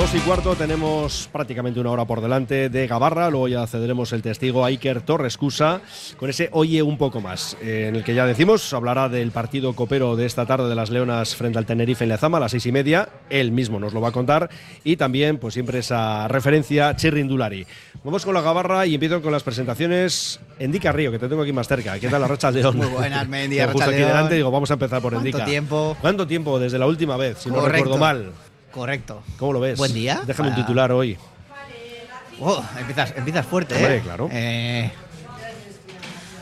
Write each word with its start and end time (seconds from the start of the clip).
Dos 0.00 0.14
y 0.14 0.18
cuarto 0.20 0.56
tenemos 0.56 1.28
prácticamente 1.30 1.78
una 1.78 1.90
hora 1.90 2.06
por 2.06 2.22
delante 2.22 2.70
de 2.70 2.86
Gabarra, 2.86 3.28
luego 3.28 3.48
ya 3.48 3.66
cederemos 3.66 4.14
el 4.14 4.22
testigo 4.22 4.64
a 4.64 4.68
Iker 4.68 5.02
Torres 5.02 5.36
Cusa 5.36 5.82
con 6.16 6.30
ese 6.30 6.48
Oye 6.52 6.82
un 6.82 6.96
poco 6.96 7.20
más, 7.20 7.58
eh, 7.60 7.84
en 7.88 7.96
el 7.96 8.02
que 8.02 8.14
ya 8.14 8.24
decimos, 8.24 8.72
hablará 8.72 9.10
del 9.10 9.30
partido 9.30 9.74
copero 9.74 10.16
de 10.16 10.24
esta 10.24 10.46
tarde 10.46 10.70
de 10.70 10.74
las 10.74 10.88
Leonas 10.88 11.36
frente 11.36 11.58
al 11.58 11.66
Tenerife 11.66 12.04
en 12.04 12.08
Lezama 12.08 12.38
a 12.38 12.40
las 12.40 12.52
seis 12.52 12.64
y 12.64 12.72
media, 12.72 13.10
él 13.28 13.52
mismo 13.52 13.78
nos 13.78 13.92
lo 13.92 14.00
va 14.00 14.08
a 14.08 14.12
contar, 14.12 14.48
y 14.84 14.96
también 14.96 15.36
pues 15.36 15.52
siempre 15.52 15.80
esa 15.80 16.28
referencia 16.28 16.96
Chirrindulari. 16.96 17.66
Vamos 18.02 18.24
con 18.24 18.32
la 18.32 18.40
Gabarra 18.40 18.86
y 18.86 18.94
empiezo 18.94 19.20
con 19.20 19.32
las 19.32 19.42
presentaciones. 19.42 20.40
Endica 20.58 20.92
Río, 20.92 21.12
que 21.12 21.18
te 21.18 21.28
tengo 21.28 21.42
aquí 21.42 21.52
más 21.52 21.68
cerca. 21.68 21.98
¿Qué 21.98 22.08
tal 22.08 22.22
la 22.22 22.28
Racha 22.28 22.50
León? 22.50 22.78
Muy 22.78 22.86
buenas, 22.86 23.28
Mendy, 23.28 23.60
Justo 23.72 23.90
aquí 23.90 24.00
delante 24.00 24.36
digo, 24.36 24.50
vamos 24.50 24.70
a 24.70 24.74
empezar 24.74 25.02
por 25.02 25.12
¿Cuánto 25.12 25.28
Endica. 25.28 25.44
tiempo? 25.44 25.94
¿Cuánto 26.00 26.26
tiempo 26.26 26.58
desde 26.58 26.78
la 26.78 26.86
última 26.86 27.18
vez, 27.18 27.36
si 27.40 27.50
no 27.50 27.66
recuerdo 27.66 27.98
mal? 27.98 28.32
Correcto. 28.72 29.22
¿Cómo 29.38 29.52
lo 29.54 29.60
ves? 29.60 29.78
Buen 29.78 29.92
día. 29.92 30.22
Déjame 30.26 30.50
un 30.50 30.54
titular 30.54 30.92
hoy. 30.92 31.16
Oh, 32.40 32.64
empiezas, 32.78 33.12
empiezas 33.16 33.44
fuerte, 33.46 33.74
Hombre, 33.74 33.96
¿eh? 33.98 34.00
claro. 34.02 34.28
Eh, 34.32 34.90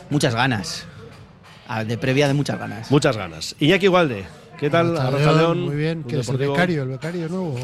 muchas 0.09 0.33
ganas. 0.33 0.85
Ah, 1.67 1.83
De 1.83 1.97
previa 1.97 2.27
de 2.27 2.33
muchas 2.33 2.57
ganas. 2.57 2.89
Muchas 2.89 3.17
ganas. 3.17 3.55
Iñaki 3.59 3.87
Gualde, 3.87 4.25
¿qué 4.57 4.69
tal? 4.69 4.93
León, 4.93 5.61
Muy 5.61 5.75
bien, 5.75 6.03
que 6.03 6.19
es 6.19 6.29
el 6.29 6.37
becario, 6.37 6.83
el 6.83 6.89
becario 6.89 7.27
nuevo. 7.27 7.55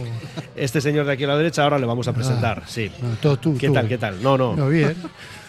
Este 0.56 0.82
señor 0.82 1.06
de 1.06 1.14
aquí 1.14 1.24
a 1.24 1.28
la 1.28 1.38
derecha 1.38 1.64
ahora 1.64 1.80
le 1.80 1.86
vamos 1.86 2.08
a 2.08 2.14
presentar, 2.14 2.64
sí. 2.68 2.92
No, 3.02 3.16
todo 3.22 3.38
tú. 3.38 3.58
¿Qué 3.58 3.68
tú. 3.68 3.74
tal, 3.74 3.88
qué 3.88 3.98
tal? 3.98 4.22
No, 4.22 4.38
no. 4.38 4.56
No, 4.56 4.68
bien. 4.68 4.96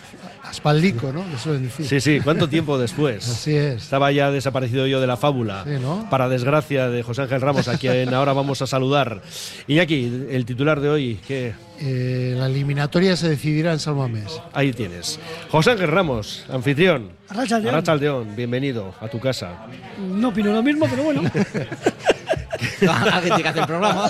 Aspaldico, 0.49 1.13
¿no? 1.13 1.29
Que 1.29 1.37
suelen 1.39 1.65
decir. 1.65 1.87
Sí, 1.87 2.01
sí, 2.01 2.21
¿cuánto 2.21 2.49
tiempo 2.49 2.79
después? 2.79 3.29
Así 3.29 3.55
es. 3.55 3.83
Estaba 3.83 4.13
ya 4.13 4.31
desaparecido 4.31 4.87
yo 4.87 5.01
de 5.01 5.07
la 5.07 5.17
fábula. 5.17 5.65
Sí, 5.65 5.79
¿no? 5.81 6.09
Para 6.11 6.29
desgracia 6.29 6.89
de 6.89 7.03
José 7.03 7.23
Ángel 7.23 7.41
Ramos, 7.41 7.69
a 7.69 7.79
quien 7.79 8.15
ahora 8.15 8.33
vamos 8.33 8.63
a 8.63 8.67
saludar. 8.67 9.23
Iñaki, 9.67 10.27
el 10.31 10.45
titular 10.47 10.81
de 10.81 10.89
hoy, 10.89 11.21
¿qué? 11.27 11.55
Eh, 11.81 12.35
la 12.39 12.47
eliminatoria 12.47 13.17
se 13.17 13.29
decidirá 13.29 13.73
en 13.73 13.79
San 13.79 13.97
Mamés. 13.97 14.41
Ahí 14.53 14.73
tienes. 14.73 15.19
José 15.51 15.73
Ángel 15.73 15.89
Ramos, 15.89 16.45
anfitrión. 16.49 17.11
Arrachaldeón. 17.29 17.75
Arrachaldeón, 17.75 18.37
bienvenido 18.37 18.95
a 19.01 19.09
tu 19.09 19.19
casa. 19.21 19.67
No 19.99 20.29
opino 20.29 20.53
lo 20.53 20.63
mismo, 20.63 20.87
pero 20.89 21.03
bueno. 21.03 21.23
Tiene 22.79 23.43
que 23.43 23.49
hacer 23.49 23.61
el 23.63 23.67
programa. 23.67 24.09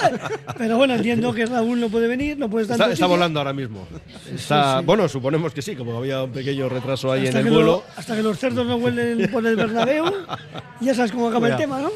Pero 0.59 0.77
bueno, 0.77 0.95
entiendo 0.95 1.33
que 1.33 1.47
Raúl 1.47 1.81
no 1.81 1.89
puede 1.89 2.09
venir, 2.09 2.39
no 2.39 2.49
puede 2.49 2.63
estar 2.65 2.77
en 2.77 2.83
Está, 2.83 2.93
está 2.95 3.07
volando 3.07 3.41
ahora 3.41 3.53
mismo. 3.53 3.87
Está, 4.35 4.81
Bueno, 4.81 5.09
suponemos 5.09 5.53
que 5.53 5.63
sí, 5.63 5.75
como 5.77 5.97
había 5.99 6.23
un 6.23 6.31
pequeño 6.33 6.69
retraso 6.69 7.11
ahí 7.13 7.27
hasta 7.27 7.41
en 7.41 7.47
el 7.47 7.53
lo- 7.53 7.59
vuelo. 7.59 7.85
hasta 7.97 8.17
que 8.17 8.23
los 8.23 8.39
cerdos 8.39 8.67
no 8.67 8.77
huelen 8.77 9.31
por 9.31 9.47
el 9.47 9.57
Bernabéu. 9.57 10.05
Ya 10.81 10.95
sabes 10.95 11.13
cómo 11.13 11.29
acaba 11.29 11.49
el 11.49 11.57
tema, 11.57 11.81
¿no? 11.81 11.91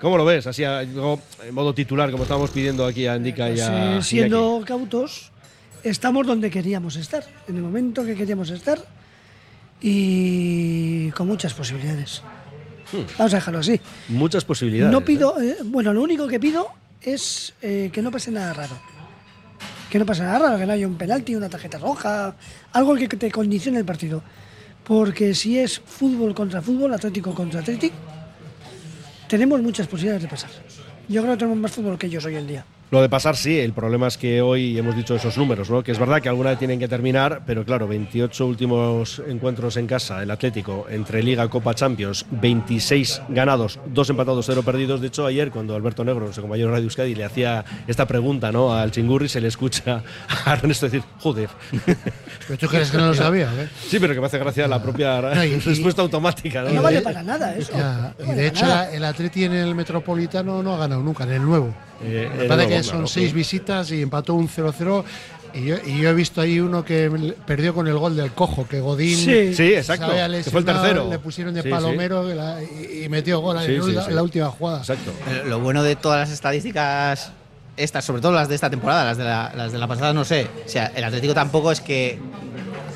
¿Cómo 0.00 0.16
lo 0.16 0.24
ves? 0.24 0.46
Así, 0.46 0.64
a- 0.64 0.82
en 0.82 0.94
modo 1.52 1.74
titular, 1.74 2.10
como 2.10 2.24
estábamos 2.24 2.50
pidiendo 2.50 2.84
aquí 2.86 3.06
a 3.06 3.16
Indica 3.16 3.50
y 3.50 3.60
a 3.60 4.00
siendo 4.02 4.62
cautos, 4.66 5.30
estamos 5.82 6.26
donde 6.26 6.50
queríamos 6.50 6.96
estar, 6.96 7.24
en 7.48 7.56
el 7.56 7.62
momento 7.62 8.04
que 8.04 8.14
queríamos 8.14 8.50
estar 8.50 8.78
y 9.80 11.10
con 11.10 11.26
muchas 11.26 11.54
posibilidades. 11.54 12.22
Vamos 13.18 13.32
a 13.32 13.36
dejarlo 13.36 13.60
así. 13.60 13.80
Muchas 14.08 14.44
posibilidades. 14.44 14.92
No 14.92 14.98
¿eh? 14.98 15.02
pido, 15.02 15.40
eh, 15.40 15.56
bueno, 15.64 15.92
lo 15.92 16.02
único 16.02 16.26
que 16.28 16.38
pido 16.38 16.68
es 17.00 17.54
eh, 17.62 17.90
que 17.92 18.02
no 18.02 18.10
pase 18.10 18.30
nada 18.30 18.52
raro. 18.52 18.78
Que 19.90 19.98
no 19.98 20.06
pase 20.06 20.22
nada 20.22 20.38
raro, 20.38 20.58
que 20.58 20.66
no 20.66 20.72
haya 20.72 20.86
un 20.86 20.96
penalti, 20.96 21.34
una 21.34 21.48
tarjeta 21.48 21.78
roja, 21.78 22.34
algo 22.72 22.94
que 22.94 23.08
te 23.08 23.30
condicione 23.30 23.78
el 23.78 23.84
partido. 23.84 24.22
Porque 24.84 25.34
si 25.34 25.58
es 25.58 25.80
fútbol 25.80 26.34
contra 26.34 26.60
fútbol, 26.60 26.92
Atlético 26.92 27.34
contra 27.34 27.60
Atlético, 27.60 27.94
tenemos 29.28 29.60
muchas 29.62 29.86
posibilidades 29.86 30.22
de 30.22 30.28
pasar. 30.28 30.50
Yo 31.08 31.22
creo 31.22 31.34
que 31.34 31.38
tenemos 31.38 31.58
más 31.58 31.72
fútbol 31.72 31.98
que 31.98 32.06
ellos 32.06 32.24
hoy 32.24 32.36
en 32.36 32.46
día. 32.46 32.64
Lo 32.92 33.00
de 33.00 33.08
pasar 33.08 33.38
sí, 33.38 33.58
el 33.58 33.72
problema 33.72 34.06
es 34.08 34.18
que 34.18 34.42
hoy 34.42 34.76
hemos 34.76 34.94
dicho 34.94 35.14
esos 35.14 35.38
números, 35.38 35.70
¿no? 35.70 35.82
Que 35.82 35.92
es 35.92 35.98
verdad 35.98 36.20
que 36.20 36.28
alguna 36.28 36.50
vez 36.50 36.58
tienen 36.58 36.78
que 36.78 36.88
terminar, 36.88 37.40
pero 37.46 37.64
claro, 37.64 37.88
28 37.88 38.46
últimos 38.46 39.22
encuentros 39.26 39.78
en 39.78 39.86
casa, 39.86 40.22
el 40.22 40.30
Atlético, 40.30 40.84
entre 40.90 41.22
Liga, 41.22 41.48
Copa, 41.48 41.74
Champions, 41.74 42.26
26 42.30 43.22
ganados, 43.30 43.80
2 43.86 44.10
empatados, 44.10 44.44
0 44.44 44.62
perdidos. 44.62 45.00
De 45.00 45.06
hecho, 45.06 45.24
ayer 45.24 45.50
cuando 45.50 45.74
Alberto 45.74 46.04
Negro, 46.04 46.20
nuestro 46.24 46.42
compañero 46.42 46.68
de 46.68 46.72
Radio 46.74 46.84
Euskadi, 46.84 47.14
le 47.14 47.24
hacía 47.24 47.64
esta 47.86 48.06
pregunta, 48.06 48.52
¿no? 48.52 48.74
Al 48.74 48.90
Chingurri, 48.90 49.26
se 49.30 49.40
le 49.40 49.48
escucha 49.48 50.02
a 50.44 50.52
Ernesto 50.52 50.84
decir, 50.84 51.02
joder. 51.18 51.48
Pero 52.46 52.58
tú 52.58 52.66
crees 52.68 52.90
que 52.90 52.98
no 52.98 53.06
lo 53.06 53.14
sabía, 53.14 53.46
¿eh? 53.58 53.68
Sí, 53.88 53.98
pero 54.00 54.12
que 54.12 54.20
me 54.20 54.26
hace 54.26 54.38
gracia 54.38 54.68
la 54.68 54.82
propia 54.82 55.18
No, 55.22 55.42
y- 55.42 55.52
y- 55.54 55.58
respuesta 55.60 56.02
automática, 56.02 56.60
¿no? 56.62 56.70
No 56.70 56.82
vale 56.82 57.00
para 57.00 57.22
nada 57.22 57.54
eso. 57.56 57.72
Ya, 57.72 58.14
No 58.18 58.32
y 58.32 58.36
de 58.36 58.48
hecho, 58.48 58.66
el 58.92 59.02
Atleti 59.02 59.44
en 59.44 59.54
el 59.54 59.74
Metropolitano 59.74 60.62
no 60.62 60.74
ha 60.74 60.78
ganado 60.78 61.00
nunca, 61.02 61.24
en 61.24 61.32
el 61.32 61.42
nuevo. 61.42 61.74
Eh, 62.04 62.30
Me 62.36 62.44
parece 62.44 62.68
que 62.68 62.80
claro, 62.82 62.98
son 62.98 63.08
seis 63.08 63.28
sí. 63.30 63.34
visitas 63.34 63.90
y 63.92 64.02
empató 64.02 64.34
un 64.34 64.48
0-0. 64.48 65.04
Y 65.54 65.64
yo, 65.66 65.76
y 65.84 66.00
yo 66.00 66.08
he 66.08 66.14
visto 66.14 66.40
ahí 66.40 66.60
uno 66.60 66.82
que 66.82 67.10
perdió 67.46 67.74
con 67.74 67.86
el 67.86 67.98
gol 67.98 68.16
del 68.16 68.32
cojo, 68.32 68.66
que 68.66 68.80
Godín 68.80 69.16
Sí. 69.18 69.54
Sí, 69.54 69.74
exacto. 69.74 70.06
Que 70.10 70.50
fue 70.50 70.60
el 70.60 70.66
tercero. 70.66 71.08
Le 71.10 71.18
pusieron 71.18 71.52
de 71.52 71.60
Sí, 71.62 71.68
sí. 71.68 71.70
palomero 71.70 72.30
y 72.30 72.34
la- 72.34 72.58
y, 72.62 73.06
metió 73.10 73.40
gol 73.40 73.58
Sí, 73.64 73.74
en 73.74 73.82
sí, 73.82 73.92
la, 73.92 74.04
sí. 74.06 74.12
la 74.12 74.22
última 74.22 74.46
jugada. 74.48 74.78
Exacto. 74.78 75.12
Lo 75.46 75.60
bueno 75.60 75.82
de 75.82 75.94
todas 75.94 76.20
las 76.20 76.30
estadísticas, 76.30 77.32
estas, 77.76 78.02
sobre 78.04 78.22
todo 78.22 78.32
las 78.32 78.48
de 78.48 78.54
esta 78.54 78.70
temporada, 78.70 79.04
las 79.04 79.18
de 79.18 79.24
la, 79.24 79.52
las 79.54 79.72
de 79.72 79.78
la 79.78 79.86
pasada, 79.86 80.14
no 80.14 80.24
sé. 80.24 80.46
O 80.64 80.68
sea, 80.68 80.90
el 80.96 81.04
Atlético 81.04 81.34
tampoco 81.34 81.70
es 81.70 81.82
que 81.82 82.18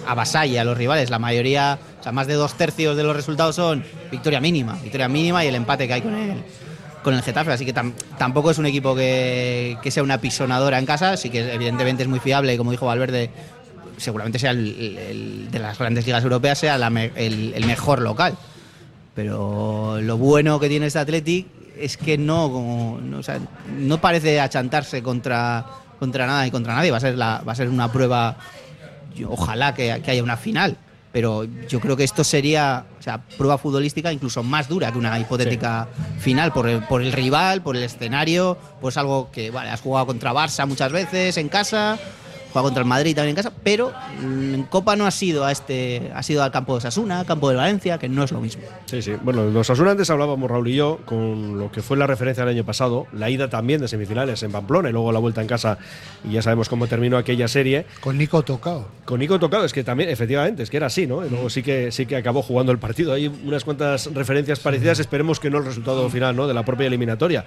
avasalla 0.06 0.62
a 0.62 0.65
los 0.65 0.78
rivales. 0.78 1.11
La 1.11 1.19
mayoría, 1.19 1.78
o 2.00 2.03
sea, 2.03 2.12
más 2.12 2.27
de 2.27 2.34
dos 2.34 2.55
tercios 2.55 2.97
de 2.97 3.03
los 3.03 3.15
resultados 3.15 3.56
son 3.56 3.84
victoria 4.11 4.41
mínima. 4.41 4.78
Victoria 4.83 5.09
mínima 5.09 5.45
y 5.45 5.49
el 5.49 5.55
empate 5.56 5.87
que 5.87 5.95
hay 5.95 6.00
con 6.03 6.15
el, 6.15 6.43
con 7.06 7.15
el 7.15 7.22
Getafe. 7.22 7.53
Así 7.53 7.65
que 7.65 7.72
tam- 7.72 7.93
tampoco 8.19 8.50
es 8.50 8.59
un 8.59 8.67
equipo 8.67 8.97
que, 8.97 9.78
sea 9.91 10.03
una 10.03 10.21
pisonadora 10.21 10.77
en 10.81 10.87
casa. 10.87 11.17
Sí 11.17 11.31
que 11.31 11.55
evidentemente 11.55 12.03
es 12.03 12.09
muy 12.09 12.19
fiable 12.19 12.53
y 12.53 12.56
como 12.56 12.72
dijo 12.72 12.84
Valverde, 12.87 13.31
seguramente 13.97 14.41
sea 14.41 14.50
el, 14.50 15.47
de 15.49 15.59
las 15.61 15.78
grandes 15.78 16.05
ligas 16.05 16.25
europeas, 16.25 16.59
sea 16.59 16.77
la 16.78 16.89
el, 16.89 17.65
mejor 17.65 18.03
local. 18.03 18.37
Pero 19.15 20.00
lo 20.00 20.16
bueno 20.16 20.59
que 20.59 20.69
tiene 20.69 20.87
este 20.87 20.99
Athletic 20.99 21.47
es 21.78 21.97
que 21.97 22.19
no, 22.19 22.50
como- 22.50 22.99
no, 23.00 24.00
parece 24.00 24.41
achantarse 24.41 25.00
contra, 25.00 25.65
contra 26.00 26.27
nada 26.27 26.45
y 26.45 26.50
contra 26.50 26.75
nadie. 26.75 26.91
Va 26.91 26.97
a 26.97 27.00
ser, 27.00 27.15
la, 27.16 27.41
va 27.47 27.53
a 27.53 27.55
ser 27.55 27.69
una 27.69 27.93
prueba, 27.93 28.37
ojalá 29.28 29.75
que 29.75 29.93
haya 29.93 30.25
una 30.25 30.37
final. 30.37 30.77
Pero 31.16 31.47
yo 31.66 31.81
creo 31.81 31.97
que 31.97 32.04
esto 32.04 32.22
sería, 32.25 32.84
o 33.00 33.03
sea, 33.03 33.22
prueba 33.38 33.56
futbolística 33.56 34.12
incluso 34.12 34.43
más 34.43 34.69
dura 34.69 34.93
que 34.93 34.99
una 34.99 35.19
hipotética 35.19 35.88
final 36.19 36.53
por 36.53 36.69
el, 36.69 36.82
por 36.82 37.00
el 37.00 37.10
rival, 37.10 37.62
por 37.62 37.75
el 37.75 37.84
escenario, 37.84 38.59
pues 38.82 38.99
algo 38.99 39.31
que, 39.32 39.50
vale, 39.50 39.71
has 39.71 39.81
jugado 39.81 40.04
contra 40.04 40.34
Barça 40.34 40.66
muchas 40.66 40.93
veces 40.93 41.38
en 41.38 41.49
casa, 41.49 41.99
juega 42.56 42.67
contra 42.67 42.83
el 42.83 42.89
Madrid 42.89 43.15
también 43.15 43.37
en 43.37 43.43
casa, 43.43 43.53
pero 43.62 43.93
mm, 44.22 44.55
en 44.55 44.62
Copa 44.65 44.97
no 44.97 45.06
ha 45.06 45.11
sido 45.11 45.44
a 45.44 45.53
este, 45.53 46.11
ha 46.15 46.22
sido 46.22 46.43
al 46.43 46.50
campo 46.50 46.75
de 46.75 46.81
Sasuna, 46.81 47.25
campo 47.25 47.50
de 47.50 47.56
Valencia, 47.56 47.99
que 47.99 48.09
no 48.09 48.25
es 48.25 48.33
lo 48.33 48.41
mismo. 48.41 48.62
Sí, 48.87 49.03
sí. 49.03 49.12
Bueno, 49.22 49.44
los 49.47 49.69
Asuna 49.69 49.91
antes 49.91 50.09
hablábamos, 50.11 50.50
Raúl 50.50 50.69
y 50.69 50.75
yo, 50.75 50.99
con 51.05 51.59
lo 51.59 51.71
que 51.71 51.83
fue 51.83 51.97
la 51.97 52.06
referencia 52.06 52.45
del 52.45 52.55
año 52.55 52.65
pasado, 52.65 53.06
la 53.12 53.28
ida 53.28 53.49
también 53.49 53.81
de 53.81 53.89
semifinales 53.89 54.43
en 54.43 54.53
Pamplona 54.53 54.89
y 54.89 54.93
luego 54.93 55.12
la 55.12 55.19
vuelta 55.19 55.43
en 55.43 55.47
casa, 55.47 55.78
y 56.25 56.33
ya 56.33 56.43
sabemos 56.43 56.69
cómo 56.69 56.87
terminó 56.87 57.19
aquella 57.19 57.49
serie. 57.49 57.87
Con 58.00 58.16
Nico 58.16 58.43
Tocao. 58.43 58.89
Con 59.05 59.21
Nico 59.21 59.39
Tocado, 59.39 59.65
es 59.65 59.72
que 59.72 59.84
también, 59.84 60.09
efectivamente, 60.09 60.62
es 60.62 60.71
que 60.71 60.78
era 60.78 60.87
así, 60.87 61.06
¿no? 61.06 61.25
Y 61.27 61.31
luego 61.31 61.50
sí 61.50 61.62
que, 61.62 61.93
sí 61.93 62.06
que 62.06 62.16
acabó 62.16 62.43
jugando 62.43 62.72
el 62.72 62.78
partido. 62.78 63.12
Hay 63.12 63.28
unas 63.28 63.65
cuantas 63.65 64.13
referencias 64.15 64.60
parecidas, 64.60 64.98
esperemos 64.98 65.41
que 65.41 65.51
no 65.51 65.59
el 65.59 65.65
resultado 65.65 66.09
final, 66.09 66.34
¿no? 66.34 66.47
De 66.47 66.54
la 66.54 66.65
propia 66.65 66.86
eliminatoria. 66.86 67.45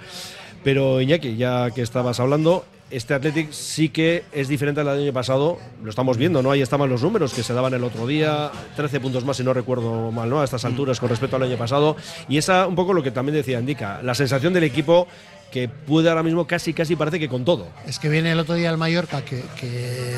Pero 0.62 1.00
Iñaki, 1.00 1.36
ya 1.36 1.70
que 1.70 1.82
estabas 1.82 2.20
hablando, 2.20 2.64
este 2.90 3.14
Athletic 3.14 3.52
sí 3.52 3.88
que 3.88 4.24
es 4.32 4.48
diferente 4.48 4.80
al 4.80 4.88
año 4.88 5.12
pasado, 5.12 5.58
lo 5.82 5.90
estamos 5.90 6.16
viendo, 6.16 6.42
¿no? 6.42 6.50
Ahí 6.50 6.60
estaban 6.60 6.90
los 6.90 7.02
números 7.02 7.32
que 7.32 7.42
se 7.42 7.54
daban 7.54 7.72
el 7.72 7.84
otro 7.84 8.06
día, 8.06 8.50
13 8.76 9.00
puntos 9.00 9.24
más 9.24 9.36
si 9.36 9.44
no 9.44 9.54
recuerdo 9.54 10.10
mal, 10.10 10.28
¿no? 10.28 10.40
A 10.40 10.44
estas 10.44 10.64
alturas 10.64 10.98
con 11.00 11.08
respecto 11.08 11.36
al 11.36 11.44
año 11.44 11.56
pasado. 11.56 11.96
Y 12.28 12.36
esa 12.36 12.66
un 12.66 12.74
poco 12.74 12.92
lo 12.92 13.02
que 13.02 13.10
también 13.10 13.36
decía 13.36 13.60
Indica, 13.60 14.02
la 14.02 14.14
sensación 14.14 14.52
del 14.52 14.64
equipo 14.64 15.06
que 15.50 15.68
puede 15.68 16.08
ahora 16.08 16.22
mismo 16.22 16.46
casi, 16.46 16.72
casi 16.72 16.96
parece 16.96 17.18
que 17.18 17.28
con 17.28 17.44
todo. 17.44 17.66
Es 17.86 17.98
que 17.98 18.08
viene 18.08 18.32
el 18.32 18.38
otro 18.38 18.54
día 18.54 18.70
el 18.70 18.76
Mallorca, 18.76 19.22
que, 19.22 19.42
que 19.58 20.16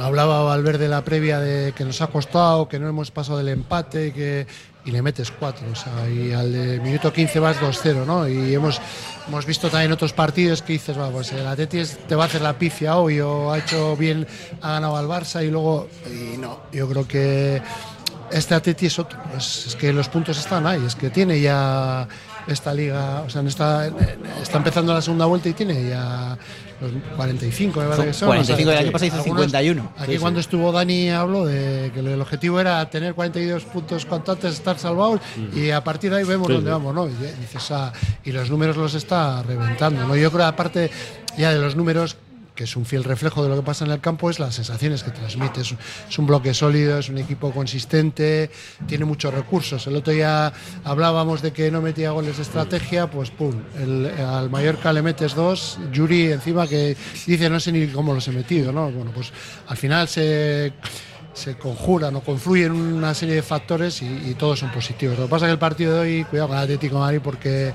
hablaba 0.00 0.42
Valverde 0.42 0.88
la 0.88 1.02
previa 1.02 1.38
de 1.40 1.72
que 1.72 1.84
nos 1.84 2.00
ha 2.02 2.08
costado, 2.08 2.68
que 2.68 2.78
no 2.78 2.88
hemos 2.88 3.10
pasado 3.10 3.38
del 3.38 3.48
empate, 3.48 4.12
que, 4.12 4.46
y 4.84 4.90
le 4.90 5.02
metes 5.02 5.30
cuatro. 5.30 5.66
O 5.70 5.74
sea, 5.74 6.08
y 6.08 6.32
al 6.32 6.80
minuto 6.80 7.12
15 7.12 7.38
vas 7.38 7.60
2-0, 7.60 8.04
¿no? 8.04 8.28
Y 8.28 8.54
hemos, 8.54 8.80
hemos 9.28 9.46
visto 9.46 9.68
también 9.70 9.92
otros 9.92 10.12
partidos 10.12 10.62
que 10.62 10.74
dices, 10.74 10.98
va, 10.98 11.10
pues 11.10 11.32
el 11.32 11.46
Atleti 11.46 11.82
te 12.08 12.14
va 12.14 12.24
a 12.24 12.26
hacer 12.26 12.42
la 12.42 12.58
pifia 12.58 12.96
hoy, 12.96 13.20
o 13.20 13.52
ha 13.52 13.58
hecho 13.58 13.96
bien, 13.96 14.26
ha 14.60 14.72
ganado 14.72 14.96
al 14.96 15.06
Barça, 15.06 15.46
y 15.46 15.50
luego, 15.50 15.88
y 16.06 16.36
no, 16.38 16.60
yo 16.72 16.88
creo 16.88 17.06
que 17.06 17.62
este 18.30 18.54
Atleti 18.54 18.86
es 18.86 18.98
otro. 18.98 19.18
Es 19.36 19.76
que 19.78 19.92
los 19.92 20.08
puntos 20.08 20.38
están 20.38 20.66
ahí, 20.66 20.82
es 20.84 20.94
que 20.94 21.10
tiene 21.10 21.40
ya 21.40 22.08
esta 22.46 22.74
liga, 22.74 23.22
o 23.26 23.30
sea, 23.30 23.40
en 23.40 23.46
esta, 23.48 23.86
está 24.42 24.58
empezando 24.58 24.92
la 24.92 25.02
segunda 25.02 25.26
vuelta 25.26 25.48
y 25.48 25.52
tiene 25.52 25.88
ya 25.88 26.36
los 26.80 26.90
45, 27.16 27.80
me 27.80 27.86
parece 27.86 28.06
que 28.06 28.12
son. 28.12 28.28
45 28.28 28.68
o 28.68 28.72
sea, 28.72 28.80
año 28.82 28.90
pasado 28.92 29.06
hizo 29.06 29.16
algunos- 29.16 29.42
51. 29.42 29.92
Aquí 29.98 30.12
Sí, 30.14 30.18
cuando 30.18 30.40
sí. 30.40 30.46
estuvo 30.46 30.72
Dani 30.72 31.10
habló 31.10 31.46
de 31.46 31.90
que 31.94 32.00
el 32.00 32.20
objetivo 32.20 32.58
era 32.60 32.88
tener 32.90 33.14
42 33.14 33.64
puntos 33.64 34.04
cuanto 34.04 34.32
antes 34.32 34.54
estar 34.54 34.78
salvados 34.78 35.20
y 35.54 35.70
a 35.70 35.84
partir 35.84 36.10
de 36.10 36.18
ahí 36.18 36.24
vemos 36.24 36.48
Sí, 36.48 36.54
dónde 36.54 36.70
vamos, 36.70 36.94
¿no? 36.94 37.06
Y, 37.06 37.10
dices, 37.12 37.70
ah, 37.70 37.92
y 38.24 38.32
los 38.32 38.50
números 38.50 38.76
los 38.76 38.94
está 38.94 39.42
reventando, 39.44 40.06
¿no? 40.06 40.16
Yo 40.16 40.30
creo 40.32 40.46
aparte 40.46 40.90
ya 41.38 41.52
de 41.52 41.60
los 41.60 41.76
números 41.76 42.16
que 42.54 42.64
es 42.64 42.76
un 42.76 42.84
fiel 42.84 43.04
reflejo 43.04 43.42
de 43.42 43.48
lo 43.48 43.56
que 43.56 43.62
pasa 43.62 43.84
en 43.84 43.90
el 43.90 44.00
campo, 44.00 44.30
es 44.30 44.38
las 44.38 44.54
sensaciones 44.54 45.02
que 45.02 45.10
transmite. 45.10 45.62
Es 45.62 46.18
un, 46.18 46.26
bloque 46.26 46.54
sólido, 46.54 46.98
es 46.98 47.08
un 47.08 47.18
equipo 47.18 47.50
consistente, 47.52 48.50
tiene 48.86 49.04
muchos 49.04 49.32
recursos. 49.32 49.86
El 49.86 49.96
otro 49.96 50.12
día 50.12 50.52
hablábamos 50.84 51.42
de 51.42 51.52
que 51.52 51.70
no 51.70 51.80
metía 51.80 52.10
goles 52.10 52.36
de 52.36 52.42
estrategia, 52.42 53.10
pues 53.10 53.30
pum, 53.30 53.54
al 54.26 54.50
Mallorca 54.50 54.92
le 54.92 55.02
metes 55.02 55.34
dos, 55.34 55.78
Yuri 55.92 56.32
encima 56.32 56.66
que 56.66 56.96
dice 57.26 57.48
no 57.48 57.60
sé 57.60 57.72
ni 57.72 57.86
cómo 57.88 58.14
los 58.14 58.26
he 58.28 58.32
metido, 58.32 58.72
¿no? 58.72 58.90
Bueno, 58.90 59.10
pues 59.14 59.32
al 59.66 59.76
final 59.76 60.08
se 60.08 60.72
se 61.34 61.56
conjuran 61.56 62.14
o 62.16 62.20
confluyen 62.20 62.72
una 62.72 63.14
serie 63.14 63.36
de 63.36 63.42
factores 63.42 64.02
y, 64.02 64.06
y 64.06 64.34
todos 64.34 64.58
son 64.58 64.70
positivos. 64.70 65.18
Lo 65.18 65.24
que 65.24 65.30
pasa 65.30 65.46
es 65.46 65.48
que 65.48 65.52
el 65.52 65.58
partido 65.58 65.94
de 65.94 66.00
hoy, 66.00 66.24
cuidado 66.24 66.48
con 66.48 66.58
el 66.58 66.64
Atlético 66.64 66.96
de 66.96 67.00
Madrid 67.00 67.20
porque 67.22 67.72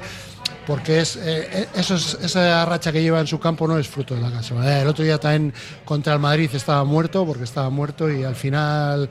porque 0.68 1.00
es, 1.00 1.16
eh, 1.16 1.68
eso 1.76 1.96
es- 1.96 2.18
esa 2.22 2.66
racha 2.66 2.92
que 2.92 3.02
lleva 3.02 3.20
en 3.22 3.28
su 3.28 3.40
campo 3.40 3.68
no 3.68 3.80
es 3.80 3.88
fruto 3.88 4.14
de 4.16 4.22
la 4.22 4.30
casualidad. 4.30 4.82
El 4.82 4.88
otro 4.90 5.04
día 5.06 5.18
también 5.18 5.54
contra 5.86 6.14
el 6.14 6.20
Madrid 6.20 6.50
estaba 6.54 6.84
muerto 6.84 7.26
porque 7.26 7.46
estaba 7.46 7.70
muerto 7.70 8.12
y 8.12 8.24
al 8.26 8.36
final 8.36 9.10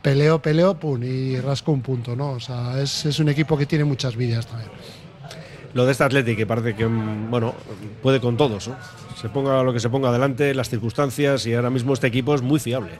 peleó, 0.00 0.40
peleó, 0.40 0.74
pum, 0.78 1.02
y 1.02 1.40
rascó 1.40 1.72
un 1.72 1.82
punto, 1.82 2.14
¿no? 2.14 2.30
O 2.32 2.40
sea, 2.40 2.80
es, 2.80 3.04
es 3.06 3.18
un 3.18 3.28
equipo 3.28 3.58
que 3.58 3.66
tiene 3.66 3.84
muchas 3.84 4.14
vidas 4.16 4.46
también. 4.46 4.70
Lo 5.72 5.84
de 5.84 5.90
este 5.90 6.04
Athletic 6.04 6.36
que 6.36 6.46
parece 6.46 6.76
que, 6.76 6.86
bueno, 6.86 7.52
puede 8.00 8.20
con 8.20 8.36
todos, 8.36 8.68
¿no? 8.68 8.76
Se 9.20 9.28
ponga 9.28 9.60
lo 9.64 9.72
que 9.72 9.80
se 9.80 9.88
ponga 9.90 10.10
adelante, 10.10 10.54
las 10.54 10.68
circunstancias 10.68 11.44
y 11.46 11.54
ahora 11.54 11.70
mismo 11.70 11.94
este 11.94 12.06
equipo 12.06 12.34
es 12.36 12.42
muy 12.42 12.60
fiable. 12.60 12.92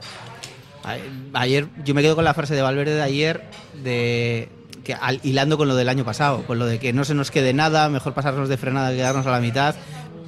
Ayer, 1.33 1.67
yo 1.85 1.95
me 1.95 2.03
quedo 2.03 2.15
con 2.17 2.25
la 2.25 2.35
frase 2.35 2.55
de 2.55 2.63
Valverde 2.63 2.95
de 2.97 3.03
ayer, 3.03 3.45
de 3.83 4.49
que 4.85 4.95
al- 4.95 5.19
hilando 5.25 5.57
con 5.59 5.67
lo 5.67 5.75
del 5.75 5.89
año 5.89 6.05
pasado, 6.05 6.47
con 6.47 6.59
lo 6.59 6.67
de 6.67 6.79
que 6.79 6.93
no 6.93 7.05
se 7.05 7.15
nos 7.15 7.31
quede 7.31 7.53
nada, 7.53 7.89
mejor 7.89 8.15
pasarnos 8.15 8.49
de 8.49 8.57
frenada 8.57 8.91
que 8.91 8.97
quedarnos 8.97 9.27
a 9.27 9.31
la 9.31 9.41
mitad. 9.41 9.75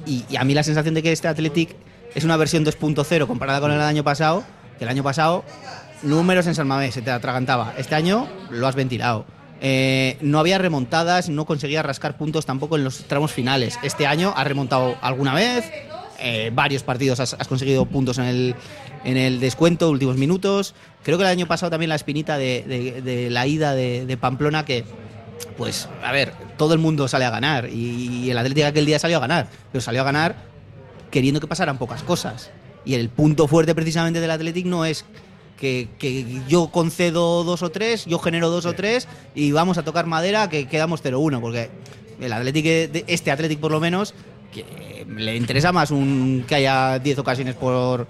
Y, 0.05 0.23
a 0.35 0.43
mí 0.43 0.53
la 0.53 0.63
sensación 0.63 0.93
de 0.93 1.03
que 1.03 1.11
este 1.11 1.27
Athletic 1.27 1.75
es 2.15 2.23
una 2.23 2.35
versión 2.37 2.65
2.0 2.65 3.27
comparada 3.27 3.59
con 3.61 3.71
el 3.71 3.79
año 3.81 4.03
pasado, 4.03 4.43
que 4.77 4.83
el 4.83 4.89
año 4.89 5.03
pasado 5.03 5.43
números 6.03 6.47
en 6.47 6.55
San 6.55 6.67
Mamés 6.67 6.93
se 6.93 7.01
te 7.01 7.11
atragantaba. 7.11 7.73
Este 7.77 7.95
año 7.95 8.27
lo 8.49 8.67
has 8.67 8.75
ventilado. 8.75 9.25
Eh, 9.59 10.17
no 10.21 10.39
había 10.39 10.57
remontadas, 10.59 11.29
no 11.29 11.45
conseguía 11.45 11.81
rascar 11.81 12.15
puntos 12.17 12.45
tampoco 12.45 12.75
en 12.75 12.83
los 12.83 12.99
tramos 13.05 13.31
finales. 13.31 13.79
Este 13.81 14.05
año 14.05 14.33
has 14.35 14.45
remontado 14.47 14.95
alguna 15.01 15.33
vez, 15.33 15.65
eh, 16.19 16.51
varios 16.53 16.83
partidos 16.83 17.19
has, 17.19 17.33
has 17.33 17.47
conseguido 17.47 17.85
puntos 17.85 18.17
en 18.19 18.25
el, 18.25 18.55
en 19.03 19.17
el 19.17 19.39
descuento, 19.39 19.89
últimos 19.89 20.17
minutos. 20.17 20.73
Creo 21.03 21.17
que 21.17 21.23
el 21.23 21.29
año 21.29 21.47
pasado 21.47 21.69
también 21.69 21.89
la 21.89 21.95
espinita 21.95 22.37
de, 22.37 22.63
de- 22.67 23.01
de 23.01 23.29
la 23.29 23.47
ida 23.47 23.73
de, 23.73 24.05
de 24.05 24.17
Pamplona 24.17 24.65
que, 24.65 24.83
pues, 25.57 25.87
a 26.03 26.11
ver, 26.11 26.33
todo 26.57 26.73
el 26.73 26.79
mundo 26.79 27.07
sale 27.07 27.25
a 27.25 27.29
ganar 27.29 27.69
y, 27.69 28.25
y 28.25 28.31
el 28.31 28.37
Atlético 28.37 28.67
aquel 28.67 28.85
día 28.85 28.99
salió 28.99 29.17
a 29.17 29.21
ganar, 29.21 29.47
pero 29.71 29.81
salió 29.81 30.01
a 30.01 30.05
ganar 30.05 30.35
queriendo 31.11 31.39
que 31.39 31.47
pasaran 31.47 31.77
pocas 31.77 32.03
cosas. 32.03 32.51
Y 32.85 32.95
el 32.95 33.09
punto 33.09 33.47
fuerte 33.47 33.73
precisamente 33.75 34.19
del 34.19 34.31
Athletic 34.31 34.65
no 34.65 34.85
es 34.85 35.05
que, 35.57 35.89
que 35.97 36.25
yo 36.47 36.67
concedo 36.69 37.43
dos 37.43 37.63
o 37.63 37.69
tres, 37.71 38.05
yo 38.05 38.19
genero 38.19 38.49
dos 38.49 38.65
o 38.65 38.73
tres 38.73 39.07
y 39.35 39.51
vamos 39.51 39.77
a 39.77 39.83
tocar 39.83 40.05
madera 40.05 40.49
que 40.49 40.67
quedamos 40.67 41.03
0-1, 41.03 41.39
porque 41.41 41.69
el 42.19 42.31
Athletic, 42.33 42.63
de- 42.65 43.05
este 43.07 43.31
Athletic 43.31 43.59
por 43.59 43.71
lo 43.71 43.79
menos, 43.79 44.13
que 44.53 45.05
le 45.09 45.35
interesa 45.35 45.71
más 45.71 45.91
un 45.91 46.45
que 46.47 46.55
haya 46.55 46.99
10 46.99 47.19
ocasiones 47.19 47.55
por, 47.55 48.07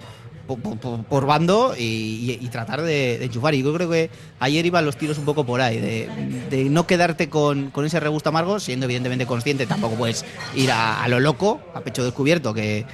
por, 0.56 0.78
por- 0.78 1.04
por 1.04 1.26
bando 1.26 1.74
y, 1.78 1.82
y- 1.82 2.38
y 2.44 2.48
tratar 2.48 2.80
de, 2.82 3.18
de 3.18 3.24
enchufar. 3.26 3.54
Y 3.54 3.62
yo 3.62 3.72
creo 3.74 3.88
que 3.90 4.10
ayer 4.40 4.64
iban 4.66 4.84
los 4.84 4.96
tiros 4.96 5.18
un 5.18 5.24
poco 5.24 5.44
por 5.44 5.60
ahí, 5.60 5.78
de, 5.78 6.08
de 6.50 6.64
no 6.64 6.86
quedarte 6.86 7.28
con, 7.28 7.70
con 7.70 7.84
ese 7.84 8.00
regusto 8.00 8.30
amargo, 8.30 8.58
siendo 8.58 8.86
evidentemente 8.86 9.26
consciente, 9.26 9.66
tampoco 9.66 9.94
puedes 9.94 10.24
ir 10.56 10.70
a, 10.72 11.04
a 11.04 11.08
lo 11.08 11.20
loco, 11.20 11.60
a 11.74 11.80
pecho 11.82 12.02
descubierto, 12.04 12.52
que, 12.54 12.84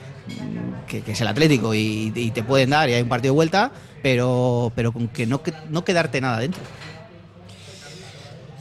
que, 0.87 1.01
que 1.03 1.13
es 1.13 1.21
el 1.21 1.29
Atlético 1.29 1.75
y, 1.75 2.13
y 2.15 2.31
te 2.33 2.43
pueden 2.43 2.71
dar 2.71 2.89
y 2.91 2.95
hay 2.95 3.03
un 3.03 3.09
partido 3.09 3.33
de 3.33 3.37
vuelta, 3.37 3.71
pero, 4.03 4.71
pero 4.75 4.93
con 4.93 5.09
que 5.09 5.27
no, 5.27 5.43
que 5.43 5.53
no 5.71 5.85
quedarte 5.85 6.21
nada 6.21 6.39
dentro. 6.41 6.61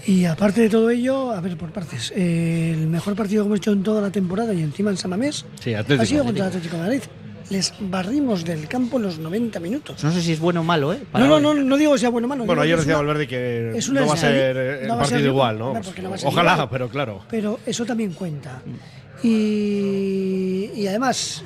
Y 0.06 0.26
aparte 0.26 0.60
de 0.60 0.70
todo 0.70 0.90
ello, 0.90 1.32
a 1.32 1.40
ver, 1.40 1.56
por 1.58 1.72
partes, 1.72 2.12
eh, 2.14 2.72
el 2.74 2.88
mejor 2.88 3.16
partido 3.16 3.44
que 3.44 3.48
hemos 3.48 3.58
hecho 3.60 3.72
en 3.72 3.84
toda 3.84 4.02
la 4.02 4.12
temporada 4.12 4.54
y 4.54 4.62
encima 4.62 4.92
en 4.92 4.98
Sí, 4.98 5.74
Atlético. 5.74 6.02
ha 6.02 6.06
sido 6.06 6.26
contra 6.26 6.44
el 6.44 6.50
Atlético 6.50 6.76
de 6.76 6.82
Madrid. 6.84 7.02
Les 7.50 7.74
barrimos 7.80 8.44
del 8.46 8.68
campo 8.68 8.98
los 9.00 9.20
90 9.20 9.60
minutos. 9.60 10.04
No 10.04 10.12
sé 10.12 10.22
si 10.22 10.32
es 10.32 10.40
bueno 10.40 10.62
o 10.62 10.64
malo, 10.64 10.94
¿eh? 10.94 11.00
Para 11.12 11.26
No, 11.28 11.40
no, 11.40 11.54
no, 11.54 11.62
no 11.64 11.78
digo 11.78 11.94
que 11.94 12.00
sea 12.00 12.10
bueno 12.10 12.26
o 12.26 12.30
malo. 12.30 12.46
Bueno, 12.46 12.62
ayer 12.62 12.78
decía 12.78 12.94
una- 12.94 13.00
Valverde 13.08 13.28
que 13.28 13.78
es 13.78 13.90
una 13.90 14.02
no 14.02 14.08
va 14.08 14.14
a 14.14 14.18
ser 14.18 14.58
el 14.58 14.88
no 14.88 14.94
ser 14.96 15.10
partido 15.10 15.28
igual, 15.30 15.60
¿no? 15.60 15.74
porque 15.84 16.02
no 16.02 16.10
va 16.10 16.16
a 16.16 16.20
ser 16.20 16.28
Ojalá, 16.30 16.54
igual. 16.54 16.70
pero 16.72 16.90
claro. 16.90 17.22
pero 17.30 17.60
eso 17.66 17.86
también 17.86 18.14
cuenta. 18.14 18.62
Y, 19.22 20.72
y 20.76 20.88
además, 20.88 21.44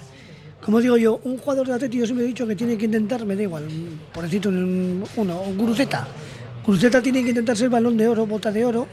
como 0.63 0.79
digo 0.81 0.97
yo, 0.97 1.19
un 1.23 1.38
jugador 1.38 1.67
de 1.67 1.73
Atlético 1.73 2.01
yo 2.01 2.05
siempre 2.05 2.25
he 2.25 2.27
dicho 2.29 2.45
que 2.47 2.55
tiene 2.55 2.77
que 2.77 2.85
intentar, 2.85 3.25
me 3.25 3.35
da 3.35 3.44
igual, 3.44 3.65
por 4.13 4.23
decirte 4.23 4.47
un, 4.49 5.03
uno, 5.15 5.41
un 5.41 5.57
Guruceta. 5.57 6.07
Guruceta 6.65 7.01
tiene 7.01 7.23
que 7.23 7.29
intentar 7.29 7.55
ser 7.57 7.69
balón 7.69 7.95
de 7.97 8.07
oro, 8.07 8.25
bota 8.25 8.51
de 8.51 8.65
oro 8.65 8.88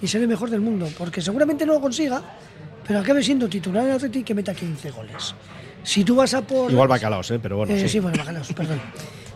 y 0.00 0.06
ser 0.08 0.22
el 0.22 0.28
mejor 0.28 0.50
del 0.50 0.60
mundo, 0.60 0.88
porque 0.98 1.20
seguramente 1.20 1.64
no 1.66 1.74
lo 1.74 1.80
consiga, 1.80 2.22
pero 2.86 2.98
acabe 3.00 3.22
siendo 3.22 3.48
titular 3.48 3.84
en 3.86 3.92
Atlético 3.92 4.20
y 4.20 4.24
que 4.24 4.34
meta 4.34 4.54
15 4.54 4.90
goles. 4.90 5.34
Si 5.84 6.04
tú 6.04 6.14
vas 6.16 6.32
a 6.34 6.42
por... 6.42 6.70
Igual 6.70 6.88
bacalaos, 6.88 7.30
¿eh? 7.30 7.38
Pero 7.42 7.56
bueno, 7.58 7.74
Eh, 7.74 7.80
sí. 7.82 7.88
sí, 7.88 7.98
bueno, 8.00 8.18
bacalaos, 8.18 8.52
perdón. 8.52 8.80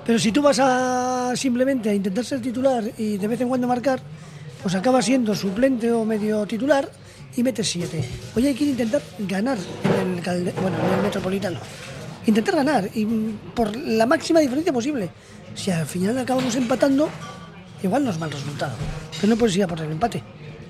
Pero 0.05 0.19
si 0.19 0.31
tú 0.31 0.41
vas 0.43 0.59
a 0.61 1.33
simplemente 1.35 1.91
a 1.91 1.95
intentar 1.95 2.25
ser 2.25 2.41
titular 2.41 2.85
y 2.97 3.17
de 3.19 3.27
vez 3.29 3.41
en 3.41 3.49
cuando 3.49 3.67
marcar, 3.67 4.01
pues 4.63 4.75
acabas 4.75 5.05
siendo 5.05 5.35
suplente 5.35 5.91
o 5.91 6.05
medio 6.05 6.47
titular 6.47 6.89
y 7.37 7.43
metes 7.43 7.69
siete. 7.69 8.05
Hoy 8.37 8.47
hay 8.47 8.55
que 8.55 8.65
intentar 8.65 9.03
ganar 9.19 9.59
en 10.03 10.15
el, 10.19 10.23
Calde- 10.23 10.53
bueno, 10.61 10.77
en 10.89 10.95
el 10.99 11.03
Metropolitano. 11.03 11.59
Intentar 12.27 12.57
ganar 12.57 12.89
y 12.95 13.05
mm, 13.05 13.39
por 13.55 13.77
la 13.77 14.07
máxima 14.07 14.41
diferencia 14.41 14.73
posible. 14.73 15.11
Si 15.55 15.71
al 15.71 15.87
final 15.87 16.17
acabamos 16.19 16.55
empatando, 16.55 17.09
igual 17.83 18.05
no 18.05 18.11
es 18.11 18.19
mal 18.19 18.31
resultado. 18.31 18.75
Pero 19.21 19.29
no 19.31 19.37
puedes 19.37 19.57
ir 19.57 19.65
a 19.65 19.67
por 19.67 19.81
el 19.81 19.91
empate. 19.91 20.23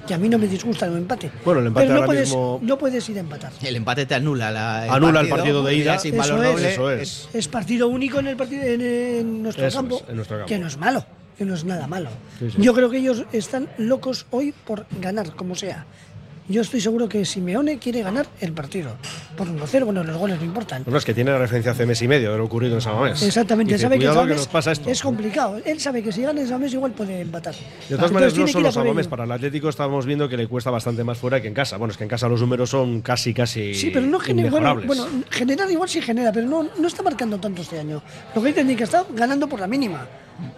Y 0.08 0.12
a 0.12 0.18
mí 0.18 0.28
no 0.28 0.38
me 0.38 0.46
disgusta 0.46 0.86
el 0.86 0.96
empate. 0.96 1.30
Bueno, 1.44 1.60
el 1.60 1.66
empate 1.68 1.84
Pero 1.86 1.94
no 1.94 2.00
ahora 2.00 2.06
puedes, 2.06 2.28
mismo- 2.28 2.58
no 2.62 2.78
puedes 2.78 3.08
ir 3.08 3.16
a 3.16 3.20
empatar. 3.20 3.52
El 3.62 3.76
empate 3.76 4.06
te 4.06 4.14
anula 4.14 4.50
la, 4.50 4.92
Anula 4.94 5.20
el 5.20 5.28
partido 5.28 5.62
de 5.64 5.74
ida. 5.74 5.98
sin 5.98 6.14
Eso 6.18 6.36
valor 6.36 6.58
es. 6.60 6.64
Eso 6.64 6.90
es. 6.90 7.28
Es 7.32 7.48
partido 7.48 7.88
único 7.88 8.20
en 8.20 8.28
el 8.28 8.36
partido 8.36 8.62
en, 8.62 8.80
en 8.80 9.42
nuestro, 9.42 9.66
Eso 9.66 9.78
campo, 9.78 9.96
es, 10.04 10.08
en 10.10 10.16
nuestro 10.16 10.36
campo. 10.38 10.48
que 10.48 10.58
no 10.58 10.66
es 10.68 10.76
malo, 10.76 11.04
que 11.36 11.44
no 11.44 11.54
es 11.54 11.64
nada 11.64 11.86
malo. 11.86 12.10
Sí, 12.38 12.50
sí. 12.50 12.56
Yo 12.62 12.72
creo 12.74 12.88
que 12.90 12.98
ellos 12.98 13.24
están 13.32 13.68
locos 13.78 14.26
hoy 14.30 14.52
por 14.52 14.86
ganar, 15.00 15.34
como 15.34 15.54
sea. 15.56 15.86
Yo 16.48 16.62
estoy 16.62 16.80
seguro 16.80 17.08
que 17.08 17.24
Simeone 17.24 17.78
quiere 17.78 18.02
ganar 18.02 18.26
el 18.40 18.52
partido. 18.52 18.96
Por 19.36 19.48
1-0, 19.48 19.84
bueno, 19.84 20.04
los 20.04 20.16
goles 20.16 20.38
no 20.38 20.44
importan. 20.44 20.84
Bueno, 20.84 20.98
es 20.98 21.04
que 21.04 21.12
tiene 21.12 21.32
la 21.32 21.38
referencia 21.38 21.72
hace 21.72 21.84
mes 21.86 22.00
y 22.02 22.08
medio 22.08 22.30
de 22.30 22.38
lo 22.38 22.44
ocurrido 22.44 22.76
en 22.76 22.80
San 22.80 22.94
Mamés. 22.94 23.20
Exactamente, 23.22 23.72
Dice, 23.72 23.82
sabe 23.82 23.96
que, 23.96 24.06
que 24.06 24.12
Samamés 24.12 24.36
nos 24.36 24.46
pasa 24.46 24.72
esto. 24.72 24.88
es 24.88 25.02
complicado. 25.02 25.60
Él 25.64 25.80
sabe 25.80 26.02
que 26.02 26.12
si 26.12 26.22
gana 26.22 26.40
el 26.40 26.46
Samamés 26.46 26.72
igual 26.72 26.92
puede 26.92 27.20
empatar. 27.20 27.54
De 27.88 27.96
todas 27.96 28.12
maneras, 28.12 28.36
no 28.36 28.46
solo 28.46 28.60
ir 28.60 28.66
a 28.66 28.68
por 28.68 28.72
San 28.74 28.86
Mamés, 28.86 29.06
ello. 29.06 29.10
para 29.10 29.24
el 29.24 29.32
Atlético 29.32 29.68
estamos 29.68 30.06
viendo 30.06 30.28
que 30.28 30.36
le 30.36 30.46
cuesta 30.46 30.70
bastante 30.70 31.02
más 31.02 31.18
fuera 31.18 31.42
que 31.42 31.48
en 31.48 31.54
casa. 31.54 31.76
Bueno, 31.78 31.90
es 31.90 31.98
que 31.98 32.04
en 32.04 32.10
casa 32.10 32.28
los 32.28 32.40
números 32.40 32.70
son 32.70 33.02
casi, 33.02 33.34
casi 33.34 33.74
Sí, 33.74 33.90
pero 33.92 34.06
no 34.06 34.20
genera. 34.20 34.50
Bueno, 34.50 34.80
bueno, 34.86 35.06
generar 35.30 35.68
igual 35.70 35.88
sí 35.88 36.00
genera, 36.00 36.30
pero 36.32 36.46
no, 36.46 36.68
no 36.78 36.86
está 36.88 37.02
marcando 37.02 37.38
tanto 37.38 37.62
este 37.62 37.80
año. 37.80 38.02
Lo 38.34 38.42
que 38.42 38.52
dice 38.52 38.76
que 38.76 38.84
está 38.84 39.04
ganando 39.14 39.48
por 39.48 39.58
la 39.58 39.66
mínima. 39.66 40.06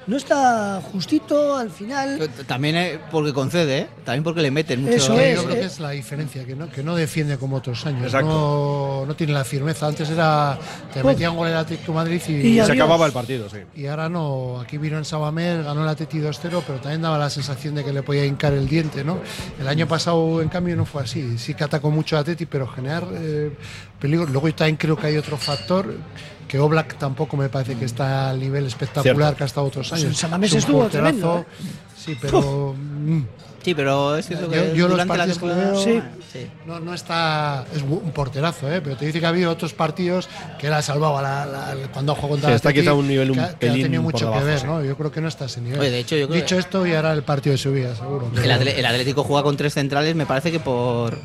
No 0.06 0.16
está 0.16 0.80
justito 0.92 1.56
al 1.56 1.70
final. 1.70 2.30
También 2.46 3.00
porque 3.10 3.32
concede, 3.32 3.78
¿eh? 3.78 3.86
También 4.04 4.24
porque 4.24 4.42
le 4.42 4.50
meten 4.50 4.82
mucho. 4.82 4.96
Eso 4.96 5.14
Yo 5.14 5.20
es, 5.20 5.38
creo 5.40 5.50
eh. 5.50 5.60
que 5.60 5.66
es 5.66 5.80
la 5.80 5.90
diferencia, 5.90 6.44
que 6.44 6.56
no, 6.56 6.68
que 6.70 6.82
no 6.82 6.96
defiende 6.96 7.38
como 7.38 7.56
otros 7.56 7.84
años. 7.86 8.12
No, 8.12 9.04
no 9.06 9.14
tiene 9.16 9.32
la 9.32 9.44
firmeza. 9.44 9.86
Antes 9.86 10.10
era. 10.10 10.58
Te 10.92 11.04
metían 11.04 11.36
gol 11.36 11.48
el 11.48 11.56
Atlético 11.56 11.92
de 11.92 11.96
Madrid 11.96 12.22
y, 12.28 12.32
Y 12.32 12.60
Y 12.60 12.64
se 12.64 12.72
acababa 12.72 13.06
el 13.06 13.12
partido, 13.12 13.48
sí. 13.48 13.58
y 13.76 13.86
ahora 13.86 14.08
no. 14.08 14.60
Aquí 14.60 14.78
vino 14.78 14.98
en 14.98 15.04
Sabamés, 15.04 15.64
ganó 15.64 15.82
el 15.82 15.88
Atleti 15.88 16.18
2-0, 16.18 16.62
pero 16.66 16.80
también 16.80 17.02
daba 17.02 17.18
la 17.18 17.30
sensación 17.30 17.74
de 17.74 17.84
que 17.84 17.92
le 17.92 18.02
podía 18.02 18.24
hincar 18.24 18.52
el 18.54 18.68
diente, 18.68 19.04
¿no? 19.04 19.18
El 19.60 19.68
año 19.68 19.86
pasado, 19.86 20.42
en 20.42 20.48
cambio, 20.48 20.74
no 20.76 20.84
fue 20.84 21.02
así. 21.02 21.38
Sí 21.38 21.54
que 21.54 21.64
atacó 21.64 21.90
mucho 21.90 22.16
a 22.16 22.20
Atleti, 22.20 22.46
pero 22.46 22.66
generar 22.66 23.04
eh, 23.12 23.52
peligro. 24.00 24.26
Luego 24.26 24.52
también 24.54 24.76
creo 24.76 24.96
que 24.96 25.06
hay 25.06 25.16
otro 25.16 25.36
factor. 25.36 25.94
Que 26.48 26.58
Oblak 26.58 26.96
tampoco 26.98 27.36
me 27.36 27.48
parece 27.50 27.76
que 27.76 27.84
está 27.84 28.30
al 28.30 28.40
nivel 28.40 28.66
espectacular 28.66 29.14
Cierto. 29.16 29.36
que 29.36 29.42
ha 29.42 29.46
estado 29.46 29.66
otros 29.66 29.88
Pues 29.90 30.02
años. 30.02 30.16
San 30.16 30.30
Mamés 30.30 30.50
Es 30.52 30.58
estuvo 30.58 30.80
porterazo, 30.80 31.10
tremendo, 31.10 31.38
¿eh? 31.40 31.44
Sí, 31.96 32.16
pero. 32.20 32.74
Sí, 33.62 33.74
pero 33.74 34.16
es 34.16 34.26
cierto 34.26 34.48
que 34.48 34.56
Yo- 34.56 34.74
yo 34.74 34.88
los 34.88 34.92
durante 34.92 35.16
la 35.18 35.24
partidos 35.26 35.38
que 35.38 35.46
veo- 35.46 35.84
Sí. 35.84 36.02
sí. 36.32 36.46
No, 36.66 36.80
no 36.80 36.94
está. 36.94 37.64
Es 37.74 37.82
un 37.82 38.12
porterazo, 38.12 38.70
¿eh? 38.72 38.80
pero 38.82 38.96
te 38.96 39.04
dice 39.06 39.20
que 39.20 39.26
ha 39.26 39.30
habido 39.30 39.50
otros 39.50 39.74
partidos 39.74 40.28
que 40.58 40.68
él 40.68 40.72
ha 40.72 40.80
salvado 40.82 41.18
a 41.18 41.22
la- 41.22 41.44
la- 41.46 41.74
cuando 41.92 42.12
ha 42.12 42.14
jugado 42.14 42.34
contra 42.34 42.50
Sí, 42.50 42.56
está 42.56 42.72
quizá 42.72 42.94
un 42.94 43.08
nivel 43.08 43.30
un 43.32 43.36
que, 43.36 43.42
ha- 43.42 43.58
que 43.58 43.68
ha 43.68 43.72
tenido 43.72 44.02
por 44.02 44.12
mucho 44.12 44.24
debajo, 44.26 44.40
que 44.40 44.46
ver, 44.46 44.60
sí. 44.60 44.66
¿no? 44.66 44.84
Yo 44.84 44.96
creo 44.96 45.10
que 45.12 45.20
no 45.20 45.28
está 45.28 45.44
a 45.44 45.46
ese 45.48 45.60
nivel. 45.60 45.80
Oye, 45.80 45.90
de 45.90 45.98
hecho, 45.98 46.16
yo 46.16 46.28
creo 46.28 46.40
Dicho 46.40 46.54
que- 46.56 46.60
esto, 46.60 46.86
y 46.86 46.94
ahora 46.94 47.12
el 47.12 47.22
partido 47.24 47.52
de 47.52 47.58
subida, 47.58 47.94
seguro. 47.96 48.30
El, 48.34 48.50
Atle- 48.50 48.74
el 48.78 48.86
Atlético 48.86 49.24
juega 49.24 49.42
con 49.42 49.56
tres 49.56 49.74
centrales, 49.74 50.14
me 50.14 50.24
parece 50.24 50.52
que 50.52 50.60
por, 50.60 51.18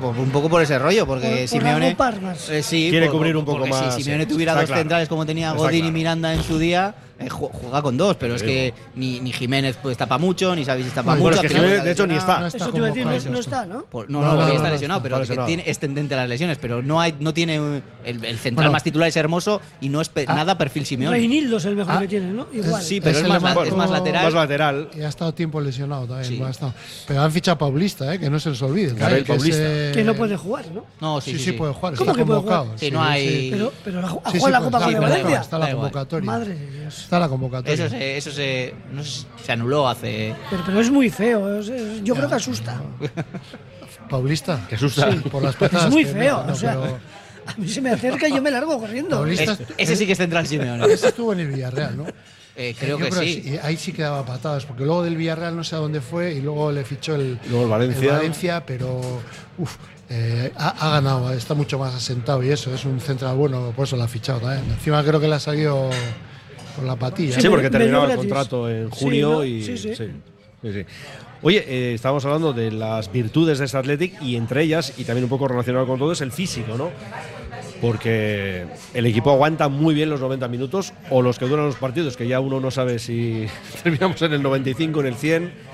por- 0.00 0.16
un 0.16 0.30
poco 0.30 0.48
por 0.48 0.62
ese 0.62 0.78
rollo, 0.78 1.06
porque 1.06 1.28
Por- 1.28 1.38
por 1.38 1.48
Simeone 1.48 1.96
más. 2.22 2.48
eh, 2.48 2.62
sí, 2.62 2.88
Quiere 2.90 3.06
por- 3.06 3.16
cubrir 3.16 3.32
por- 3.34 3.40
un 3.40 3.44
poco 3.44 3.66
más, 3.66 3.94
Si 3.96 4.02
Simeone 4.04 4.26
tuviera 4.26 4.54
dos 4.54 4.64
claro. 4.64 4.80
centrales 4.80 5.08
como 5.08 5.26
tenía 5.26 5.48
Está 5.48 5.58
Godín 5.58 5.78
y 5.78 5.80
claro. 5.80 5.92
Miranda 5.94 6.32
en 6.34 6.42
su 6.42 6.58
día, 6.58 6.94
eh, 7.18 7.28
ju- 7.28 7.50
juega 7.52 7.82
con 7.82 7.96
dos, 7.96 8.16
pero 8.16 8.34
es 8.34 8.42
que 8.42 8.72
ni, 8.94 9.20
ni 9.20 9.32
Jiménez 9.32 9.76
pues 9.82 9.96
tapa 9.96 10.18
mucho, 10.18 10.54
ni 10.56 10.64
Xavi 10.64 10.82
tapa 10.84 11.14
Bueno, 11.16 11.24
mucho. 11.24 11.34
es 11.34 11.40
que 11.40 11.46
al 11.46 11.52
final 11.52 11.64
Jiménez, 11.64 11.78
está 11.78 11.84
de 11.84 11.92
hecho, 11.92 12.06
ni 12.06 12.14
está. 12.16 12.40
No 12.40 12.46
Eso 12.46 12.70
te 12.70 12.76
iba 12.78 12.86
a 12.86 12.90
decir, 12.90 13.06
no, 13.06 13.32
no 13.32 13.38
está, 13.38 13.66
¿no? 13.66 13.84
Por- 13.84 14.10
no, 14.10 14.20
No, 14.20 14.26
no, 14.26 14.32
no, 14.32 14.36
porque 14.38 14.50
no, 14.52 14.56
está 14.56 14.68
no, 14.68 14.72
lesionado, 14.74 15.00
está 15.06 15.26
pero 15.34 15.46
tiene, 15.46 15.62
es 15.66 15.78
tendente 15.78 16.14
a 16.14 16.18
las 16.18 16.28
lesiones, 16.28 16.58
pero 16.58 16.82
no 16.82 17.00
hay 17.00 17.14
no 17.20 17.32
tiene 17.34 17.56
el, 17.56 18.24
el 18.24 18.38
central 18.38 18.54
Bueno. 18.54 18.72
más 18.72 18.82
titular 18.82 19.08
es 19.08 19.16
hermoso 19.16 19.60
y 19.80 19.88
no 19.88 20.00
es 20.00 20.08
pe- 20.08 20.24
Ah. 20.28 20.34
nada 20.34 20.56
perfil 20.58 20.84
Simeone. 20.86 21.16
Reinildo 21.16 21.56
es 21.58 21.64
el 21.64 21.76
mejor 21.76 21.94
Ah, 21.96 22.00
que 22.00 22.08
tiene, 22.08 22.32
¿no? 22.32 22.46
Igual. 22.52 22.82
Sí, 22.82 23.00
pero 23.00 23.18
Es 23.18 23.28
más, 23.28 23.42
la- 23.42 23.64
es 23.64 23.74
más 23.74 23.90
lateral. 23.90 24.24
Más 24.24 24.34
lateral. 24.34 24.88
Y 24.96 25.02
ha 25.02 25.08
estado 25.08 25.32
tiempo 25.34 25.60
lesionado 25.60 26.06
también. 26.06 26.24
Sí. 26.28 26.42
ha 26.42 26.50
estado. 26.50 26.74
Pero 27.06 27.22
han 27.22 27.30
fichado 27.32 27.54
a 27.56 27.58
Paulista, 27.58 28.12
¿eh? 28.14 28.18
que 28.18 28.28
no 28.30 28.38
se 28.40 28.50
les 28.50 28.62
olvide. 28.62 28.94
Gabriel 28.94 29.24
que 29.24 29.32
es, 29.32 29.38
Paulista. 29.38 29.62
Que 29.92 30.02
no 30.04 30.14
puede 30.14 30.36
jugar, 30.36 30.64
¿no? 30.72 30.84
No, 31.00 31.20
Sí, 31.20 31.32
sí, 31.32 31.38
sí, 31.38 31.44
sí, 31.46 31.52
puede 31.52 31.72
jugar. 31.72 31.94
¿Cómo 31.94 32.10
está 32.10 32.20
que 32.22 32.26
puede 32.26 32.40
jugar? 32.40 32.66
Sí, 32.76 32.90
no 32.90 33.02
hay- 33.02 33.50
Pero, 33.50 33.72
pero 33.84 34.00
la, 34.00 34.06
ha 34.08 34.10
jugado 34.10 34.48
la 34.50 34.60
Copa 34.60 34.78
está 34.78 34.90
da 34.92 35.00
Valencia. 35.00 35.40
Está 35.40 35.58
la 35.58 35.72
convocatoria. 35.72 36.26
Madre 36.26 36.54
de 36.54 36.70
Dios. 36.80 37.06
Está 37.12 37.20
la 37.20 37.28
convocatoria. 37.28 37.74
Eso 37.74 37.90
se, 37.90 38.16
eso 38.16 38.32
se, 38.32 38.74
no 38.90 39.04
sé, 39.04 39.26
se 39.44 39.52
anuló 39.52 39.86
hace. 39.86 40.34
Pero, 40.48 40.62
pero 40.64 40.80
es 40.80 40.90
muy 40.90 41.10
feo. 41.10 41.58
es- 41.60 41.68
es- 41.68 42.02
yo 42.02 42.14
creo 42.14 42.26
que 42.26 42.36
asusta. 42.36 42.80
Paulista. 44.08 44.64
Que 44.66 44.76
asusta. 44.76 45.12
Sí, 45.12 45.18
por 45.30 45.42
las 45.42 45.54
patadas 45.56 45.86
Es 45.88 45.92
muy 45.92 46.06
feo. 46.06 46.42
o 46.48 46.54
sea, 46.54 46.70
pero 46.80 46.98
a 47.46 47.54
mí 47.58 47.68
se 47.68 47.82
me 47.82 47.90
acerca 47.90 48.28
y 48.28 48.34
yo 48.34 48.40
me 48.40 48.50
largo 48.50 48.78
corriendo. 48.78 49.16
Paulista- 49.18 49.52
Es- 49.52 49.60
ese 49.76 49.96
sí 49.96 50.06
que 50.06 50.12
es 50.12 50.18
central 50.18 50.46
Simeone. 50.46 50.86
Ese 50.90 51.08
estuvo 51.08 51.34
en 51.34 51.40
el 51.40 51.48
Villarreal, 51.48 51.98
¿no? 51.98 52.06
Eh, 52.56 52.74
creo 52.80 52.98
Yo 52.98 53.04
que 53.10 53.12
sí. 53.12 53.42
y 53.46 53.56
ahí 53.58 53.76
sí 53.76 53.92
que 53.92 54.00
daba 54.02 54.24
patadas, 54.24 54.64
porque 54.64 54.84
luego 54.86 55.02
del 55.02 55.16
Villarreal 55.18 55.54
no 55.54 55.64
sé 55.64 55.74
a 55.74 55.80
dónde 55.80 56.00
fue 56.00 56.32
y 56.32 56.40
luego 56.40 56.72
le 56.72 56.82
fichó 56.84 57.14
el, 57.14 57.38
Luego 57.50 57.64
el 57.64 57.70
Valencia. 57.70 58.12
Valencia, 58.14 58.64
pero 58.66 59.00
uf, 59.58 59.76
eh, 60.08 60.50
ha, 60.56 60.68
ha 60.86 60.90
ganado, 60.92 61.30
está 61.32 61.52
mucho 61.52 61.78
más 61.78 61.94
asentado 61.94 62.42
y 62.42 62.48
eso, 62.50 62.74
es 62.74 62.86
un 62.86 63.00
central 63.00 63.36
bueno, 63.36 63.72
por 63.76 63.86
eso 63.86 63.96
lo 63.98 64.02
ha 64.02 64.08
fichado 64.08 64.40
también. 64.40 64.64
Encima 64.70 65.02
creo 65.04 65.20
que 65.20 65.28
le 65.28 65.34
ha 65.34 65.40
salido 65.40 65.88
con 66.76 66.86
la 66.86 66.96
patilla. 66.96 67.40
Sí, 67.40 67.48
porque 67.48 67.70
terminaba 67.70 68.10
el 68.10 68.16
contrato 68.16 68.68
en 68.70 68.92
Sí, 68.92 68.98
junio 69.00 69.30
¿no? 69.32 69.44
y. 69.44 69.62
Sí, 69.62 69.76
sí. 69.78 69.94
sí, 69.94 70.06
sí. 70.62 70.84
Oye, 71.44 71.64
eh, 71.66 71.94
estábamos 71.94 72.24
hablando 72.24 72.52
de 72.52 72.70
las 72.70 73.10
virtudes 73.10 73.58
de 73.58 73.64
este 73.64 73.76
Athletic 73.76 74.22
y 74.22 74.36
entre 74.36 74.62
ellas, 74.62 74.94
y 74.96 75.04
también 75.04 75.24
un 75.24 75.30
poco 75.30 75.48
relacionado 75.48 75.86
con 75.86 75.98
todo, 75.98 76.12
es 76.12 76.20
el 76.20 76.30
físico, 76.30 76.76
¿no? 76.78 76.90
Porque 77.80 78.64
el 78.94 79.06
equipo 79.06 79.32
aguanta 79.32 79.68
muy 79.68 79.92
bien 79.92 80.08
los 80.08 80.20
90 80.20 80.46
minutos 80.46 80.92
o 81.10 81.20
los 81.20 81.40
que 81.40 81.46
duran 81.46 81.66
los 81.66 81.74
partidos, 81.76 82.16
que 82.16 82.28
ya 82.28 82.38
uno 82.38 82.60
no 82.60 82.70
sabe 82.70 83.00
si 83.00 83.46
terminamos 83.82 84.22
en 84.22 84.34
el 84.34 84.42
95, 84.42 85.00
en 85.00 85.06
el 85.06 85.14
100. 85.16 85.71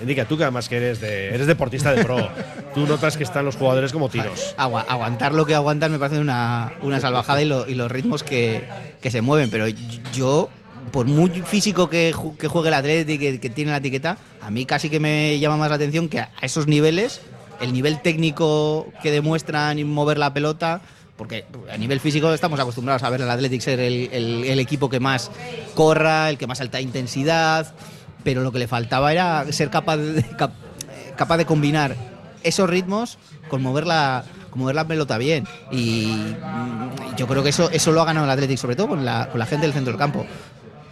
Indica, 0.00 0.26
tú 0.26 0.36
que 0.36 0.42
además 0.44 0.68
que 0.68 0.76
eres, 0.76 1.00
de, 1.00 1.28
eres 1.34 1.46
deportista 1.46 1.92
de 1.92 2.04
pro, 2.04 2.28
tú 2.74 2.86
notas 2.86 3.16
que 3.16 3.24
están 3.24 3.44
los 3.44 3.56
jugadores 3.56 3.92
como 3.92 4.08
tiros. 4.08 4.54
Agua- 4.58 4.84
aguantar 4.88 5.32
lo 5.34 5.46
que 5.46 5.54
aguantan 5.54 5.90
me 5.92 5.98
parece 5.98 6.20
una, 6.20 6.72
una 6.82 7.00
salvajada 7.00 7.40
y, 7.42 7.46
lo- 7.46 7.66
los 7.66 7.90
ritmos 7.90 8.22
que, 8.22 8.68
que 9.00 9.10
se 9.10 9.22
mueven. 9.22 9.48
Pero 9.50 9.66
yo, 10.12 10.50
por 10.92 11.06
muy 11.06 11.30
físico 11.30 11.88
que, 11.88 12.12
ju- 12.14 12.36
que 12.36 12.46
juegue 12.48 12.68
el 12.68 12.74
Atlético 12.74 13.20
que, 13.20 13.40
que 13.40 13.50
tiene 13.50 13.70
la 13.70 13.78
etiqueta, 13.78 14.18
a 14.42 14.50
mí 14.50 14.66
casi 14.66 14.90
que 14.90 15.00
me 15.00 15.38
llama 15.38 15.56
más 15.56 15.70
la 15.70 15.76
atención 15.76 16.08
que 16.10 16.20
a 16.20 16.30
esos 16.42 16.66
niveles, 16.66 17.22
el 17.60 17.72
nivel 17.72 18.02
técnico 18.02 18.88
que 19.02 19.10
demuestran 19.10 19.78
y 19.78 19.84
mover 19.84 20.18
la 20.18 20.34
pelota. 20.34 20.82
Porque 21.16 21.46
a 21.72 21.78
nivel 21.78 21.98
físico 22.00 22.30
estamos 22.34 22.60
acostumbrados 22.60 23.02
a 23.02 23.08
ver 23.08 23.22
al 23.22 23.30
Athletic 23.30 23.62
ser 23.62 23.80
el, 23.80 24.10
el- 24.12 24.44
el 24.44 24.58
equipo 24.60 24.90
que 24.90 25.00
más 25.00 25.30
corra, 25.74 26.28
el 26.28 26.36
que 26.36 26.46
más 26.46 26.60
alta 26.60 26.78
intensidad, 26.82 27.72
pero 28.26 28.42
lo 28.42 28.50
que 28.50 28.58
le 28.58 28.66
faltaba 28.66 29.12
era 29.12 29.46
ser 29.52 29.70
capaz 29.70 29.98
de, 29.98 30.20
cap- 30.36 30.50
eh, 30.90 31.12
capaz 31.16 31.36
de 31.36 31.46
combinar 31.46 31.94
esos 32.42 32.68
ritmos 32.68 33.18
con 33.48 33.62
mover 33.62 33.86
la, 33.86 34.24
con 34.50 34.62
mover 34.62 34.74
la 34.74 34.84
pelota 34.84 35.16
bien. 35.16 35.46
Y 35.70 36.08
yo 37.16 37.28
creo 37.28 37.44
que 37.44 37.50
eso, 37.50 37.70
eso 37.70 37.92
lo 37.92 38.02
ha 38.02 38.04
ganado 38.04 38.26
el 38.26 38.30
Athletic, 38.32 38.58
sobre 38.58 38.74
todo 38.74 38.88
con 38.88 39.04
la, 39.04 39.28
con 39.28 39.38
la 39.38 39.46
gente 39.46 39.64
del 39.66 39.72
centro 39.72 39.92
del 39.92 39.98
campo. 39.98 40.26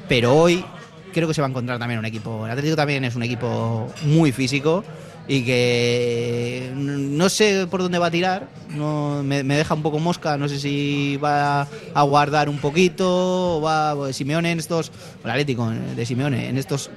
Pero 0.09 0.33
hoy 0.37 0.65
creo 1.13 1.27
que 1.27 1.35
se 1.35 1.41
va 1.41 1.49
a 1.49 1.51
encontrar 1.51 1.81
también 1.81 1.99
un 1.99 2.07
equipo. 2.07 2.45
El 2.47 2.53
Atlético 2.53 2.77
también 2.77 3.05
es 3.05 3.17
un 3.17 3.25
equipo 3.25 3.89
muy 4.05 4.31
físico 4.31 4.85
y 5.27 5.43
que 5.45 6.71
no 6.77 7.29
sé 7.31 7.67
por 7.69 7.83
dónde 7.83 7.99
va 7.99 8.07
a 8.07 8.11
tirar. 8.13 8.47
No, 8.69 9.23
me, 9.25 9.43
me 9.43 9.57
deja 9.57 9.75
un 9.75 9.83
poco 9.83 9.99
mosca. 9.99 10.37
No 10.37 10.49
sé 10.49 10.61
si 10.61 11.17
va 11.17 11.67
a 11.95 12.03
guardar 12.03 12.49
un 12.49 12.59
poquito 12.59 13.57
o 13.57 13.61
va 13.61 13.95
pues, 13.97 14.17
Simeone 14.17 14.53
en 14.53 14.59
estos. 14.61 14.93
El 15.25 15.31
Atlético 15.31 15.69
de 15.71 16.07
Simeone 16.07 16.49
en 16.49 16.59
estos 16.59 16.91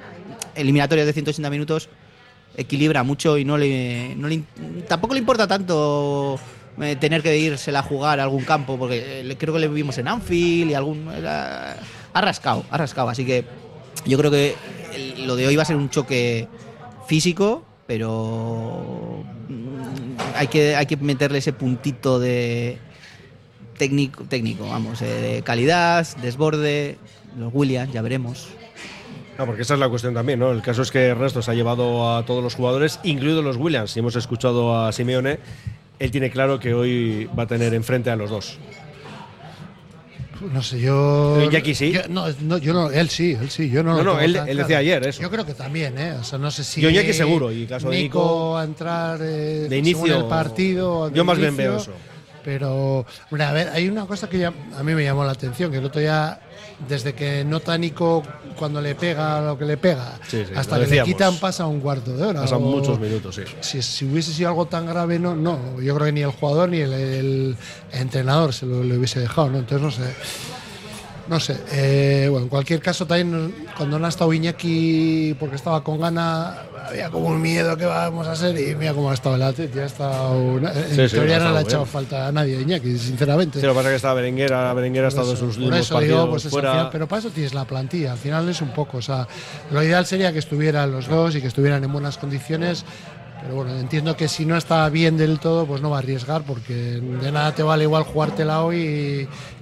eliminatorios 0.57 1.05
de 1.07 1.13
180 1.13 1.49
minutos 1.49 1.89
equilibra 2.55 3.03
mucho 3.03 3.37
y 3.37 3.45
no 3.45 3.57
le, 3.57 4.15
tampoco 4.87 5.13
le 5.13 5.19
importa 5.19 5.47
tanto 5.47 6.39
eh, 6.81 6.95
tener 6.95 7.21
que 7.21 7.37
irse 7.37 7.75
a 7.75 7.83
jugar 7.83 8.19
a 8.19 8.23
algún 8.23 8.43
campo 8.43 8.77
porque 8.77 9.21
eh, 9.21 9.35
creo 9.37 9.53
que 9.53 9.59
le 9.59 9.67
vimos 9.67 9.97
en 9.99 10.07
Anfield 10.07 10.71
y 10.71 10.73
algún 10.73 11.07
era- 11.11 11.77
ha 12.13 12.21
rascado, 12.21 12.65
ha 12.71 12.77
rascado, 12.77 13.09
así 13.09 13.25
que 13.25 13.45
yo 14.05 14.17
creo 14.17 14.31
que 14.31 14.55
lo 15.19 15.35
de 15.35 15.45
hoy 15.47 15.55
va 15.55 15.61
a 15.61 15.65
ser 15.65 15.75
un 15.75 15.89
choque 15.89 16.47
físico, 17.07 17.63
pero 17.85 19.23
mm, 19.49 20.35
hay 20.35 20.47
que 20.47 20.75
hay 20.75 20.85
que 20.87 20.97
meterle 20.97 21.37
ese 21.37 21.53
puntito 21.53 22.19
de 22.19 22.79
técnico, 23.77 24.23
técnico, 24.23 24.67
vamos, 24.67 25.01
eh, 25.03 25.05
de 25.05 25.41
calidad, 25.43 26.07
desborde, 26.23 26.97
los 27.37 27.53
Williams, 27.53 27.93
ya 27.93 28.01
veremos. 28.01 28.47
No, 29.37 29.45
porque 29.45 29.61
esa 29.61 29.75
es 29.75 29.79
la 29.79 29.87
cuestión 29.89 30.13
también, 30.13 30.39
¿no? 30.39 30.51
El 30.51 30.61
caso 30.61 30.81
es 30.81 30.89
que 30.91 31.05
Ernesto 31.07 31.41
se 31.41 31.51
ha 31.51 31.53
llevado 31.53 32.15
a 32.17 32.25
todos 32.25 32.43
los 32.43 32.55
jugadores, 32.55 32.99
incluidos 33.03 33.43
los 33.43 33.57
Williams. 33.57 33.91
Si 33.91 33.99
hemos 33.99 34.15
escuchado 34.15 34.77
a 34.83 34.91
Simeone, 34.91 35.39
él 35.99 36.11
tiene 36.11 36.31
claro 36.31 36.59
que 36.59 36.73
hoy 36.73 37.29
va 37.37 37.43
a 37.43 37.47
tener 37.47 37.73
enfrente 37.73 38.09
a 38.09 38.15
los 38.15 38.29
dos. 38.31 38.57
No 40.53 40.61
sé, 40.61 40.79
yo. 40.79 41.39
Sí. 41.73 41.91
Yo, 41.91 42.01
no, 42.09 42.25
no, 42.41 42.57
yo 42.59 42.71
no, 42.71 42.91
él 42.91 43.09
sí, 43.09 43.35
él 43.39 43.49
sí. 43.49 43.69
Yo 43.71 43.81
no, 43.81 43.93
No, 43.97 44.03
lo 44.03 44.13
no, 44.15 44.19
él- 44.19 44.35
él 44.47 44.57
decía 44.57 44.77
ayer 44.77 45.05
eso. 45.07 45.19
Yo 45.21 45.31
creo 45.31 45.45
que 45.47 45.55
también, 45.55 45.97
¿eh? 45.97 46.13
O 46.19 46.23
sea, 46.23 46.37
no 46.37 46.51
sé 46.51 46.63
si. 46.63 46.79
Yo 46.79 46.89
Iñaki 46.91 47.11
seguro, 47.11 47.51
y 47.51 47.65
caso 47.65 47.89
de 47.89 47.97
Nico- 47.97 48.55
a 48.55 48.63
entrar 48.63 49.19
eh, 49.19 49.25
De 49.25 49.69
según 49.69 49.77
inicio, 49.79 50.17
el 50.17 50.25
partido. 50.25 51.11
yo 51.11 51.25
más 51.25 51.39
bien 51.39 51.57
veo 51.57 51.77
eso. 51.77 51.91
Pero, 52.45 53.05
hombre, 53.31 53.43
a 53.45 53.51
ver, 53.51 53.69
hay 53.69 53.89
una 53.89 54.05
cosa 54.05 54.29
que 54.29 54.37
ya 54.37 54.53
a 54.77 54.83
mí 54.83 54.93
me 54.93 55.03
llamó 55.03 55.25
la 55.25 55.31
atención, 55.31 55.71
que 55.71 55.79
el 55.79 55.85
otro 55.85 55.99
día, 55.99 56.39
desde 56.87 57.13
que 57.13 57.43
nota 57.45 57.77
Nico 57.77 58.21
cuando 58.57 58.81
le 58.81 58.93
pega 58.95 59.41
lo 59.41 59.57
que 59.57 59.65
le 59.65 59.77
pega, 59.77 60.19
Sí, 60.27 60.43
sí, 60.47 60.53
hasta 60.55 60.77
lo 60.77 60.85
que 60.87 60.95
le 60.95 61.03
quitan 61.03 61.37
pasa 61.37 61.65
un 61.67 61.79
cuarto 61.79 62.15
de 62.15 62.23
hora. 62.25 62.41
Pasan 62.41 62.57
o- 62.57 62.61
muchos 62.61 62.99
minutos, 62.99 63.35
sí. 63.35 63.43
si, 63.61 63.81
si 63.81 64.05
hubiese 64.05 64.31
sido 64.33 64.49
algo 64.49 64.65
tan 64.67 64.85
grave, 64.85 65.17
no, 65.19 65.35
no. 65.35 65.79
Yo 65.81 65.93
creo 65.95 66.05
que 66.07 66.11
ni 66.11 66.21
el 66.21 66.31
jugador 66.31 66.69
ni 66.69 66.77
el, 66.79 66.93
el 66.93 67.55
entrenador 67.91 68.53
se 68.53 68.65
lo, 68.65 68.83
le 68.83 68.97
hubiese 68.97 69.19
dejado, 69.19 69.49
¿no? 69.49 69.57
Entonces 69.59 69.81
no 69.81 69.91
sé. 69.91 70.13
No 71.27 71.41
sé. 71.41 71.57
eh, 71.73 72.27
bueno, 72.29 72.45
en 72.45 72.49
cualquier 72.49 72.79
caso, 72.79 73.05
también 73.05 73.53
cuando 73.75 73.99
no 73.99 74.05
ha 74.05 74.09
estado 74.09 74.31
Iñaki 74.31 75.35
porque 75.37 75.57
estaba 75.57 75.83
con 75.83 75.99
gana, 75.99 76.66
había 76.87 77.09
como 77.09 77.27
un 77.27 77.41
miedo 77.41 77.75
que 77.77 77.85
vamos 77.85 78.27
a 78.27 78.31
hacer 78.31 78.57
y 78.59 78.75
mira 78.75 78.93
cómo 78.93 79.11
ha 79.11 79.13
estado 79.13 79.35
el 79.35 79.43
Atleti. 79.43 79.79
Ha 79.79 79.85
estado 79.85 80.37
una- 80.39 80.71
en 80.71 80.95
Sí, 80.95 81.09
sí, 81.09 81.15
teoría 81.15 81.37
ha 81.37 81.39
no 81.39 81.51
le 81.51 81.57
ha 81.59 81.61
echado 81.61 81.85
falta 81.85 82.27
a 82.27 82.31
nadie 82.31 82.61
Iñaki, 82.61 82.97
sinceramente. 82.97 83.59
Sí, 83.59 83.65
lo 83.65 83.73
que 83.73 83.77
pasa 83.77 83.89
es 83.89 83.91
que 83.93 83.95
está 83.97 84.13
Berenguer, 84.13 84.53
ahora 84.53 84.73
Berenguer 84.73 85.05
ha 85.05 85.07
estado 85.09 85.31
en 85.31 85.37
sus 85.37 85.55
por 85.55 85.63
últimos 85.63 85.79
eso 85.79 85.93
partidos 85.95 86.19
digo, 86.21 86.31
pues 86.31 86.43
fuera. 86.49 86.71
final, 86.71 86.89
pero 86.91 87.07
para 87.07 87.19
eso 87.19 87.29
tienes 87.29 87.53
la 87.53 87.65
plantilla. 87.65 88.13
Al 88.13 88.17
final 88.17 88.47
es 88.49 88.61
un 88.61 88.69
poco, 88.73 88.97
o 88.97 89.01
sea, 89.01 89.27
lo 89.71 89.83
ideal 89.83 90.05
sería 90.05 90.31
que 90.31 90.39
estuvieran 90.39 90.91
los 90.91 91.07
dos 91.07 91.35
y 91.35 91.41
que 91.41 91.47
estuvieran 91.47 91.83
en 91.83 91.91
buenas 91.91 92.17
condiciones. 92.17 92.85
Pero 93.41 93.55
bueno, 93.55 93.77
entiendo 93.77 94.17
que 94.17 94.27
si 94.27 94.45
no 94.45 94.57
está 94.57 94.89
bien 94.89 95.15
del 95.15 95.39
todo, 95.39 95.65
pues 95.65 95.81
no 95.81 95.89
va 95.89 95.97
a 95.97 95.99
arriesgar 95.99 96.41
porque 96.43 96.73
de 96.73 97.31
nada 97.31 97.53
te 97.53 97.63
vale 97.63 97.83
igual 97.83 98.03
jugártela 98.03 98.63
hoy 98.63 98.77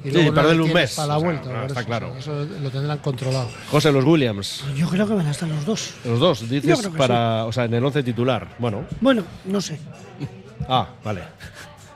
y, 0.04 0.08
y 0.08 0.12
luego 0.12 0.30
no 0.30 0.34
perderle 0.36 0.64
le 0.64 0.64
un 0.64 0.74
mes, 0.74 0.96
para 0.96 1.08
la 1.10 1.18
o 1.18 1.20
sea, 1.20 1.30
vuelta. 1.30 1.52
no, 1.54 1.66
está 1.66 1.80
eso, 1.82 1.88
claro. 1.88 2.16
Eso 2.18 2.48
lo 2.62 2.70
tendrán 2.72 2.98
controlado. 3.00 3.50
José, 3.70 3.92
los 3.92 4.06
Williams. 4.06 4.64
Yo 4.76 4.88
creo 4.88 5.06
que 5.08 5.14
van 5.14 5.28
a 5.28 5.32
estar 5.32 5.48
los 5.48 5.66
dos. 5.66 5.94
Los 6.06 6.20
dos, 6.20 6.50
dices, 6.50 6.90
para, 6.98 7.46
o 7.46 7.52
sea, 7.52 7.66
en 7.66 7.74
el 7.74 7.84
11 7.86 8.02
titular. 8.04 8.56
Bueno, 8.60 8.86
Bueno, 9.02 9.24
no 9.46 9.60
sé. 9.62 9.78
ah, 10.70 10.88
vale. 11.04 11.22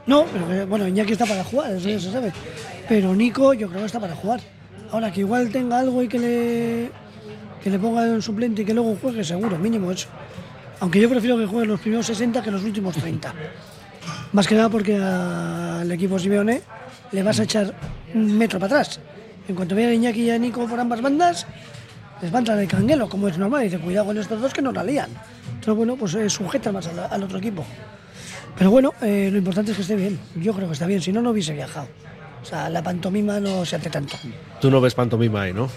No, 0.06 0.26
pero 0.26 0.48
que, 0.48 0.66
bueno, 0.66 0.88
Iñaki 0.88 1.14
está 1.14 1.26
para 1.26 1.44
jugar, 1.44 1.72
eso 1.72 1.88
ya 1.88 2.00
se 2.00 2.12
sabe. 2.12 2.34
Pero 2.88 3.16
Nico 3.16 3.54
yo 3.54 3.68
creo 3.68 3.80
que 3.82 3.86
está 3.86 4.00
para 4.00 4.16
jugar. 4.16 4.42
Ahora 4.92 5.12
que 5.12 5.20
igual 5.22 5.50
tenga 5.52 5.80
algo 5.80 6.04
y 6.04 6.08
que 6.08 6.20
le 6.20 6.92
que 7.64 7.70
le 7.70 7.78
ponga 7.78 8.06
en 8.06 8.22
suplente 8.22 8.62
y 8.62 8.66
que 8.66 8.74
luego 8.74 8.96
juegue, 9.02 9.24
seguro, 9.24 9.58
mínimo 9.58 9.92
eso. 9.92 10.08
Aunque 10.80 11.00
yo 11.00 11.10
prefiero 11.10 11.38
que 11.38 11.46
juegue 11.46 11.68
los 11.68 11.80
primeros 11.80 12.06
60 12.06 12.42
que 12.42 12.52
los 12.52 12.64
últimos 12.64 12.96
30. 12.96 13.34
Más 14.32 14.48
que 14.48 14.56
nada 14.56 14.70
porque 14.70 14.96
al 14.96 15.92
equipo 15.92 16.18
Simeone 16.18 16.62
le 17.12 17.24
vas 17.24 17.40
a 17.40 17.44
echar 17.44 17.74
un 18.14 18.38
metro 18.38 18.60
para 18.60 18.78
atrás. 18.78 19.00
En 19.48 19.56
cuanto 19.56 19.76
vea 19.76 19.90
a 19.90 19.94
Iñaki 19.94 20.22
y 20.24 20.30
a 20.30 20.38
Nico 20.38 20.68
por 20.68 20.80
ambas 20.80 21.02
bandas, 21.02 21.48
les 22.22 22.32
va 22.32 22.38
a 22.38 22.40
entrar 22.40 22.60
el 22.60 22.68
canguelo, 22.68 23.10
como 23.10 23.28
es 23.28 23.38
normal. 23.38 23.62
Y 23.62 23.66
dice, 23.66 23.80
cuidado 23.80 24.08
con 24.08 24.18
estos 24.18 24.40
dos 24.42 24.54
que 24.54 24.62
nos 24.62 24.74
la 24.74 24.84
lían. 24.84 25.10
Entonces 25.10 25.60
Pero 25.62 25.76
bueno, 25.76 25.96
pues 25.96 26.14
eh, 26.16 26.30
sujeta 26.30 26.72
más 26.72 26.88
al, 26.88 27.00
al 27.00 27.24
otro 27.24 27.40
equipo. 27.40 27.66
Pero 28.58 28.72
bueno, 28.72 28.94
eh, 29.02 29.30
lo 29.32 29.38
importante 29.38 29.72
es 29.72 29.78
que 29.78 29.82
esté 29.82 29.96
bien. 29.96 30.20
Yo 30.36 30.54
creo 30.54 30.68
que 30.68 30.74
está 30.74 30.86
bien, 30.86 31.02
si 31.02 31.12
no, 31.12 31.22
no 31.22 31.32
hubiese 31.32 31.54
viajado. 31.54 31.88
O 32.42 32.46
sea, 32.46 32.70
la 32.70 32.84
pantomima 32.84 33.40
no 33.40 33.66
se 33.66 33.76
hace 33.76 33.90
tanto. 33.90 34.16
Tú 34.62 34.70
no 34.70 34.80
ves 34.80 34.96
pantomima 34.96 35.42
ahí, 35.44 35.54
¿no? 35.54 35.70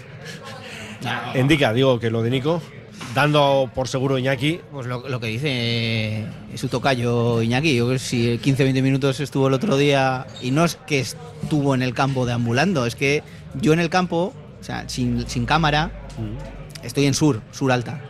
Indica, 1.35 1.73
digo, 1.73 1.99
que 1.99 2.09
lo 2.09 2.21
de 2.21 2.29
Nico, 2.29 2.61
dando 3.13 3.69
por 3.73 3.87
seguro 3.87 4.17
Iñaki, 4.17 4.61
Pues 4.71 4.87
lo, 4.87 5.07
lo 5.07 5.19
que 5.19 5.27
dice 5.27 5.47
eh, 5.49 6.27
su 6.55 6.67
tocayo 6.67 7.41
Iñaki, 7.41 7.75
yo 7.75 7.85
creo 7.85 7.97
que 7.97 8.03
si 8.03 8.37
15-20 8.37 8.81
minutos 8.81 9.19
estuvo 9.19 9.47
el 9.47 9.53
otro 9.53 9.77
día 9.77 10.27
y 10.41 10.51
no 10.51 10.65
es 10.65 10.75
que 10.87 10.99
estuvo 10.99 11.75
en 11.75 11.81
el 11.81 11.93
campo 11.93 12.25
deambulando, 12.25 12.85
es 12.85 12.95
que 12.95 13.23
yo 13.59 13.73
en 13.73 13.79
el 13.79 13.89
campo, 13.89 14.33
o 14.59 14.63
sea, 14.63 14.87
sin, 14.87 15.27
sin 15.27 15.45
cámara, 15.45 15.91
estoy 16.83 17.05
en 17.05 17.13
sur, 17.13 17.41
sur 17.51 17.71
alta. 17.71 18.01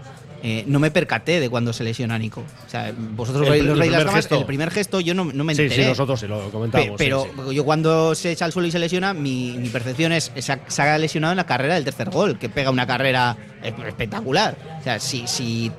Eh, 0.46 0.66
no 0.68 0.78
me 0.80 0.92
percaté 0.92 1.40
de 1.40 1.50
cuando 1.50 1.72
se 1.72 1.86
lesiona 1.86 2.20
Nico. 2.20 2.44
O 2.68 2.70
sea, 2.70 2.94
vosotros 2.98 3.48
El 3.48 3.66
los 3.66 3.80
el 3.80 3.88
primer 3.88 4.10
gesto. 4.10 4.38
el 4.40 4.46
primer 4.46 4.72
gesto 4.72 5.00
yo 5.00 5.14
no, 5.14 5.24
no 5.24 5.44
me 5.46 5.56
sí, 5.56 5.62
enteré. 5.62 5.84
sí, 5.84 5.90
nosotros 5.90 6.20
sí 6.20 6.28
lo 6.28 6.46
Pe- 6.48 6.52
comentamos. 6.52 6.86
sí, 6.88 6.94
pero 6.98 7.24
sí. 7.48 7.56
yo 7.56 7.64
cuando 7.64 8.14
se 8.14 8.32
echa 8.32 8.44
al 8.44 8.52
suelo 8.52 8.68
y 8.68 8.72
se 8.72 8.80
lesiona, 8.80 9.14
mi, 9.14 9.56
mi 9.58 9.70
percepción 9.70 10.12
es 10.12 10.34
se 10.38 10.52
ha, 10.52 10.60
se 10.68 10.82
ha 10.82 10.98
lesionado 10.98 11.32
en 11.32 11.38
la 11.38 11.46
carrera 11.46 11.76
del 11.76 11.86
tercer 11.86 12.10
gol, 12.10 12.38
que 12.38 12.50
pega 12.50 12.72
una 12.72 12.86
carrera 12.86 13.38
esp- 13.64 13.88
espectacular. 13.88 14.58
O 14.82 14.84
sea, 14.84 15.00
si, 15.00 15.28
si, 15.28 15.72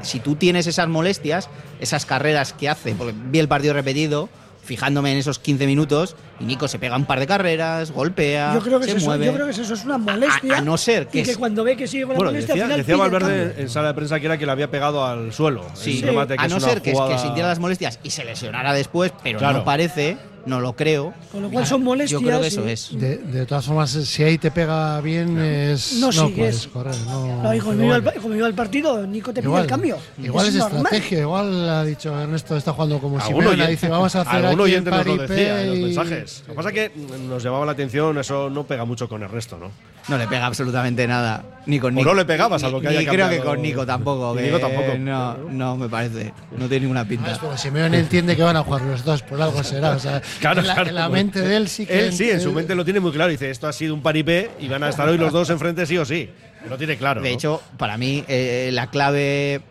si 0.00 0.20
tú 0.20 0.34
tienes 0.36 0.66
esas 0.66 0.88
molestias, 0.88 1.50
esas 1.78 2.06
carreras 2.06 2.54
que 2.54 2.70
hace, 2.70 2.94
porque 2.94 3.12
vi 3.14 3.38
el 3.38 3.48
partido 3.48 3.74
repetido, 3.74 4.30
fijándome 4.66 5.12
en 5.12 5.18
esos 5.18 5.38
15 5.38 5.66
minutos, 5.66 6.16
y 6.40 6.44
Nico 6.44 6.68
se 6.68 6.78
pega 6.78 6.96
un 6.96 7.06
par 7.06 7.18
de 7.20 7.26
carreras, 7.26 7.90
golpea, 7.92 8.52
Yo 8.54 8.60
creo 8.60 8.78
que, 8.80 8.84
se 8.86 8.90
es 8.90 8.96
eso, 8.98 9.06
mueve. 9.06 9.26
yo 9.26 9.32
creo 9.32 9.46
que 9.46 9.52
es 9.52 9.58
eso, 9.58 9.72
es 9.74 9.84
una 9.84 9.96
molestia. 9.96 10.56
A- 10.56 10.58
a 10.58 10.60
no 10.60 10.76
ser 10.76 11.06
que 11.08 11.20
y 11.20 11.22
que 11.22 11.30
es- 11.30 11.38
cuando 11.38 11.64
ve 11.64 11.76
que 11.76 11.86
sigue 11.86 12.02
con 12.04 12.12
la 12.14 12.16
Bueno, 12.18 12.32
molestia, 12.32 12.54
decía, 12.54 12.64
al 12.64 12.84
final 12.84 12.86
decía 12.86 12.96
Valverde 13.20 13.62
en 13.62 13.68
sala 13.70 13.88
de 13.88 13.94
prensa 13.94 14.20
que 14.20 14.26
era 14.26 14.36
que 14.38 14.44
le 14.46 14.52
había 14.52 14.70
pegado 14.70 15.04
al 15.06 15.32
suelo. 15.32 15.64
Sí, 15.74 15.98
El 16.00 16.08
remate, 16.08 16.36
que 16.36 16.44
a 16.44 16.48
no 16.48 16.60
ser 16.60 16.82
que, 16.82 16.92
jugada- 16.92 17.12
que 17.14 17.18
sintiera 17.22 17.48
las 17.48 17.58
molestias 17.58 17.98
y 18.02 18.10
se 18.10 18.24
lesionara 18.24 18.72
después, 18.74 19.12
pero 19.22 19.38
Claro. 19.38 19.58
no 19.58 19.64
parece, 19.64 20.18
no 20.46 20.60
lo 20.60 20.74
creo. 20.74 21.12
Con 21.32 21.42
lo 21.42 21.50
cual 21.50 21.66
son 21.66 21.82
molestias. 21.84 22.20
Yo 22.20 22.26
creo 22.26 22.40
que 22.40 22.46
y- 22.46 22.48
eso 22.48 22.66
es. 22.66 22.98
De, 22.98 23.18
de 23.18 23.44
todas 23.46 23.64
formas, 23.66 23.90
si 23.90 24.22
ahí 24.22 24.38
te 24.38 24.50
pega 24.50 25.00
bien, 25.00 25.38
es, 25.38 25.94
No 25.94 26.10
no, 26.12 26.30
puedes 26.30 26.66
correr. 26.68 26.94
No, 27.06 27.42
No, 27.42 27.54
y 27.54 27.58
como 27.58 27.82
iba, 27.84 27.96
el, 27.96 28.04
como 28.20 28.34
iba 28.34 28.46
el 28.46 28.54
partido, 28.54 29.06
Nico 29.06 29.32
te 29.32 29.40
pide 29.40 29.48
igual, 29.48 29.62
el 29.64 29.68
cambio. 29.68 29.98
igual 30.22 30.46
es, 30.46 30.54
estrategia. 30.54 31.20
Igual 31.20 31.68
ha 31.68 31.84
dicho 31.84 32.18
Ernesto, 32.18 32.56
está 32.56 32.72
jugando 32.72 32.98
como 32.98 33.20
Simeone. 33.20 33.48
oyente- 33.48 33.70
Dice, 33.70 33.88
vamos 33.88 34.14
a 34.16 34.22
hacer 34.22 34.44
el 34.44 34.60
oyente 34.60 34.90
nos 34.90 35.04
lo 35.06 35.12
en 35.24 35.68
los 35.68 35.78
y- 35.78 35.82
mensajes. 35.82 36.42
Lo 36.46 36.52
que 36.52 36.56
pasa 36.56 36.68
es 36.70 36.74
que 36.74 36.92
nos 37.28 37.42
llamaba 37.42 37.66
la 37.66 37.72
atención, 37.72 38.16
eso 38.18 38.48
no 38.48 38.64
pega 38.64 38.84
mucho 38.84 39.08
con 39.08 39.22
el 39.22 39.28
resto, 39.28 39.58
¿no? 39.58 39.70
No 40.08 40.16
le 40.18 40.28
pega 40.28 40.46
absolutamente 40.46 41.04
nada. 41.08 41.42
Ni 41.66 41.80
con 41.80 41.92
O 41.92 41.96
Nico. 41.96 42.08
no 42.10 42.14
le 42.14 42.24
pegaba, 42.24 42.56
Ni- 42.56 42.60
salvo 42.62 42.80
que 42.80 42.88
ni 42.90 42.96
haya 42.98 43.10
creo 43.10 43.28
que 43.28 43.40
con 43.40 43.60
Nico 43.60 43.84
tampoco. 43.84 44.36
Que 44.36 44.42
Nico 44.42 44.60
tampoco. 44.60 44.96
No, 44.96 45.34
no 45.50 45.76
me 45.76 45.88
parece. 45.88 46.32
No 46.52 46.68
tiene 46.68 46.80
ninguna 46.82 47.00
Ah, 47.00 47.04
pinta. 47.08 47.36
Pero 47.40 47.56
Simeone 47.56 47.98
entiende 47.98 48.36
que 48.36 48.42
van 48.44 48.56
a 48.56 48.62
jugar 48.62 48.82
los 48.82 49.04
dos, 49.04 49.22
por 49.22 49.42
algo 49.42 49.64
será. 49.64 49.90
O 49.90 49.98
sea, 49.98 50.22
Claro, 50.40 50.60
en, 50.60 50.66
la, 50.66 50.74
claro. 50.74 50.88
en 50.90 50.94
la 50.94 51.08
mente 51.08 51.40
de 51.40 51.56
él 51.56 51.68
sí 51.68 51.86
que. 51.86 51.98
Él 52.06 52.12
sí, 52.12 52.30
en 52.30 52.40
su 52.40 52.52
mente 52.52 52.74
lo 52.74 52.84
tiene 52.84 53.00
muy 53.00 53.12
claro. 53.12 53.30
Dice, 53.30 53.50
esto 53.50 53.66
ha 53.68 53.72
sido 53.72 53.94
un 53.94 54.02
paripé 54.02 54.50
y 54.60 54.68
van 54.68 54.82
a 54.82 54.88
estar 54.88 55.08
hoy 55.08 55.18
los 55.18 55.32
dos 55.32 55.50
enfrente 55.50 55.86
sí 55.86 55.96
o 55.98 56.04
sí. 56.04 56.30
Lo 56.68 56.76
tiene 56.76 56.96
claro. 56.96 57.20
De 57.22 57.28
¿no? 57.30 57.34
hecho, 57.34 57.62
para 57.78 57.96
mí, 57.96 58.24
eh, 58.28 58.70
la 58.72 58.88
clave. 58.90 59.62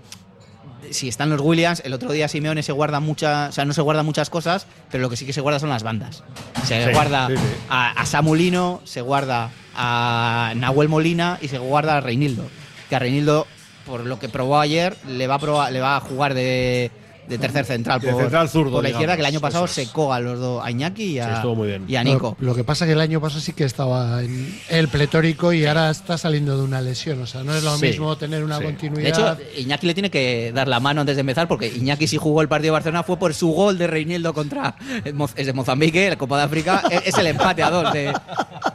Si 0.92 1.08
están 1.08 1.32
los 1.32 1.42
Williams, 1.42 1.82
el 1.84 1.94
otro 1.94 2.12
día 2.12 2.28
Simeone 2.28 2.62
se 2.62 2.72
guarda 2.72 3.00
muchas, 3.00 3.50
o 3.50 3.52
sea, 3.54 3.66
no 3.66 3.74
se 3.74 3.82
guarda 3.82 4.04
muchas 4.04 4.30
cosas, 4.30 4.68
pero 4.92 5.02
lo 5.02 5.10
que 5.10 5.18
sí 5.18 5.26
que 5.26 5.34
se 5.34 5.42
guarda 5.42 5.60
son 5.60 5.70
las 5.70 5.82
bandas. 5.82 6.24
Se 6.64 6.86
Sí, 6.86 6.92
guarda 6.92 7.28
sí, 7.28 7.38
sí. 7.38 7.44
a, 7.70 7.92
a 8.00 8.06
Samulino, 8.06 8.82
se 8.84 9.02
guarda 9.02 9.50
a 9.76 10.54
Nahuel 10.56 10.88
Molina 10.88 11.40
y 11.42 11.48
se 11.48 11.58
guarda 11.58 11.98
a 11.98 12.02
Reinildo. 12.02 12.44
Que 12.88 12.96
a 12.96 13.00
Reinildo, 13.00 13.48
por 13.88 14.02
lo 14.06 14.20
que 14.20 14.30
probó 14.30 14.60
ayer, 14.60 14.96
le 15.08 15.26
va 15.26 15.36
a, 15.36 15.40
probar- 15.40 15.72
le 15.72 15.80
va 15.82 15.98
a 15.98 16.00
jugar 16.02 16.36
de, 16.36 16.92
de 17.28 17.38
tercer 17.38 17.66
central 17.66 18.02
por, 18.02 18.16
central 18.22 18.50
zurdo, 18.50 18.72
por 18.74 18.84
la 18.84 18.90
izquierda, 18.90 19.16
que 19.16 19.22
el 19.22 19.26
año 19.26 19.40
pasado 19.40 19.66
eso 19.66 19.82
es. 19.82 19.88
secó 19.88 20.14
a 20.14 20.20
los 20.20 20.40
dos, 20.40 20.64
a 20.66 20.72
Iñaki 20.72 21.04
y 21.04 21.20
a, 21.20 21.36
estuvo 21.36 21.56
muy 21.56 21.68
bien. 21.70 21.86
y 21.88 21.96
a 21.96 22.04
Nico. 22.04 22.36
Lo, 22.40 22.48
lo 22.50 22.56
que 22.56 22.64
pasa 22.64 22.86
es 22.86 22.90
que 22.90 22.94
el 22.94 23.02
año 23.02 23.20
pasado 23.22 23.42
sí 23.42 23.54
que 23.54 23.64
estaba 23.64 24.22
en 24.24 24.60
el 24.70 24.88
pletórico 24.88 25.52
y 25.54 25.66
ahora 25.66 25.90
está 25.90 26.18
saliendo 26.18 26.58
de 26.58 26.64
una 26.64 26.82
lesión. 26.82 27.22
O 27.22 27.26
sea, 27.26 27.44
no 27.44 27.56
es 27.56 27.64
lo 27.64 27.76
Sí, 27.78 27.88
mismo 27.88 28.16
tener 28.18 28.44
una 28.44 28.58
sí. 28.58 28.64
De 28.64 28.70
continuidad. 28.70 29.40
hecho, 29.42 29.60
Iñaki 29.62 29.88
le 29.88 29.94
tiene 29.94 30.10
que 30.12 30.52
dar 30.54 30.68
la 30.68 30.80
mano 30.80 31.02
antes 31.02 31.16
de 31.16 31.22
empezar, 31.22 31.48
porque 31.48 31.68
Iñaki 31.68 32.08
si 32.08 32.18
jugó 32.18 32.42
el 32.42 32.48
partido 32.48 32.68
de 32.74 32.78
Barcelona 32.80 33.04
fue 33.04 33.18
por 33.18 33.34
su 33.34 33.52
gol 33.52 33.78
de 33.78 33.88
Reinildo 33.88 34.34
contra 34.34 34.76
es 35.04 35.46
de 35.46 35.54
Mozambique, 35.54 36.10
la 36.10 36.18
Copa 36.18 36.38
de 36.38 36.44
África, 36.44 36.84
es 36.92 37.08
es 37.08 37.18
el 37.18 37.28
empate 37.28 37.64
a 37.64 37.70
dos 37.70 37.92
de 37.94 38.14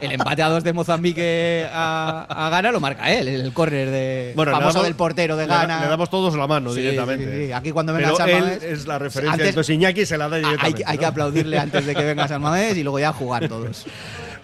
el 0.01 0.11
empate 0.11 0.41
a 0.43 0.49
dos 0.49 0.63
de 0.63 0.73
Mozambique 0.73 1.67
a, 1.71 2.25
a 2.29 2.49
Ghana 2.49 2.71
lo 2.71 2.79
marca 2.79 3.11
él, 3.11 3.27
el 3.27 3.53
córner 3.53 3.89
de 3.91 4.33
Bueno, 4.35 4.51
famoso 4.51 4.73
damos- 4.79 4.83
del 4.85 4.95
portero 4.95 5.35
de 5.37 5.45
Ghana. 5.47 5.81
Le, 5.81 5.87
damos 5.87 6.09
todos 6.09 6.35
la 6.35 6.47
mano 6.47 6.73
Sí, 6.73 6.81
directamente. 6.81 7.25
sí, 7.39 7.45
sí. 7.47 7.51
Aquí 7.53 7.71
cuando 7.71 7.93
venga 7.93 8.07
Pero 8.07 8.17
San 8.17 8.29
él 8.47 8.59
es 8.63 8.87
la 8.87 8.99
referencia. 8.99 9.33
antes- 9.33 9.49
entonces 9.49 9.73
Iñaki 9.75 10.05
se 10.05 10.17
la 10.17 10.27
da 10.29 10.35
hay, 10.37 10.43
directamente. 10.43 10.83
hay 10.85 10.97
que 10.97 11.01
¿no? 11.03 11.07
aplaudirle 11.09 11.57
antes 11.59 11.85
de 11.85 11.95
que 11.95 12.03
venga 12.03 12.27
San 12.27 12.41
Mamés 12.41 12.77
y 12.77 12.83
luego 12.83 12.99
ya 12.99 13.13
jugar 13.13 13.47
todos. 13.47 13.85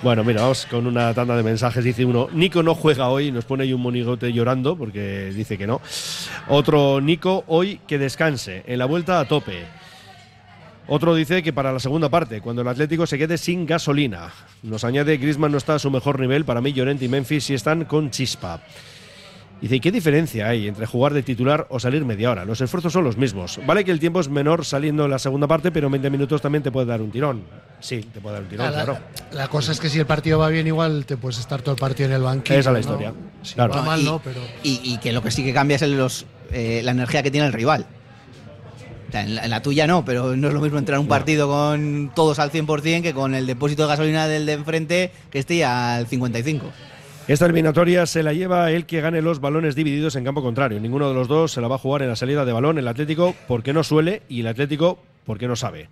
Bueno, 0.03 0.23
mira, 0.23 0.41
vamos 0.43 0.67
con 0.69 0.86
una 0.86 1.12
tanda 1.15 1.36
de 1.36 1.41
mensajes. 1.41 1.83
Dice 1.83 2.05
uno, 2.05 2.29
Nico 2.31 2.62
no 2.62 2.75
juega 2.75 3.10
hoy, 3.10 3.31
nos 3.31 3.45
pone 3.45 3.63
ahí 3.63 3.73
un 3.73 3.81
monigote 3.81 4.31
llorando 4.31 4.77
porque 4.77 5.31
dice 5.36 5.57
que 5.57 5.65
no. 5.65 5.81
Otro, 6.49 7.01
Nico, 7.01 7.43
hoy 7.47 7.81
que 7.88 7.97
descanse, 7.97 8.63
en 8.67 8.77
la 8.77 8.86
vuelta 8.86 9.19
a 9.19 9.25
tope. 9.27 9.65
Otro 10.88 11.15
dice 11.15 11.41
que 11.41 11.51
para 11.51 11.73
la 11.73 11.79
segunda 11.79 12.10
parte, 12.10 12.41
cuando 12.41 12.62
el 12.62 12.67
Atlético 12.67 13.07
se 13.07 13.17
quede 13.17 13.39
sin 13.39 13.65
gasolina. 13.65 14.31
Nos 14.62 14.83
añade, 14.83 15.17
Griezmann 15.17 15.51
no 15.51 15.57
está 15.57 15.73
a 15.75 15.79
su 15.79 15.89
mejor 15.89 16.19
nivel, 16.19 16.45
para 16.45 16.62
mí 16.62 16.73
Llorente 16.73 17.05
y 17.05 17.10
Memphis 17.10 17.45
sí 17.45 17.53
están 17.55 17.86
con 17.86 18.12
chispa. 18.12 18.62
Dice, 19.60 19.78
¿y 19.78 19.80
qué 19.80 19.91
diferencia 19.91 20.48
hay 20.50 20.67
entre 20.67 20.86
jugar 20.86 21.13
de 21.13 21.24
titular 21.24 21.65
o 21.72 21.80
salir 21.80 22.06
media 22.06 22.30
hora? 22.30 22.46
Los 22.46 22.62
esfuerzos 22.62 22.93
son 22.93 23.04
los 23.04 23.17
mismos. 23.17 23.60
Vale 23.65 23.84
que 23.84 23.89
el 23.91 24.00
tiempo 24.00 24.20
es 24.20 24.30
menor 24.30 24.63
saliendo 24.65 25.06
en 25.06 25.12
la 25.12 25.17
segunda 25.17 25.48
parte, 25.48 25.72
pero 25.72 25.88
en 25.88 25.93
20 25.93 26.10
minutos 26.12 26.41
también 26.41 26.62
te 26.62 26.72
puede 26.72 26.86
dar 26.86 27.02
un 27.02 27.10
tirón. 27.10 27.41
Sí, 27.80 28.02
te 28.13 28.22
puede 28.22 28.36
dar 28.36 28.43
un 28.43 28.50
tirón, 28.50 28.67
Ah, 28.67 28.70
la, 28.70 28.84
claro. 28.84 29.00
la 29.32 29.48
cosa 29.48 29.72
es 29.72 29.80
que 29.80 29.89
si 29.89 29.98
el 29.98 30.06
partido 30.06 30.38
va 30.38 30.50
bien, 30.50 30.67
igual 30.67 31.06
te 31.08 31.17
puedes 31.17 31.39
estar 31.39 31.62
todo 31.63 31.74
el 31.74 31.80
partido 31.80 32.08
en 32.10 32.15
el 32.15 32.22
banquillo. 32.22 32.60
Esa 32.60 32.70
es 32.70 32.74
la 32.74 32.74
¿no? 32.74 32.80
historia. 32.80 33.13
Claro. 33.56 33.84
mal, 33.84 34.00
y, 34.00 34.04
no, 34.06 34.20
pero. 34.24 34.41
y- 34.62 34.80
y 34.84 34.98
que 35.00 35.12
lo 35.12 35.24
que 35.24 35.32
sí 35.32 35.43
que 35.43 35.54
cambia 35.54 35.76
es 35.78 35.82
el- 35.82 35.98
los, 35.98 36.26
eh, 36.52 36.82
la 36.84 36.91
energía 36.91 37.24
que 37.24 37.32
tiene 37.32 37.48
el 37.48 37.54
rival. 37.54 37.88
O 39.08 39.12
sea, 39.12 39.22
en, 39.24 39.36
la, 39.36 39.43
en 39.46 39.50
la 39.50 39.62
tuya 39.62 39.88
no, 39.88 40.04
pero 40.06 40.36
no 40.36 40.50
es 40.50 40.54
lo 40.54 40.60
mismo 40.62 40.78
entrar 40.78 40.98
a 40.98 41.00
un 41.00 41.08
partido 41.08 41.48
con 41.48 42.12
todos 42.13 42.39
al 42.39 42.52
100% 42.52 43.02
que 43.02 43.13
con 43.13 43.34
el 43.36 43.48
depósito 43.48 43.84
de 43.84 43.88
gasolina 43.88 44.28
del 44.28 44.46
de 44.46 44.54
enfrente 44.54 45.12
que 45.32 45.39
esté 45.39 45.63
al 45.63 46.06
55. 46.08 46.65
Esta 47.27 47.43
eliminatoria 47.43 48.05
se 48.05 48.23
la 48.23 48.31
lleva 48.31 48.71
el 48.71 48.85
que 48.85 49.01
gane 49.01 49.21
los 49.21 49.41
balones 49.41 49.75
divididos 49.75 50.15
en 50.15 50.23
campo 50.23 50.41
contrario. 50.41 50.79
Ninguno 50.79 51.09
de 51.09 51.13
los 51.13 51.27
dos 51.27 51.51
se 51.51 51.59
la 51.59 51.67
va 51.67 51.75
a 51.75 51.79
jugar 51.79 52.01
en 52.01 52.07
la 52.07 52.15
salida 52.15 52.45
de 52.45 52.53
balón. 52.53 52.77
El 52.77 52.87
Atlético 52.87 53.35
porque 53.49 53.73
no 53.73 53.83
suele 53.83 54.21
y 54.29 54.39
el 54.39 54.47
Atlético 54.47 54.97
porque 55.25 55.45
no 55.45 55.57
sabe. 55.57 55.89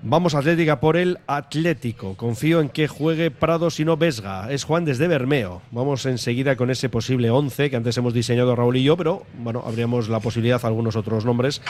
Vamos 0.00 0.36
Atlética 0.36 0.78
por 0.78 0.96
el 0.96 1.18
Atlético. 1.26 2.16
Confío 2.16 2.60
en 2.60 2.68
que 2.68 2.86
juegue 2.86 3.32
Prado 3.32 3.68
si 3.68 3.84
no 3.84 3.96
Vesga. 3.96 4.48
Es 4.52 4.62
Juan 4.62 4.84
desde 4.84 5.08
Bermeo. 5.08 5.60
Vamos 5.72 6.06
enseguida 6.06 6.54
con 6.54 6.70
ese 6.70 6.88
posible 6.88 7.30
11 7.30 7.68
que 7.68 7.74
antes 7.74 7.96
hemos 7.98 8.14
diseñado 8.14 8.54
Raúl 8.54 8.76
y 8.76 8.84
yo, 8.84 8.96
pero 8.96 9.24
bueno, 9.40 9.64
habríamos 9.66 10.08
la 10.08 10.20
posibilidad 10.20 10.64
a 10.64 10.68
algunos 10.68 10.94
otros 10.94 11.24
nombres 11.24 11.62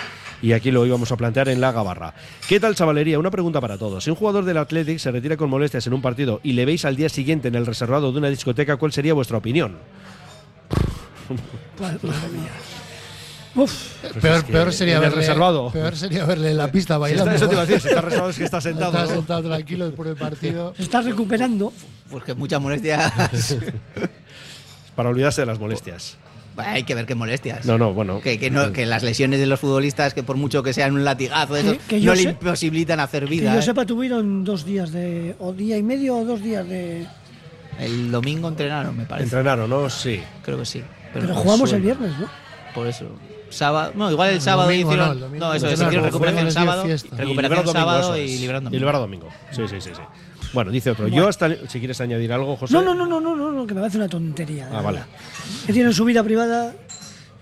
y 0.42 0.52
aquí 0.52 0.70
lo 0.70 0.84
íbamos 0.84 1.10
a 1.10 1.16
plantear 1.16 1.48
en 1.48 1.62
la 1.62 1.72
Gabarra. 1.72 2.12
¿Qué 2.46 2.60
tal 2.60 2.74
chavalería? 2.74 3.18
Una 3.18 3.30
pregunta 3.30 3.62
para 3.62 3.78
todos. 3.78 4.04
Si 4.04 4.10
un 4.10 4.16
jugador 4.16 4.44
del 4.44 4.58
Athletic 4.58 4.98
se 4.98 5.10
retira 5.10 5.38
con 5.38 5.48
molestias 5.48 5.86
en 5.86 5.94
un 5.94 6.02
partido 6.02 6.40
y 6.42 6.52
le 6.52 6.66
veis 6.66 6.84
al 6.84 6.96
día 6.96 7.08
siguiente 7.08 7.48
en 7.48 7.54
el 7.54 7.64
reservado 7.64 8.12
de 8.12 8.18
una 8.18 8.28
discoteca, 8.28 8.76
¿cuál 8.76 8.92
sería 8.92 9.14
vuestra 9.14 9.38
opinión? 9.38 9.78
Uf, 13.58 13.72
peor, 14.20 14.36
es 14.38 14.44
que 14.44 14.52
peor 14.52 14.72
sería 14.72 15.00
verle, 15.00 15.16
reservado. 15.16 15.70
Peor 15.70 15.96
sería 15.96 16.24
verle 16.24 16.50
en 16.52 16.56
la 16.56 16.70
pista 16.70 16.94
Si 16.94 17.00
bailando. 17.00 17.24
está- 17.32 17.36
eso 17.36 17.46
te 17.48 17.54
iba 17.54 17.62
a 17.62 17.66
decir, 17.66 17.80
si 17.82 17.88
está 17.88 18.00
reservado 18.00 18.30
es 18.30 18.38
que 18.38 18.44
está 18.44 18.60
sentado. 18.60 18.92
Está 18.92 19.02
¿no? 19.06 19.14
sentado 19.16 19.42
tranquilo 19.48 19.86
después 19.86 20.08
del 20.08 20.16
partido. 20.16 20.74
se 20.76 20.82
está 20.82 21.00
recuperando. 21.02 21.72
Pues 22.10 22.24
que 22.24 22.34
muchas 22.34 22.60
molestias. 22.60 23.12
Para 24.96 25.08
olvidarse 25.10 25.42
de 25.42 25.46
las 25.46 25.58
molestias. 25.58 26.16
Hay 26.56 26.82
que 26.82 26.94
ver 26.96 27.06
qué 27.06 27.14
molestias. 27.14 27.64
No, 27.66 27.78
no, 27.78 27.92
bueno. 27.94 28.20
Que, 28.20 28.38
que 28.38 28.50
no- 28.50 28.72
que 28.72 28.84
las 28.84 29.04
lesiones 29.04 29.38
de 29.38 29.46
los 29.46 29.60
futbolistas, 29.60 30.12
que 30.12 30.24
por 30.24 30.36
mucho 30.36 30.62
que 30.64 30.72
sean 30.72 30.92
un 30.94 31.04
latigazo, 31.04 31.54
Que- 31.54 31.60
esos, 31.60 31.76
que 31.88 32.00
no 32.00 32.14
le 32.14 32.22
imposibilitan 32.22 32.98
hacer 32.98 33.24
Que 33.24 33.30
vida. 33.30 33.54
yo 33.54 33.60
¿eh? 33.60 33.62
sepa, 33.62 33.86
tuvieron 33.86 34.42
dos 34.44 34.64
días 34.64 34.90
de. 34.90 35.36
o 35.38 35.52
día 35.52 35.76
y 35.76 35.82
medio 35.84 36.16
o 36.16 36.24
dos 36.24 36.42
días 36.42 36.68
de. 36.68 37.06
El 37.78 38.10
domingo 38.10 38.48
entrenaron, 38.48 38.96
me 38.96 39.04
parece. 39.04 39.24
Entrenaron, 39.26 39.70
¿no? 39.70 39.88
Sí. 39.88 40.20
Creo 40.42 40.58
que 40.58 40.66
sí. 40.66 40.82
Pero, 41.14 41.32
jugamos 41.32 41.72
el 41.72 41.80
viernes, 41.80 42.10
¿no? 42.18 42.28
Por 42.74 42.88
eso. 42.88 43.06
Sábado. 43.50 43.92
No, 43.94 44.10
igual 44.10 44.30
el 44.30 44.34
El 44.36 44.40
sábado 44.42 44.68
domingo 44.68 44.90
hicieron. 44.92 45.08
no, 45.08 45.14
No, 45.14 45.14
el 45.14 45.20
domingo. 45.20 45.52
eso 45.54 45.66
El 45.66 45.72
es. 45.72 45.80
Hicieron 45.80 46.04
recuperación 46.04 46.44
dio 46.44 46.52
sábado. 46.52 46.84
Y 46.86 46.90
Recuperación 46.90 47.28
liberar 47.28 47.50
domingo, 47.64 47.72
sábado 47.72 48.14
eso 48.14 48.16
y 48.16 48.38
liberando. 48.38 48.70
Y 48.70 48.72
liberar 48.74 48.94
domingo. 48.96 49.28
Sí, 49.52 49.62
sí, 49.68 49.80
sí, 49.80 49.90
sí. 49.94 50.02
Bueno, 50.52 50.70
dice 50.70 50.90
otro. 50.90 51.08
Yo 51.08 51.28
hasta. 51.28 51.68
Si 51.68 51.78
quieres 51.78 52.00
añadir 52.00 52.32
algo, 52.32 52.56
José. 52.56 52.72
No, 52.72 52.82
no, 52.82 52.94
no, 52.94 53.06
no, 53.06 53.20
no, 53.20 53.36
no, 53.36 53.52
no, 53.52 53.66
que 53.66 53.74
me 53.74 53.80
parece 53.80 53.98
una 53.98 54.08
tontería. 54.08 54.68
Ah, 54.72 54.80
vale. 54.80 55.00
Que 55.66 55.72
tienen 55.72 55.92
su 55.92 56.04
vida 56.04 56.22
privada 56.22 56.74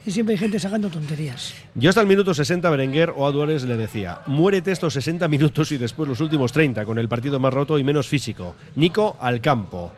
y 0.04 0.10
siempre 0.10 0.34
hay 0.34 0.38
gente 0.38 0.58
sacando 0.60 0.88
tonterías. 0.88 1.54
Yo 1.74 1.88
hasta 1.88 2.00
el 2.00 2.06
minuto 2.06 2.32
60 2.32 2.68
Berenguer 2.70 3.12
o 3.16 3.26
a 3.26 3.32
Duárez 3.32 3.64
le 3.64 3.76
decía, 3.76 4.20
muérete 4.26 4.70
estos 4.72 4.92
60 4.94 5.26
minutos 5.28 5.72
y 5.72 5.78
después 5.78 6.08
los 6.08 6.20
últimos 6.20 6.52
30 6.52 6.84
con 6.84 6.98
el 6.98 7.08
partido 7.08 7.40
más 7.40 7.52
roto 7.52 7.78
y 7.78 7.84
menos 7.84 8.06
físico. 8.06 8.54
Nico 8.76 9.16
al 9.20 9.40
campo. 9.40 9.92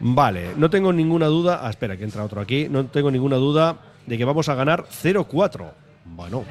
Vale, 0.00 0.52
no 0.56 0.70
tengo 0.70 0.92
ninguna 0.92 1.26
duda, 1.26 1.60
ah, 1.64 1.70
espera 1.70 1.96
que 1.96 2.04
entra 2.04 2.22
otro 2.24 2.40
aquí, 2.40 2.68
no 2.70 2.84
tengo 2.86 3.10
ninguna 3.10 3.34
duda 3.36 3.76
de 4.08 4.18
que 4.18 4.24
vamos 4.24 4.48
a 4.48 4.54
ganar 4.54 4.84
0-4. 5.02 5.70
Bueno. 6.06 6.44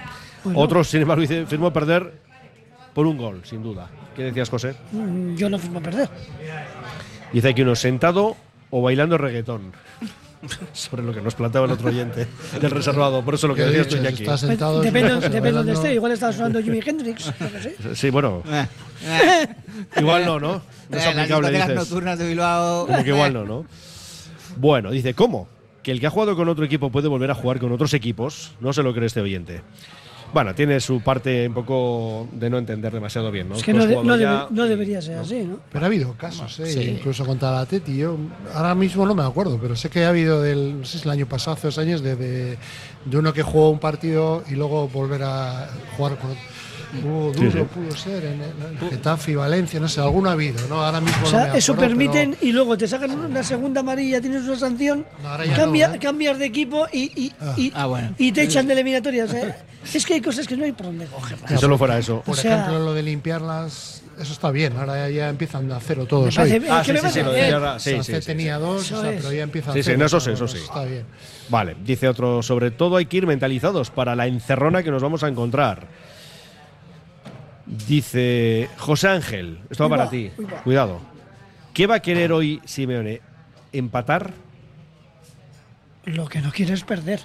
Bueno. 0.43 0.59
Otros, 0.59 0.87
sin 0.87 1.01
embargo, 1.01 1.21
dice, 1.21 1.45
firmó 1.45 1.73
perder 1.73 2.13
por 2.93 3.05
un 3.07 3.17
gol, 3.17 3.41
sin 3.43 3.61
duda. 3.63 3.89
¿Qué 4.15 4.23
decías, 4.23 4.49
José? 4.49 4.75
Mm, 4.91 5.35
Yo 5.35 5.49
no 5.49 5.57
firmo 5.59 5.79
a 5.79 5.81
perder. 5.81 6.09
Dice 7.33 7.49
aquí 7.49 7.61
uno 7.63 7.75
sentado 7.75 8.35
o 8.69 8.81
bailando 8.81 9.17
reggaetón. 9.17 9.73
Sobre 10.71 11.01
lo 11.01 11.13
que 11.13 11.21
nos 11.21 11.33
planteaba 11.33 11.65
el 11.65 11.73
otro 11.73 11.89
oyente 11.89 12.27
del 12.61 12.71
reservado. 12.71 13.25
Por 13.25 13.33
eso 13.33 13.47
lo 13.47 13.55
que 13.55 13.61
¿Qué 13.63 13.67
decías 13.69 13.87
tú, 13.87 13.95
dices? 13.95 14.09
Iñaki. 14.11 14.23
Está 14.23 14.37
sentado. 14.37 14.81
Depende, 14.81 15.15
depende 15.19 15.51
donde 15.51 15.73
esté. 15.73 15.93
Igual 15.95 16.11
estaba 16.11 16.31
sonando 16.31 16.61
Jimi 16.61 16.79
Hendrix. 16.85 17.23
sé. 17.61 17.75
Sí, 17.95 18.09
bueno, 18.11 18.43
Eh, 18.47 18.67
eh. 19.03 19.47
igual 19.97 20.25
no, 20.25 20.39
¿no? 20.39 20.61
No 20.89 20.97
es 20.97 21.03
Eh, 21.05 21.09
aplicable, 21.09 21.51
dices. 21.51 21.75
nocturnas 21.75 22.19
de 22.19 22.27
Bilbao. 22.27 22.85
Como 22.85 23.03
que 23.03 23.09
igual 23.09 23.33
no, 23.33 23.45
¿no? 23.45 23.65
Bueno, 24.57 24.91
dice, 24.91 25.13
¿cómo? 25.15 25.47
Que 25.87 25.93
el 25.93 26.01
que 26.01 26.07
ha 26.07 26.09
jugado 26.09 26.35
con 26.35 26.49
otro 26.49 26.65
equipo 26.65 26.89
puede 26.89 27.07
volver 27.07 27.31
a 27.31 27.33
jugar 27.33 27.61
con 27.61 27.71
otros 27.71 27.93
equipos. 27.93 28.51
No 28.59 28.73
se 28.73 28.83
lo 28.83 28.93
cree 28.93 29.05
este 29.07 29.21
oyente. 29.21 29.61
Bueno, 30.33 30.53
tiene 30.53 30.81
su 30.81 30.99
parte 30.99 31.47
un 31.47 31.53
poco 31.53 32.27
de 32.33 32.49
no 32.49 32.57
entender 32.57 32.91
demasiado 32.91 33.31
bien, 33.31 33.47
¿no? 33.47 33.55
Es 33.55 33.63
que 33.63 33.71
no, 33.71 33.85
de- 33.85 33.95
debe- 33.95 34.67
debería 34.67 35.01
ser 35.01 35.19
así, 35.19 35.43
¿no? 35.45 35.61
Pero 35.71 35.85
ha 35.85 35.87
habido 35.87 36.11
casos, 36.17 36.59
¿eh? 36.59 36.65
Sí. 36.65 36.81
incluso 36.97 37.25
contra 37.25 37.51
la 37.53 37.65
Teti. 37.65 37.95
Yo 37.95 38.17
ahora 38.53 38.75
mismo 38.75 39.05
no 39.05 39.15
me 39.15 39.23
acuerdo, 39.23 39.57
pero 39.61 39.77
sé 39.77 39.89
que 39.89 40.03
ha 40.03 40.09
habido 40.09 40.41
del, 40.41 40.79
no 40.79 40.85
sé 40.85 40.97
si 40.99 41.05
el 41.05 41.11
año 41.11 41.25
pasado, 41.25 41.55
hace 41.55 41.67
dos 41.67 41.77
años, 41.77 42.01
de, 42.01 42.17
de, 42.17 42.57
de 43.05 43.17
uno 43.17 43.31
que 43.31 43.41
jugó 43.41 43.69
un 43.69 43.79
partido 43.79 44.43
y 44.49 44.55
luego 44.55 44.89
volver 44.89 45.23
a 45.23 45.69
jugar 45.95 46.17
con 46.17 46.31
otro. 46.31 46.41
Hubo 47.03 47.33
Sí, 47.33 47.39
duro, 47.45 47.51
sí. 47.51 47.67
pudo 47.73 47.91
ser, 47.97 48.23
en, 48.25 48.41
en 48.41 48.89
Getafe 48.89 49.31
y 49.31 49.35
Valencia, 49.35 49.79
no 49.79 49.89
sé, 49.89 49.99
alguno 49.99 50.29
ha 50.29 50.33
habido, 50.33 50.65
¿no? 50.69 50.81
Ahora 50.83 51.01
mismo 51.01 51.17
O 51.19 51.21
no 51.25 51.27
sea, 51.29 51.51
me 51.51 51.57
eso 51.59 51.73
acuerdo, 51.73 51.89
permiten 51.89 52.31
pero- 52.31 52.45
y 52.47 52.51
luego 52.53 52.77
te 52.77 52.87
sacan 52.87 53.11
una 53.11 53.43
segunda 53.43 53.81
amarilla, 53.81 54.21
tienes 54.21 54.43
una 54.43 54.57
sanción, 54.57 55.05
No, 55.21 55.55
cambia- 55.55 55.89
no, 55.89 55.95
¿eh? 55.95 55.99
cambias 55.99 56.39
de 56.39 56.45
equipo 56.45 56.87
y, 56.93 57.11
y, 57.15 57.33
y- 57.61 57.71
Ah, 57.75 57.87
bueno. 57.87 58.13
y 58.17 58.31
te 58.31 58.43
echan 58.43 58.67
de 58.67 58.73
eliminatoria. 58.73 59.25
O 59.25 59.27
sea, 59.27 59.57
es 59.93 60.05
que 60.05 60.13
hay 60.15 60.21
cosas 60.21 60.47
que 60.47 60.55
no 60.55 60.63
hay 60.63 60.71
por 60.71 60.85
dónde 60.87 61.05
cogerlas. 61.07 61.49
Si 61.51 61.57
solo 61.57 61.77
fuera 61.77 61.97
eso. 61.97 62.21
Por 62.25 62.35
O 62.35 62.37
sea- 62.37 62.55
ejemplo, 62.61 62.79
lo 62.79 62.93
de 62.93 63.03
limpiarlas, 63.03 64.03
eso 64.19 64.31
está 64.31 64.49
bien. 64.51 64.73
Ahora 64.77 65.09
ya, 65.09 65.27
empiezan 65.27 65.69
a 65.73 65.79
cero 65.81 66.05
todos. 66.07 66.27
Me 66.37 66.43
parece-. 66.45 66.69
Ah, 66.71 66.83
sí, 66.85 66.93
me 66.93 66.99
sí, 67.01 67.07
sí, 67.11 67.19
lo 67.21 67.31
de 67.31 67.35
bien. 67.35 67.47
Villarra- 67.49 67.79
sí, 67.79 67.91
sí, 67.97 68.03
sí, 68.03 68.13
sí. 68.21 68.25
tenía 68.25 68.57
dos, 68.59 68.85
Eso 68.85 68.97
o 68.99 69.01
sea, 69.01 69.11
es. 69.11 69.21
pero 69.21 69.33
ya 69.33 69.43
empieza 69.43 69.71
a 69.71 69.73
Sí, 69.73 69.79
sí, 69.79 69.83
cero, 69.87 69.95
en 69.95 70.01
eso 70.05 70.19
sí, 70.21 70.31
eso 70.31 70.47
sí. 70.47 70.57
Está 70.59 70.85
bien. 70.85 71.03
Vale, 71.49 71.75
dice 71.83 72.07
otro, 72.07 72.41
sobre 72.41 72.71
todo 72.71 72.95
hay 72.95 73.05
que 73.07 73.17
ir 73.17 73.27
mentalizados 73.27 73.91
para 73.91 74.15
la 74.15 74.25
encerrona 74.27 74.83
que 74.83 74.91
nos 74.91 75.03
vamos 75.03 75.23
a 75.23 75.27
encontrar. 75.27 75.85
Dice 77.67 78.69
José 78.77 79.09
Ángel, 79.09 79.59
esto 79.69 79.83
va 79.83 79.97
para 79.97 80.09
ti, 80.09 80.31
cuidado. 80.63 81.01
¿Qué 81.73 81.85
va 81.85 81.95
a 81.95 81.99
querer 81.99 82.31
hoy 82.31 82.61
Simeone? 82.63 83.21
¿Empatar? 83.73 84.31
Lo 86.05 86.27
que 86.29 86.39
no 86.39 86.51
quiere 86.51 86.73
es 86.73 86.83
perder. 86.83 87.19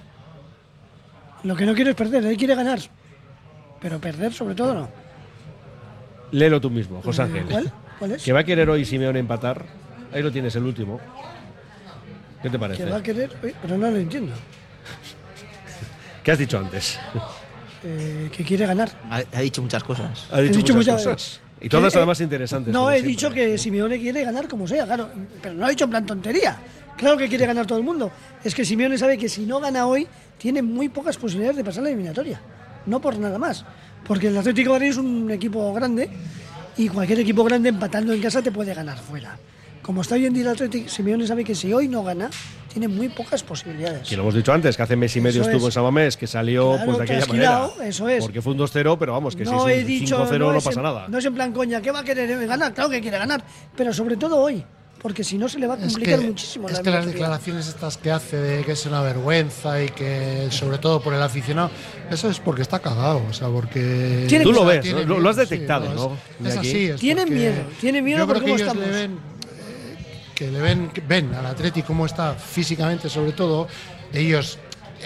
Lo 1.44 1.54
que 1.54 1.64
no 1.64 1.74
quiere 1.74 1.90
es 1.90 1.96
perder, 1.96 2.26
él 2.26 2.36
quiere 2.36 2.56
ganar. 2.56 2.80
Pero 3.80 4.00
perder 4.00 4.32
sobre 4.32 4.56
todo 4.56 4.74
no. 4.74 4.88
Léelo 6.32 6.60
tú 6.60 6.70
mismo, 6.70 7.00
José 7.02 7.22
Ángel. 7.22 7.46
¿Cuál? 7.46 7.72
¿Cuál 8.00 8.12
es? 8.12 8.24
¿Que 8.24 8.32
va 8.32 8.40
a 8.40 8.44
querer 8.44 8.68
hoy 8.68 8.84
Simeone 8.84 9.20
empatar? 9.20 9.64
Ahí 10.12 10.22
lo 10.22 10.32
tienes, 10.32 10.56
el 10.56 10.64
último. 10.64 11.00
¿Qué 12.42 12.50
te 12.50 12.58
parece? 12.58 12.84
Que 12.84 12.90
va 12.90 12.96
a 12.96 13.02
querer, 13.02 13.30
Uy, 13.42 13.54
pero 13.62 13.78
no 13.78 13.90
lo 13.90 13.96
entiendo. 13.96 14.32
¿Qué 16.24 16.32
has 16.32 16.38
dicho 16.38 16.58
antes? 16.58 16.98
Eh, 17.84 18.30
que 18.34 18.44
quiere 18.44 18.66
ganar. 18.66 18.90
Ha, 19.10 19.22
ha 19.32 19.40
dicho 19.40 19.60
muchas 19.62 19.82
cosas. 19.82 20.26
Ha 20.30 20.40
dicho, 20.40 20.58
dicho 20.58 20.74
muchas 20.74 20.94
muchas- 21.00 21.12
cosas. 21.14 21.40
Y 21.60 21.68
todas 21.68 21.94
Eh, 21.94 21.98
además 21.98 22.20
interesantes. 22.20 22.72
No, 22.72 22.90
he 22.90 22.94
siempre. 22.94 23.10
dicho 23.10 23.30
que 23.30 23.56
Simeone 23.58 23.98
quiere 24.00 24.24
ganar 24.24 24.48
como 24.48 24.66
sea, 24.66 24.84
claro. 24.84 25.08
Pero 25.40 25.54
no 25.54 25.66
ha 25.66 25.70
dicho 25.70 25.84
en 25.84 25.90
plan 25.90 26.04
tontería. 26.06 26.56
Claro 26.96 27.16
que 27.16 27.28
quiere 27.28 27.46
ganar 27.46 27.66
todo 27.66 27.78
el 27.78 27.84
mundo. 27.84 28.10
Es 28.42 28.54
que 28.54 28.64
Simeone 28.64 28.98
sabe 28.98 29.16
que 29.16 29.28
si 29.28 29.46
no 29.46 29.60
gana 29.60 29.86
hoy, 29.86 30.06
tiene 30.38 30.60
muy 30.62 30.88
pocas 30.88 31.16
posibilidades 31.16 31.56
de 31.56 31.64
pasar 31.64 31.82
la 31.84 31.90
eliminatoria. 31.90 32.40
No 32.86 33.00
por 33.00 33.16
nada 33.18 33.38
más. 33.38 33.64
Porque 34.06 34.26
el 34.28 34.36
Atlético 34.36 34.70
de 34.70 34.78
Madrid 34.80 34.90
es 34.90 34.96
un 34.96 35.30
equipo 35.30 35.72
grande 35.72 36.10
y 36.76 36.88
cualquier 36.88 37.20
equipo 37.20 37.44
grande 37.44 37.68
empatando 37.68 38.12
en 38.12 38.20
casa 38.20 38.42
te 38.42 38.50
puede 38.50 38.74
ganar 38.74 38.98
fuera. 38.98 39.36
Como 39.82 40.02
está 40.02 40.14
hoy 40.14 40.26
en 40.26 40.32
día 40.32 40.42
el 40.44 40.48
Atlético, 40.48 40.88
Simeone 40.88 41.26
sabe 41.26 41.42
que 41.44 41.54
si 41.56 41.72
hoy 41.72 41.88
no 41.88 42.04
gana, 42.04 42.30
tiene 42.72 42.86
muy 42.86 43.08
pocas 43.08 43.42
posibilidades. 43.42 44.08
Que 44.08 44.16
lo 44.16 44.22
hemos 44.22 44.34
dicho 44.34 44.52
antes, 44.52 44.76
que 44.76 44.82
hace 44.82 44.94
mes 44.94 45.14
y 45.16 45.20
medio 45.20 45.42
Eso 45.42 45.50
estuvo 45.50 45.66
es. 45.68 45.72
en 45.72 45.80
Samamés, 45.80 46.16
que 46.16 46.26
salió 46.28 46.70
Claro, 46.74 46.84
pues, 46.86 46.98
de 46.98 47.04
aquella 47.04 47.26
manera. 47.26 47.68
eso 47.84 48.08
es. 48.08 48.22
Porque 48.24 48.40
fue 48.40 48.52
un 48.52 48.58
2-0, 48.58 48.96
pero 48.96 49.12
vamos, 49.12 49.34
que 49.34 49.44
no 49.44 49.64
si 49.64 49.72
es 49.72 49.80
un 49.82 49.86
dicho 49.86 50.16
5-0 50.24 50.38
no, 50.38 50.56
es 50.56 50.64
pasa 50.64 50.78
en- 50.80 50.84
nada. 50.84 51.08
No 51.08 51.18
es 51.18 51.24
en 51.24 51.34
plan 51.34 51.52
coña, 51.52 51.80
¿qué 51.82 51.90
va 51.90 51.98
a 52.00 52.04
querer 52.04 52.46
ganar? 52.46 52.72
Claro 52.74 52.90
que 52.90 53.00
quiere 53.00 53.18
ganar, 53.18 53.42
pero 53.76 53.92
sobre 53.92 54.16
todo 54.16 54.36
hoy, 54.38 54.64
porque 55.02 55.24
si 55.24 55.36
no 55.36 55.48
se 55.48 55.58
le 55.58 55.66
va 55.66 55.74
a 55.74 55.78
Es 55.78 55.82
complicar 55.92 56.20
que, 56.20 56.26
muchísimo. 56.28 56.68
es 56.68 56.74
la 56.76 56.82
que 56.84 56.90
las 56.90 57.04
declaraciones 57.06 57.66
estas 57.66 57.98
que 57.98 58.12
hace 58.12 58.36
de 58.36 58.64
que 58.64 58.72
es 58.72 58.86
una 58.86 59.02
vergüenza 59.02 59.82
y 59.82 59.88
que 59.88 60.46
sobre 60.50 60.78
todo 60.78 61.02
por 61.02 61.12
el 61.12 61.22
aficionado, 61.22 61.72
eso 62.08 62.30
es 62.30 62.38
porque 62.38 62.62
está 62.62 62.78
cagado, 62.78 63.20
o 63.28 63.32
sea, 63.32 63.48
porque 63.48 64.28
Tú 64.44 64.52
lo 64.52 64.64
ves, 64.64 64.80
tiene 64.82 65.04
¿no? 65.04 65.18
Lo- 65.18 65.28
has 65.28 65.36
detectado, 65.36 65.86
es- 65.86 65.94
¿no? 65.96 66.16
Es, 66.48 66.56
aquí. 66.56 66.68
así. 66.68 66.84
es 66.90 67.00
Tiene 67.00 67.26
miedo, 67.26 67.64
tiene 67.80 68.00
miedo 68.00 68.20
Yo 68.20 68.26
por 68.28 68.36
creo 68.42 68.56
que 68.56 68.64
cómo 68.64 68.76
le 68.76 68.80
estamos. 68.80 68.96
ven, 68.96 69.10
eh, 69.12 69.31
que 70.34 70.50
le 70.50 70.60
ven, 70.60 70.90
ven 71.06 71.34
al 71.34 71.46
Atleti 71.46 71.82
cómo 71.82 72.06
está 72.06 72.34
físicamente, 72.34 73.08
sobre 73.08 73.32
todo, 73.32 73.68
ellos 74.12 74.58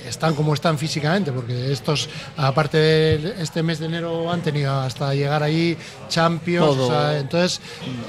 están 0.07 0.35
como 0.35 0.55
están 0.55 0.79
físicamente, 0.79 1.33
porque 1.33 1.73
estos, 1.73 2.09
aparte 2.37 2.79
de 2.79 3.35
este 3.43 3.63
mes 3.63 3.79
de 3.79 3.87
enero, 3.87 4.31
han 4.31 4.43
tenido 4.43 4.73
hasta 4.81 5.15
llegar 5.15 5.43
ahí 5.43 5.77
Champions, 6.09 6.67
Todo. 6.67 6.87
o 6.87 6.91
sea, 6.91 7.19
entonces 7.19 7.61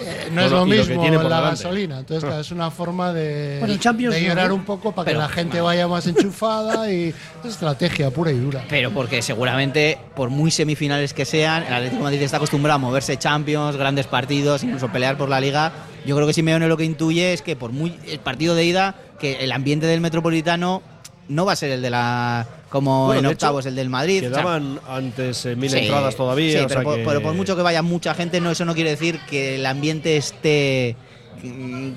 eh, 0.02 0.30
no 0.32 0.42
es 0.42 0.52
lo 0.52 0.58
lo 0.60 0.66
mismo 0.66 0.96
por 0.96 1.12
la 1.12 1.38
delante. 1.38 1.50
gasolina, 1.50 2.00
entonces 2.00 2.24
claro, 2.24 2.42
es 2.42 2.52
una 2.52 2.72
forma 2.72 3.14
de, 3.14 3.58
Bueno, 3.60 3.76
de 4.12 4.22
llorar 4.24 4.50
¿no? 4.50 4.56
un 4.56 4.66
poco 4.66 4.92
para 4.92 5.06
Pero, 5.06 5.20
que 5.20 5.24
la 5.24 5.30
gente 5.30 5.62
vaya 5.62 5.88
más 5.88 6.08
enchufada 6.08 6.92
y 6.92 7.10
es 7.44 7.50
estrategia 7.50 8.12
pura 8.12 8.32
y 8.32 8.38
dura. 8.40 8.64
Pero 8.70 8.92
porque 8.92 9.22
seguramente, 9.22 9.98
por 10.16 10.30
muy 10.30 10.52
semifinales 10.52 11.14
que 11.14 11.26
sean, 11.26 11.64
el 11.64 11.74
Atlético 11.74 11.98
de 11.98 12.04
Madrid 12.04 12.22
está 12.22 12.38
acostumbrado 12.38 12.76
a 12.76 12.80
moverse 12.80 13.18
Champions, 13.18 13.76
grandes 13.78 14.08
partidos, 14.08 14.64
incluso 14.64 14.90
pelear 14.92 15.18
por 15.18 15.30
la 15.30 15.40
Liga. 15.40 15.72
Yo 16.06 16.16
creo 16.16 16.28
que 16.28 16.34
Simeone 16.34 16.68
lo 16.68 16.78
que 16.78 16.86
intuye 16.86 17.34
es 17.34 17.42
que 17.42 17.56
por 17.56 17.72
muy 17.72 17.98
el 18.08 18.20
partido 18.20 18.56
de 18.56 18.66
ida, 18.66 18.96
que 19.20 19.44
el 19.44 19.52
ambiente 19.52 19.86
del 19.88 20.00
Metropolitano 20.02 20.82
no 21.30 21.46
va 21.46 21.54
a 21.54 21.56
ser 21.56 21.72
el 21.72 21.82
de 21.82 21.90
la 21.90 22.46
como 22.70 23.08
Bueno, 23.08 23.20
en 23.22 23.26
octavos 23.34 23.66
hecho, 23.66 23.70
el 23.70 23.76
del 23.76 23.90
Madrid. 23.90 24.18
O 24.18 24.22
sea, 24.22 24.30
Quedaban 24.30 24.80
antes 24.88 25.46
eh, 25.46 25.56
mil 25.56 25.70
sí, 25.70 25.78
entradas 25.80 26.16
todavía. 26.16 26.52
sí, 26.52 26.58
o 26.66 26.68
pero, 26.68 26.80
sea 26.80 26.84
por, 26.84 26.96
que- 26.98 27.04
pero 27.06 27.22
por 27.22 27.34
mucho 27.34 27.56
que 27.56 27.62
vaya 27.62 27.82
mucha 27.82 28.14
gente, 28.14 28.40
no 28.42 28.52
eso 28.52 28.66
no 28.66 28.74
quiere 28.76 28.92
decir 28.92 29.20
que 29.30 29.56
el 29.56 29.66
ambiente 29.66 30.18
esté 30.18 30.96
mm, 31.44 31.92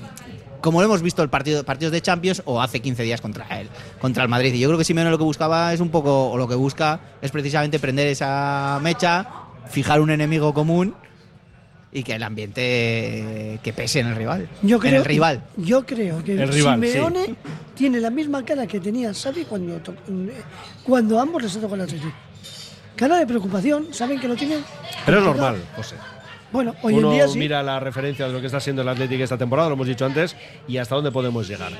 como 0.61 0.79
lo 0.79 0.85
hemos 0.85 1.01
visto 1.01 1.23
el 1.23 1.29
partido 1.29 1.63
partidos 1.63 1.91
de 1.91 2.01
Champions 2.01 2.43
o 2.45 2.61
hace 2.61 2.81
15 2.81 3.01
días 3.03 3.19
contra 3.19 3.45
él, 3.59 3.67
contra 3.99 4.21
el 4.23 4.29
Madrid. 4.29 4.53
Y 4.53 4.59
yo 4.59 4.67
creo 4.69 4.77
que 4.77 4.83
Simeone 4.83 5.09
lo 5.09 5.17
que 5.17 5.23
buscaba 5.23 5.73
es 5.73 5.79
un 5.79 5.89
poco 5.89 6.29
o 6.29 6.37
lo 6.37 6.47
que 6.47 6.53
busca 6.55 6.99
es 7.21 7.31
precisamente 7.31 7.79
prender 7.79 8.05
esa 8.07 8.79
mecha, 8.83 9.27
fijar 9.69 10.01
un 10.01 10.11
enemigo 10.11 10.53
común 10.53 10.93
y 11.91 12.03
que 12.03 12.13
el 12.13 12.23
ambiente 12.23 13.59
que 13.61 13.73
pese 13.73 13.99
en 13.99 14.07
el 14.07 14.15
rival. 14.15 14.47
Yo 14.61 14.77
en 14.77 14.81
creo, 14.81 14.99
el 14.99 15.05
rival. 15.05 15.43
Yo 15.57 15.85
creo 15.85 16.23
que 16.23 16.33
El 16.33 16.47
rival, 16.49 16.81
Simeone 16.81 17.35
tiene 17.75 17.99
la 17.99 18.09
misma 18.09 18.45
cara 18.45 18.65
que 18.65 18.79
tenía 18.79 19.13
Xavi 19.13 19.45
cuando, 19.45 19.75
eh, 19.75 19.81
cuando 20.83 21.19
ambos 21.19 21.43
les 21.43 21.59
tocó 21.59 21.75
el 21.75 21.81
Atlético. 21.81 22.13
Cara 22.95 23.17
de 23.17 23.27
preocupación, 23.27 23.93
saben 23.93 24.19
que 24.19 24.27
lo 24.27 24.35
tienen. 24.35 24.63
Pero 25.05 25.19
es 25.19 25.23
normal, 25.25 25.57
José. 25.75 25.95
Bueno, 26.51 26.75
hoy 26.81 26.93
Uno 26.93 27.11
en 27.11 27.15
día 27.15 27.27
sí. 27.27 27.39
mira 27.39 27.63
la 27.63 27.79
referencia 27.79 28.27
de 28.27 28.33
lo 28.33 28.41
que 28.41 28.47
está 28.47 28.59
siendo 28.59 28.81
el 28.81 28.89
Atlético 28.89 29.23
esta 29.23 29.37
temporada, 29.37 29.69
lo 29.69 29.75
hemos 29.75 29.87
dicho 29.87 30.05
antes, 30.05 30.35
y 30.67 30.77
hasta 30.77 30.95
dónde 30.95 31.11
podemos 31.11 31.47
llegar. 31.47 31.71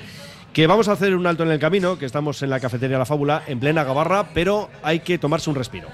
Que 0.53 0.67
vamos 0.67 0.87
a 0.87 0.93
hacer 0.93 1.15
un 1.15 1.27
alto 1.27 1.43
en 1.43 1.51
el 1.51 1.59
camino, 1.59 1.97
que 1.97 2.05
estamos 2.05 2.41
en 2.41 2.49
la 2.49 2.59
cafetería 2.59 2.97
La 2.97 3.05
Fábula, 3.05 3.43
en 3.47 3.59
plena 3.59 3.83
Gabarra, 3.83 4.29
pero 4.33 4.69
hay 4.81 5.01
que 5.01 5.17
tomarse 5.17 5.49
un 5.49 5.55
respiro. 5.55 5.87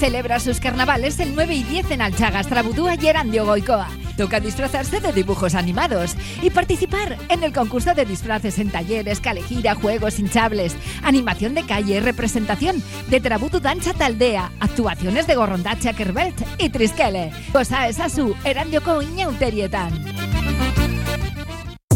Celebra 0.00 0.40
sus 0.40 0.60
carnavales 0.60 1.20
el 1.20 1.34
9 1.34 1.54
y 1.54 1.62
10 1.62 1.90
en 1.90 2.00
Alchagas, 2.00 2.46
Trabudúa 2.46 2.94
y 2.94 3.06
Erandio 3.06 3.44
Goicoa. 3.44 3.86
Toca 4.16 4.40
disfrazarse 4.40 4.98
de 4.98 5.12
dibujos 5.12 5.54
animados 5.54 6.16
y 6.40 6.48
participar 6.48 7.18
en 7.28 7.44
el 7.44 7.52
concurso 7.52 7.94
de 7.94 8.06
disfraces 8.06 8.58
en 8.58 8.70
talleres, 8.70 9.20
calejira, 9.20 9.74
juegos 9.74 10.18
hinchables, 10.18 10.74
animación 11.02 11.54
de 11.54 11.64
calle, 11.64 12.00
representación 12.00 12.82
de 13.08 13.20
Trabutu 13.20 13.60
Dancha 13.60 13.92
Taldea, 13.92 14.50
actuaciones 14.58 15.26
de 15.26 15.34
Gorrondacha 15.34 15.92
Kerbelt 15.92 16.40
y 16.56 16.70
Trisquele. 16.70 17.30
Cosa 17.52 17.86
es 17.86 17.98
su 18.10 18.34
Erandio 18.44 18.80
Inauterietan. 19.02 20.29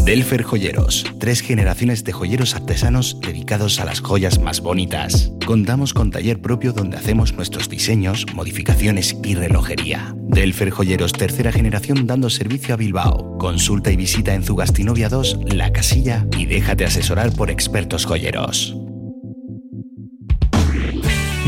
Delfer 0.05 0.43
Joyeros, 0.43 1.03
tres 1.19 1.41
generaciones 1.41 2.03
de 2.03 2.13
joyeros 2.13 2.53
artesanos 2.53 3.19
dedicados 3.21 3.79
a 3.79 3.85
las 3.85 4.01
joyas 4.01 4.39
más 4.39 4.61
bonitas. 4.61 5.31
Contamos 5.47 5.95
con 5.95 6.11
taller 6.11 6.39
propio 6.39 6.73
donde 6.73 6.97
hacemos 6.97 7.33
nuestros 7.33 7.69
diseños, 7.69 8.27
modificaciones 8.35 9.17
y 9.23 9.33
relojería. 9.33 10.13
Delfer 10.15 10.69
Joyeros, 10.69 11.11
tercera 11.11 11.51
generación 11.51 12.05
dando 12.05 12.29
servicio 12.29 12.75
a 12.75 12.77
Bilbao. 12.77 13.35
Consulta 13.39 13.91
y 13.91 13.95
visita 13.95 14.35
en 14.35 14.43
Zugastinovia 14.43 15.09
2, 15.09 15.39
La 15.55 15.73
Casilla 15.73 16.27
y 16.37 16.45
déjate 16.45 16.85
asesorar 16.85 17.33
por 17.33 17.49
expertos 17.49 18.05
joyeros. 18.05 18.77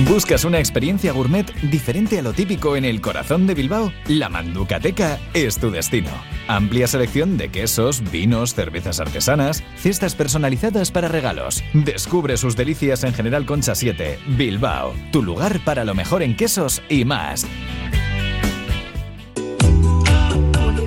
¿Buscas 0.09 0.45
una 0.45 0.57
experiencia 0.57 1.11
gourmet 1.11 1.45
diferente 1.61 2.17
a 2.17 2.23
lo 2.23 2.33
típico 2.33 2.75
en 2.75 2.85
el 2.85 3.01
corazón 3.01 3.45
de 3.45 3.53
Bilbao? 3.53 3.91
La 4.07 4.29
Manducateca 4.29 5.19
es 5.35 5.59
tu 5.59 5.69
destino. 5.69 6.09
Amplia 6.47 6.87
selección 6.87 7.37
de 7.37 7.49
quesos, 7.49 8.01
vinos, 8.11 8.53
cervezas 8.53 8.99
artesanas, 8.99 9.63
cestas 9.75 10.15
personalizadas 10.15 10.91
para 10.91 11.07
regalos. 11.07 11.63
Descubre 11.73 12.37
sus 12.37 12.55
delicias 12.55 13.03
en 13.03 13.13
General 13.13 13.45
Concha 13.45 13.75
7, 13.75 14.19
Bilbao, 14.37 14.93
tu 15.11 15.23
lugar 15.23 15.59
para 15.65 15.83
lo 15.83 15.93
mejor 15.93 16.23
en 16.23 16.35
quesos 16.35 16.81
y 16.89 17.05
más. 17.05 17.45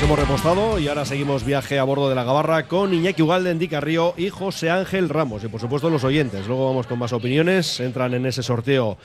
Nos 0.00 0.08
hemos 0.08 0.18
repostado 0.18 0.78
y 0.78 0.88
ahora 0.88 1.04
seguimos 1.04 1.44
viaje 1.44 1.78
a 1.78 1.84
bordo 1.84 2.08
de 2.08 2.14
la 2.14 2.24
Gabarra 2.24 2.66
con 2.66 2.94
Iñaki 2.94 3.20
Ugalde, 3.22 3.50
Endica 3.50 3.80
Río 3.80 4.14
y 4.16 4.30
José 4.30 4.70
Ángel 4.70 5.08
Ramos. 5.10 5.44
Y 5.44 5.48
por 5.48 5.60
supuesto 5.60 5.90
los 5.90 6.04
oyentes. 6.04 6.46
Luego 6.46 6.66
vamos 6.68 6.86
con 6.86 6.98
más 6.98 7.12
opiniones. 7.12 7.80
Entran 7.80 8.14
en 8.14 8.24
ese 8.24 8.42
sorteo 8.42 8.96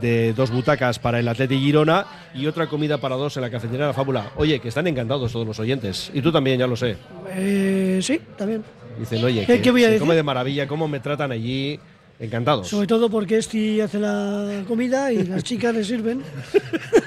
de 0.00 0.32
dos 0.34 0.50
butacas 0.50 0.98
para 0.98 1.20
el 1.20 1.28
Atleti 1.28 1.58
Girona 1.58 2.06
y 2.34 2.46
otra 2.46 2.66
comida 2.66 2.98
para 2.98 3.16
dos 3.16 3.36
en 3.36 3.42
la 3.42 3.50
cafetería 3.50 3.86
de 3.86 3.88
la 3.92 3.94
Fábula. 3.94 4.30
Oye, 4.36 4.58
que 4.60 4.68
están 4.68 4.86
encantados 4.86 5.32
todos 5.32 5.46
los 5.46 5.58
oyentes. 5.58 6.10
Y 6.12 6.20
tú 6.20 6.30
también, 6.30 6.58
ya 6.58 6.66
lo 6.66 6.76
sé. 6.76 6.96
Eh, 7.34 8.00
sí, 8.02 8.20
también. 8.36 8.62
Dicen, 8.98 9.24
oye, 9.24 9.46
¿Qué- 9.46 9.56
que 9.56 9.62
qué 9.62 9.70
voy 9.70 9.82
a 9.82 9.86
se 9.86 9.92
decir? 9.92 10.02
come 10.02 10.14
de 10.16 10.22
maravilla, 10.22 10.66
cómo 10.68 10.86
me 10.86 11.00
tratan 11.00 11.32
allí. 11.32 11.78
Encantados. 12.20 12.68
Sobre 12.68 12.86
todo 12.86 13.10
porque 13.10 13.38
este 13.38 13.82
hace 13.82 13.98
la 13.98 14.62
comida 14.68 15.10
y 15.12 15.24
las 15.24 15.42
chicas 15.42 15.74
le 15.74 15.82
sirven. 15.82 16.22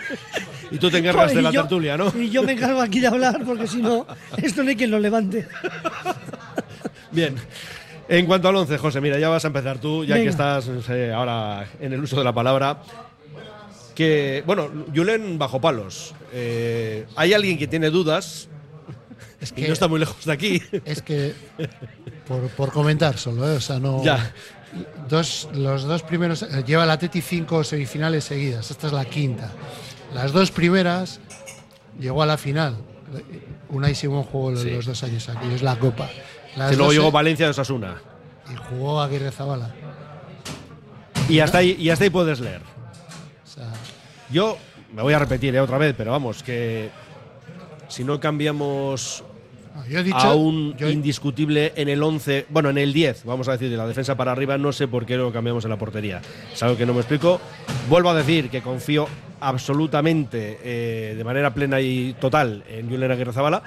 Y 0.72 0.78
tú 0.78 0.90
te 0.90 0.98
encargas 1.00 1.34
de 1.34 1.40
Y 1.40 1.44
la 1.44 1.52
yo- 1.52 1.62
tertulia, 1.62 1.98
¿no? 1.98 2.12
Y 2.18 2.30
yo 2.30 2.44
me 2.44 2.54
encargo 2.54 2.82
aquí 2.82 3.00
de 3.00 3.08
hablar 3.08 3.42
porque 3.46 3.68
si 3.68 3.82
no, 3.82 4.06
esto 4.38 4.64
no 4.64 4.70
hay 4.70 4.76
quien 4.76 4.92
lo 4.92 5.00
levante. 5.00 5.48
Bien. 7.12 7.36
En 8.08 8.26
cuanto 8.28 8.48
al 8.50 8.56
11, 8.56 8.78
José, 8.78 9.02
mira, 9.02 9.18
ya 9.18 9.30
vas 9.30 9.44
a 9.46 9.48
empezar 9.48 9.80
tú, 9.80 10.06
ya 10.06 10.16
que 10.16 10.28
estás 10.28 10.68
no 10.68 10.82
sé, 10.82 11.12
ahora 11.12 11.68
en 11.80 11.92
el 11.94 12.02
uso 12.04 12.18
de 12.18 12.24
la 12.24 12.34
palabra. 12.34 12.78
Que, 13.96 14.44
bueno, 14.46 14.70
Julen 14.94 15.38
bajo 15.40 15.60
palos. 15.62 16.14
Eh, 16.34 17.06
hay 17.16 17.34
alguien 17.34 17.58
que 17.58 17.68
tiene 17.68 17.90
dudas 17.90 18.50
y 19.42 19.46
que- 19.62 19.68
no 19.68 19.74
está 19.74 19.88
muy 19.88 20.00
lejos 20.00 20.24
de 20.26 20.34
aquí. 20.34 20.62
Es 20.84 21.02
que, 21.02 21.34
por, 22.28 22.42
por 22.50 22.72
comentar 22.72 23.18
solo, 23.18 23.50
¿eh? 23.50 23.56
o 23.56 23.62
sea, 23.62 23.80
no. 23.80 24.04
Ya. 24.04 24.34
Dos, 25.10 25.48
los 25.54 25.84
dos 25.84 26.04
primeros. 26.04 26.44
eh, 26.44 26.64
lleva 26.68 26.84
el 26.84 26.90
Atleti 26.90 27.22
cinco 27.22 27.64
semifinales 27.64 28.26
seguidas. 28.26 28.70
Esta 28.70 28.88
es 28.88 28.94
la 28.94 29.06
quinta. 29.06 29.50
Las 30.14 30.32
dos 30.32 30.52
primeras 30.52 31.20
llegó 32.00 32.24
a 32.24 32.26
la 32.26 32.38
final. 32.38 32.78
Unai 33.70 33.96
Simón 33.96 34.24
jugó 34.24 34.52
los, 34.52 34.62
Sí. 34.62 34.70
los 34.72 34.86
dos 34.86 35.04
años 35.04 35.28
aquí, 35.30 35.48
es 35.54 35.62
la 35.62 35.78
Copa. 35.78 36.10
Las 36.56 36.76
luego 36.78 36.94
llegó 36.94 37.12
Valencia 37.12 37.46
de 37.46 37.52
Osasuna. 37.52 37.96
y 38.52 38.56
jugó 38.56 39.02
Aguirre 39.02 39.32
Zabala. 39.32 39.74
Y 41.28 41.40
hasta 41.40 41.58
ahí, 41.60 41.76
y 41.80 41.90
hasta 41.90 42.04
ahí 42.04 42.10
puedes 42.12 42.40
leer. 42.40 42.62
O 43.44 43.48
sea, 43.48 43.72
Yo 44.30 44.58
me 44.94 45.02
voy 45.02 45.14
a 45.14 45.20
repetir 45.20 45.56
eh, 45.56 45.60
otra 45.60 45.78
vez, 45.78 45.96
pero 45.98 46.12
vamos, 46.12 46.44
que 46.44 46.90
si 47.88 48.04
no 48.04 48.20
cambiamos 48.20 49.24
yo 49.90 50.00
he 50.00 50.04
dicho. 50.04 50.18
a 50.18 50.36
un 50.36 50.76
yo- 50.78 50.90
indiscutible 50.90 51.74
en 51.76 51.90
el 51.90 52.02
11, 52.04 52.46
bueno, 52.50 52.70
en 52.70 52.78
el 52.78 52.94
10, 52.94 53.26
vamos 53.26 53.48
a 53.48 53.54
decir, 53.54 53.70
de 53.72 53.78
la 53.78 53.88
defensa 53.88 54.16
para 54.16 54.32
arriba, 54.32 54.58
no 54.60 54.72
sé 54.72 54.88
por 54.88 55.06
qué 55.06 55.18
lo 55.18 55.34
cambiamos 55.34 55.64
en 55.66 55.72
la 55.72 55.78
portería. 55.78 56.22
Es 56.54 56.62
algo 56.64 56.78
que 56.78 56.86
no 56.86 56.94
me 56.94 57.00
explico. 57.00 57.42
Vuelvo 57.90 58.10
a 58.12 58.16
decir 58.16 58.50
que 58.52 58.62
confío 58.62 59.08
absolutamente, 59.48 60.60
eh, 60.64 61.14
de 61.16 61.24
manera 61.24 61.54
plena 61.54 61.80
y 61.82 62.14
total, 62.20 62.64
en 62.70 62.90
Julen 62.90 63.12
Aguirre 63.12 63.34
Zabala, 63.34 63.62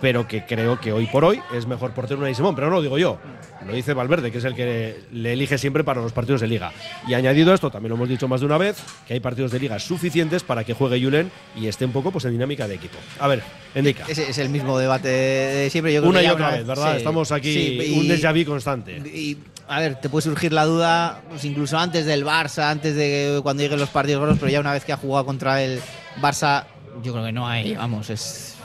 pero 0.00 0.26
que 0.26 0.46
creo 0.46 0.80
que 0.80 0.92
hoy 0.92 1.06
por 1.06 1.24
hoy 1.26 1.40
es 1.54 1.66
mejor 1.66 1.90
portero 1.92 2.20
Unai 2.20 2.34
Simón, 2.34 2.54
pero 2.54 2.68
no 2.70 2.76
lo 2.76 2.82
digo 2.82 2.96
yo, 2.96 3.18
lo 3.66 3.74
dice 3.74 3.92
Valverde, 3.92 4.32
que 4.32 4.38
es 4.38 4.44
el 4.44 4.54
que 4.54 4.96
le 5.12 5.34
elige 5.34 5.58
siempre 5.58 5.84
para 5.84 6.00
los 6.00 6.12
partidos 6.12 6.40
de 6.40 6.46
liga. 6.46 6.72
Y 7.06 7.12
añadido 7.12 7.52
a 7.52 7.54
esto, 7.54 7.70
también 7.70 7.90
lo 7.90 7.96
hemos 7.96 8.08
dicho 8.08 8.26
más 8.26 8.40
de 8.40 8.46
una 8.46 8.56
vez, 8.56 8.82
que 9.06 9.12
hay 9.14 9.20
partidos 9.20 9.50
de 9.52 9.60
liga 9.60 9.78
suficientes 9.78 10.42
para 10.42 10.64
que 10.64 10.72
juegue 10.72 11.02
Julen 11.04 11.30
y 11.54 11.66
esté 11.66 11.84
un 11.84 11.92
poco 11.92 12.10
pues, 12.10 12.24
en 12.24 12.32
dinámica 12.32 12.66
de 12.66 12.76
equipo. 12.76 12.96
A 13.18 13.28
ver, 13.28 13.42
indica. 13.74 14.06
Ese 14.08 14.30
es 14.30 14.38
el 14.38 14.48
mismo 14.48 14.78
debate 14.78 15.08
de 15.08 15.68
siempre. 15.70 15.92
Yo 15.92 16.00
creo 16.00 16.10
Una 16.10 16.20
que 16.20 16.26
y 16.26 16.30
otra 16.30 16.50
vez, 16.52 16.66
¿verdad? 16.66 16.92
sí, 16.92 16.96
Estamos 16.98 17.30
aquí, 17.32 17.52
sí, 17.52 17.92
un 17.98 18.04
y- 18.06 18.08
déjà 18.08 18.32
vu 18.32 18.46
constante. 18.50 18.96
Y, 18.96 19.36
a 19.70 19.78
ver, 19.78 19.94
te 20.00 20.08
puede 20.08 20.22
surgir 20.22 20.52
la 20.52 20.64
duda, 20.66 21.22
pues 21.30 21.44
incluso 21.44 21.78
antes 21.78 22.04
del 22.04 22.24
Barça, 22.24 22.64
antes 22.70 22.96
de 22.96 23.40
cuando 23.42 23.62
lleguen 23.62 23.78
los 23.78 23.88
partidos 23.88 24.20
gordos, 24.20 24.36
pero 24.38 24.50
ya 24.50 24.60
una 24.60 24.72
vez 24.72 24.84
que 24.84 24.92
ha 24.92 24.96
jugado 24.96 25.24
contra 25.24 25.62
el 25.62 25.80
Barça, 26.20 26.64
yo 27.02 27.12
creo 27.12 27.24
que 27.24 27.32
no 27.32 27.46
hay, 27.48 27.74
vamos, 27.76 28.10
es 28.10 28.56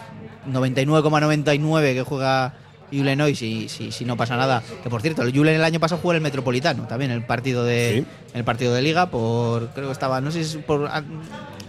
99,99 0.52 1.94
que 1.94 2.02
juega 2.04 2.54
Julen 2.92 3.20
hoy 3.22 3.36
si, 3.36 3.68
si, 3.68 3.92
si 3.92 4.06
no 4.06 4.16
pasa 4.16 4.38
nada. 4.38 4.62
Que 4.84 4.90
por 4.90 5.02
cierto, 5.02 5.22
el 5.24 5.32
Julen 5.36 5.56
el 5.56 5.64
año 5.64 5.80
pasado 5.80 6.02
jugó 6.02 6.14
en 6.14 6.18
el 6.18 6.24
Metropolitano, 6.24 6.84
también 6.88 7.12
el 7.12 7.24
partido 7.26 7.64
de 7.64 8.06
Sí. 8.06 8.08
el 8.34 8.44
partido 8.44 8.74
de 8.74 8.82
Liga, 8.82 9.08
por 9.10 9.70
creo 9.70 9.88
que 9.88 9.92
estaba, 9.94 10.22
no 10.22 10.32
sé 10.32 10.44
si 10.44 10.58
por 10.60 10.90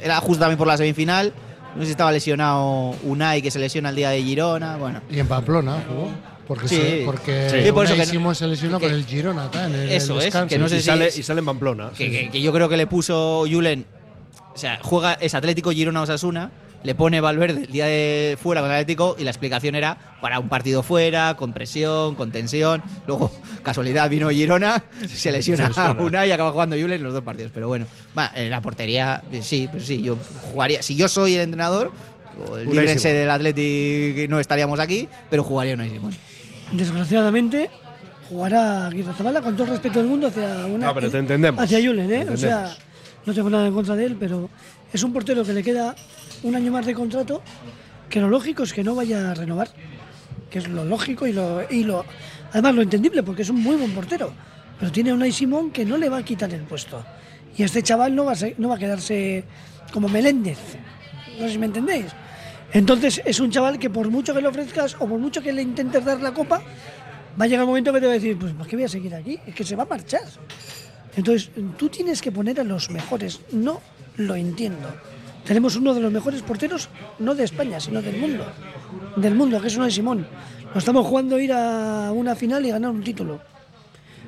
era 0.02 0.16
justo 0.20 0.40
también 0.40 0.58
por 0.58 0.66
la 0.66 0.76
semifinal. 0.76 1.32
No 1.74 1.82
sé 1.82 1.86
si 1.88 1.90
estaba 1.90 2.10
lesionado 2.10 2.94
Unai, 3.04 3.42
que 3.42 3.50
se 3.50 3.58
lesiona 3.58 3.90
el 3.90 3.96
día 3.96 4.08
de 4.08 4.22
Girona. 4.22 4.78
Bueno, 4.78 5.02
y 5.10 5.18
en 5.18 5.26
Pamplona 5.28 5.76
jugó. 5.86 6.08
Porque, 6.46 6.68
Sí. 6.68 6.76
se, 6.76 7.02
porque 7.04 7.48
Sí, 7.50 7.72
por 7.72 7.84
eso 7.86 7.94
que 7.94 8.18
no- 8.18 8.34
se 8.34 8.46
lesionó 8.46 8.78
que- 8.78 8.86
con 8.86 8.94
el 8.94 9.04
Girona 9.04 9.44
acá 9.46 9.66
en 9.66 9.74
el, 9.74 9.90
Eso 9.90 10.12
el 10.14 10.18
es, 10.20 10.24
descanso. 10.26 10.48
que 10.48 10.58
no 10.58 10.68
sé 10.68 10.76
y, 10.76 10.80
si- 10.80 10.86
sale, 10.86 11.08
y 11.16 11.22
sale 11.22 11.40
en 11.40 11.46
Pamplona. 11.46 11.90
que, 11.96 12.10
que- 12.10 12.30
que 12.30 12.40
yo 12.40 12.52
creo 12.52 12.68
que 12.68 12.76
le 12.76 12.86
puso 12.86 13.44
Julen. 13.50 13.84
O 14.54 14.58
sea, 14.58 14.78
juega, 14.82 15.14
es 15.14 15.34
Atlético 15.34 15.70
Girona 15.72 16.02
Osasuna, 16.02 16.50
le 16.82 16.94
pone 16.94 17.20
Valverde 17.20 17.62
el 17.64 17.72
día 17.72 17.86
de 17.86 18.38
fuera 18.40 18.60
con 18.60 18.70
el 18.70 18.76
Atlético 18.76 19.16
y 19.18 19.24
la 19.24 19.30
explicación 19.30 19.74
era 19.74 20.16
para 20.20 20.38
un 20.38 20.48
partido 20.48 20.82
fuera, 20.84 21.34
con 21.36 21.52
presión, 21.52 22.14
con 22.14 22.30
tensión. 22.30 22.80
Luego, 23.08 23.32
casualidad, 23.64 24.08
vino 24.08 24.30
Girona, 24.30 24.84
se 25.08 25.32
lesiona 25.32 25.66
lesiona. 25.68 25.96
una 26.00 26.26
y 26.26 26.30
acaba 26.30 26.52
jugando 26.52 26.76
Julen 26.76 26.92
en 26.98 27.02
los 27.02 27.12
dos 27.12 27.24
partidos. 27.24 27.50
Pero 27.52 27.66
bueno, 27.66 27.86
va, 28.16 28.30
en 28.36 28.50
la 28.50 28.60
portería, 28.62 29.22
sí, 29.42 29.68
pues 29.70 29.84
sí, 29.84 30.00
yo 30.00 30.16
jugaría. 30.52 30.80
Si 30.80 30.94
yo 30.94 31.08
soy 31.08 31.34
el 31.34 31.40
entrenador, 31.40 31.90
líbrense 32.66 33.12
del 33.12 33.30
Atlético 33.30 34.30
no 34.30 34.38
estaríamos 34.40 34.78
aquí, 34.80 35.08
pero 35.30 35.42
jugaría 35.42 35.74
Unai 35.74 35.90
Simón. 35.90 36.14
Desgraciadamente, 36.72 37.70
jugará 38.28 38.86
Aguirre 38.88 39.12
Zabala 39.14 39.40
con 39.40 39.54
todo 39.54 39.64
el 39.64 39.70
respeto 39.70 39.98
del 40.00 40.08
mundo 40.08 40.26
hacia 40.28 40.66
una. 40.66 40.86
No, 40.88 40.94
pero 40.94 41.10
te 41.10 41.18
entendemos. 41.18 41.62
Hacia 41.62 41.78
Julen, 41.78 42.12
¿eh? 42.12 42.26
O 42.32 42.36
sea, 42.36 42.74
no 43.24 43.32
tengo 43.34 43.50
nada 43.50 43.66
en 43.66 43.74
contra 43.74 43.94
de 43.96 44.04
él, 44.04 44.16
pero 44.18 44.50
es 44.92 45.02
un 45.02 45.12
portero 45.12 45.44
que 45.44 45.52
le 45.52 45.62
queda 45.62 45.94
un 46.42 46.54
año 46.56 46.72
más 46.72 46.84
de 46.86 46.94
contrato, 46.94 47.42
que 48.08 48.20
lo 48.20 48.28
lógico 48.28 48.62
es 48.64 48.72
que 48.72 48.82
no 48.84 48.94
vaya 48.94 49.30
a 49.30 49.34
renovar. 49.34 49.68
Que 50.50 50.58
es 50.60 50.68
lo 50.68 50.84
lógico 50.84 51.26
y 51.26 51.32
lo, 51.32 51.62
y 51.70 51.82
lo. 51.84 52.04
Además, 52.52 52.74
lo 52.76 52.82
entendible, 52.82 53.22
porque 53.22 53.42
es 53.42 53.50
un 53.50 53.60
muy 53.62 53.76
buen 53.76 53.90
portero. 53.92 54.32
Pero 54.78 54.92
tiene 54.92 55.10
a 55.10 55.14
Unai 55.14 55.32
Simón 55.32 55.70
que 55.70 55.84
no 55.84 55.96
le 55.96 56.08
va 56.08 56.18
a 56.18 56.22
quitar 56.22 56.52
el 56.52 56.60
puesto. 56.62 57.04
Y 57.56 57.62
este 57.64 57.82
chaval 57.82 58.14
no 58.14 58.24
va 58.26 58.32
a, 58.32 58.36
ser- 58.36 58.54
no 58.58 58.68
va 58.68 58.76
a 58.76 58.78
quedarse 58.78 59.44
como 59.92 60.08
Meléndez. 60.08 60.58
No 61.40 61.46
sé 61.46 61.52
si 61.52 61.58
me 61.58 61.66
entendéis. 61.66 62.06
Entonces 62.76 63.22
es 63.24 63.40
un 63.40 63.50
chaval 63.50 63.78
que 63.78 63.88
por 63.88 64.10
mucho 64.10 64.34
que 64.34 64.42
le 64.42 64.48
ofrezcas 64.48 64.96
o 64.96 65.08
por 65.08 65.18
mucho 65.18 65.40
que 65.40 65.50
le 65.50 65.62
intentes 65.62 66.04
dar 66.04 66.20
la 66.20 66.34
copa, 66.34 66.60
va 67.40 67.44
a 67.46 67.48
llegar 67.48 67.64
un 67.64 67.70
momento 67.70 67.90
que 67.90 68.00
te 68.00 68.06
va 68.06 68.12
a 68.12 68.16
decir, 68.16 68.36
pues 68.38 68.52
¿por 68.52 68.66
qué 68.66 68.76
voy 68.76 68.84
a 68.84 68.88
seguir 68.90 69.14
aquí? 69.14 69.40
Es 69.46 69.54
que 69.54 69.64
se 69.64 69.74
va 69.74 69.84
a 69.84 69.86
marchar. 69.86 70.24
Entonces 71.16 71.50
tú 71.78 71.88
tienes 71.88 72.20
que 72.20 72.30
poner 72.30 72.60
a 72.60 72.64
los 72.64 72.90
mejores. 72.90 73.40
No 73.50 73.80
lo 74.18 74.34
entiendo. 74.36 74.94
Tenemos 75.46 75.76
uno 75.76 75.94
de 75.94 76.02
los 76.02 76.12
mejores 76.12 76.42
porteros, 76.42 76.90
no 77.18 77.34
de 77.34 77.44
España, 77.44 77.80
sino 77.80 78.02
del 78.02 78.18
mundo. 78.18 78.44
Del 79.16 79.34
mundo, 79.34 79.58
que 79.58 79.68
es 79.68 79.76
uno 79.76 79.86
de 79.86 79.90
Simón. 79.90 80.26
Nos 80.66 80.76
estamos 80.76 81.06
jugando 81.06 81.36
a 81.36 81.40
ir 81.40 81.52
a 81.54 82.12
una 82.12 82.36
final 82.36 82.66
y 82.66 82.72
ganar 82.72 82.90
un 82.90 83.02
título. 83.02 83.40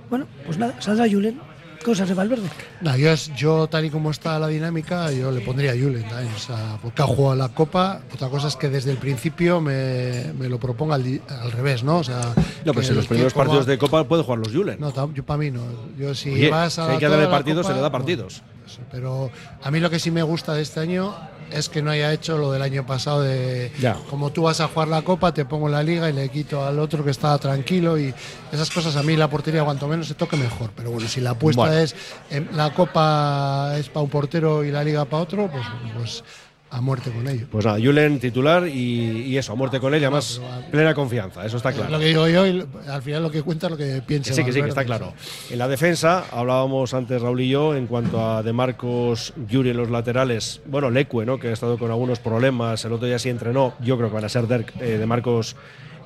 Bueno, 0.09 0.27
pues 0.47 0.57
nada, 0.57 0.81
saldrá 0.81 1.07
Julen. 1.07 1.39
Cosas 1.85 2.09
de 2.09 2.15
Valverde. 2.15 2.49
No, 2.81 2.97
yo, 2.97 3.11
es- 3.11 3.33
yo, 3.35 3.67
tal 3.69 3.85
y 3.85 3.91
como 3.91 4.11
está 4.11 4.39
la 4.39 4.49
dinámica, 4.49 5.11
yo 5.13 5.31
le 5.31 5.41
pondría 5.41 5.73
a 5.73 5.75
Julen 5.75 6.05
o 6.35 6.39
sea, 6.39 6.79
porque 6.83 7.03
ha 7.03 7.07
jugado 7.07 7.37
la 7.37 7.49
Copa. 7.49 8.01
Otra 8.13 8.29
cosa 8.29 8.49
es 8.49 8.57
que 8.57 8.69
desde 8.69 8.91
el 8.91 8.99
principio 8.99 9.61
me, 9.61 10.33
me 10.39 10.49
lo 10.49 10.59
proponga 10.59 10.97
al, 10.97 11.21
al 11.29 11.53
revés, 11.53 11.85
¿no? 11.85 11.99
O 11.99 12.05
sea, 12.05 12.35
No, 12.65 12.75
pues 12.75 12.89
en 12.91 12.97
los 12.97 13.07
primeros 13.07 13.33
partidos 13.33 13.67
va- 13.67 13.71
de 13.71 13.79
Copa 13.79 14.05
puede 14.05 14.23
jugar 14.23 14.39
los 14.41 14.53
Julen. 14.53 14.79
No, 14.81 14.93
yo 15.15 15.25
para 15.25 15.39
mí 15.39 15.51
no. 15.51 15.63
Yo 15.99 16.15
si 16.15 16.31
Oye, 16.31 16.51
vas 16.51 16.79
a 16.79 16.87
si 16.87 16.93
hay 16.93 16.99
que 16.99 17.09
darle 17.09 17.29
partidos, 17.29 17.67
se 17.67 17.73
le 17.75 17.81
da 17.81 17.91
partidos. 17.91 18.43
Eso, 18.69 18.81
pero 18.91 19.31
a 19.63 19.71
mí 19.71 19.81
lo 19.81 19.91
que 19.91 19.99
sí 19.99 20.11
me 20.11 20.23
gusta 20.23 20.55
de 20.55 20.63
este 20.63 20.81
año 20.81 21.15
es 21.51 21.71
que 21.71 21.81
no 21.81 21.91
haya 21.91 22.13
hecho 22.13 22.37
lo 22.37 22.53
del 22.53 22.61
año 22.61 22.85
pasado 22.87 23.23
de 23.23 23.73
Ya. 23.81 23.97
como 24.11 24.31
tú 24.31 24.43
vas 24.43 24.61
a 24.61 24.69
jugar 24.69 24.89
la 24.89 25.01
Copa, 25.03 25.33
te 25.33 25.47
pongo 25.47 25.69
la 25.69 25.83
liga 25.83 26.11
y 26.11 26.13
le 26.13 26.29
quito 26.29 26.63
al 26.65 26.79
otro 26.79 27.03
que 27.03 27.11
está 27.11 27.37
tranquilo 27.39 27.99
y 27.99 28.13
esas 28.53 28.71
cosas 28.71 28.97
a 28.97 29.03
mí 29.03 29.17
la 29.17 29.29
portería 29.31 29.65
cuanto 29.65 29.89
menos 29.89 30.09
se 30.09 30.15
toque 30.15 30.37
mejor. 30.37 30.71
Pero 30.77 30.91
bueno, 30.91 31.09
si 31.09 31.21
la 31.23 31.31
apuesta 31.31 31.63
Bueno. 31.63 31.77
es 31.79 31.95
em, 32.31 32.47
la 32.53 32.75
Copa 32.75 33.73
es 33.79 33.89
para 33.89 34.03
un 34.05 34.11
portero 34.11 34.63
y 34.63 34.71
la 34.71 34.85
liga 34.85 35.05
para 35.07 35.23
otro, 35.23 35.51
pues, 35.51 35.65
pues 35.97 36.25
a 36.71 36.81
muerte 36.83 37.11
con 37.11 37.27
ello. 37.27 37.47
Pues 37.51 37.65
nada, 37.65 37.79
Julen 37.83 38.21
titular 38.21 38.67
y, 38.69 39.23
y 39.27 39.37
eso, 39.39 39.53
a 39.53 39.55
muerte 39.55 39.81
con 39.81 39.95
él 39.95 40.03
y 40.03 40.05
además 40.05 40.41
plena 40.71 40.95
confianza, 40.95 41.45
eso 41.47 41.57
está 41.57 41.73
claro. 41.73 41.91
Lo 41.91 41.99
que 41.99 42.07
digo 42.07 42.29
yo, 42.29 42.47
y 42.47 42.63
al 42.89 43.03
final 43.03 43.23
lo 43.23 43.31
que 43.31 43.43
cuenta 43.43 43.67
es 43.69 43.71
lo 43.71 43.77
que 43.77 44.03
piensa. 44.07 44.31
Que 44.31 44.35
sí, 44.35 44.45
que 44.45 44.53
sí, 44.53 44.61
que 44.63 44.69
está 44.69 44.85
claro. 44.85 45.15
En 45.51 45.59
la 45.59 45.67
defensa, 45.69 46.25
hablábamos 46.31 46.93
antes 46.95 47.23
Raúl 47.23 47.41
y 47.41 47.49
yo, 47.49 47.75
en 47.75 47.87
cuanto 47.87 48.25
a 48.25 48.43
De 48.43 48.53
Marcos, 48.53 49.33
Yuri 49.49 49.71
en 49.71 49.79
los 49.79 49.91
laterales. 49.91 50.61
Bueno, 50.67 50.91
Lecue, 50.91 51.25
¿no? 51.25 51.39
que 51.39 51.49
ha 51.49 51.53
estado 51.53 51.79
con 51.79 51.91
algunos 51.91 52.19
problemas, 52.19 52.85
el 52.85 52.93
otro 52.93 53.07
día 53.07 53.19
sí 53.19 53.29
entrenó. 53.31 53.75
Yo 53.81 53.97
creo 53.97 54.09
que 54.11 54.15
van 54.17 54.25
a 54.25 54.29
ser 54.29 54.47
Derk, 54.47 54.75
eh, 54.81 54.99
De 54.99 55.07
Marcos, 55.07 55.57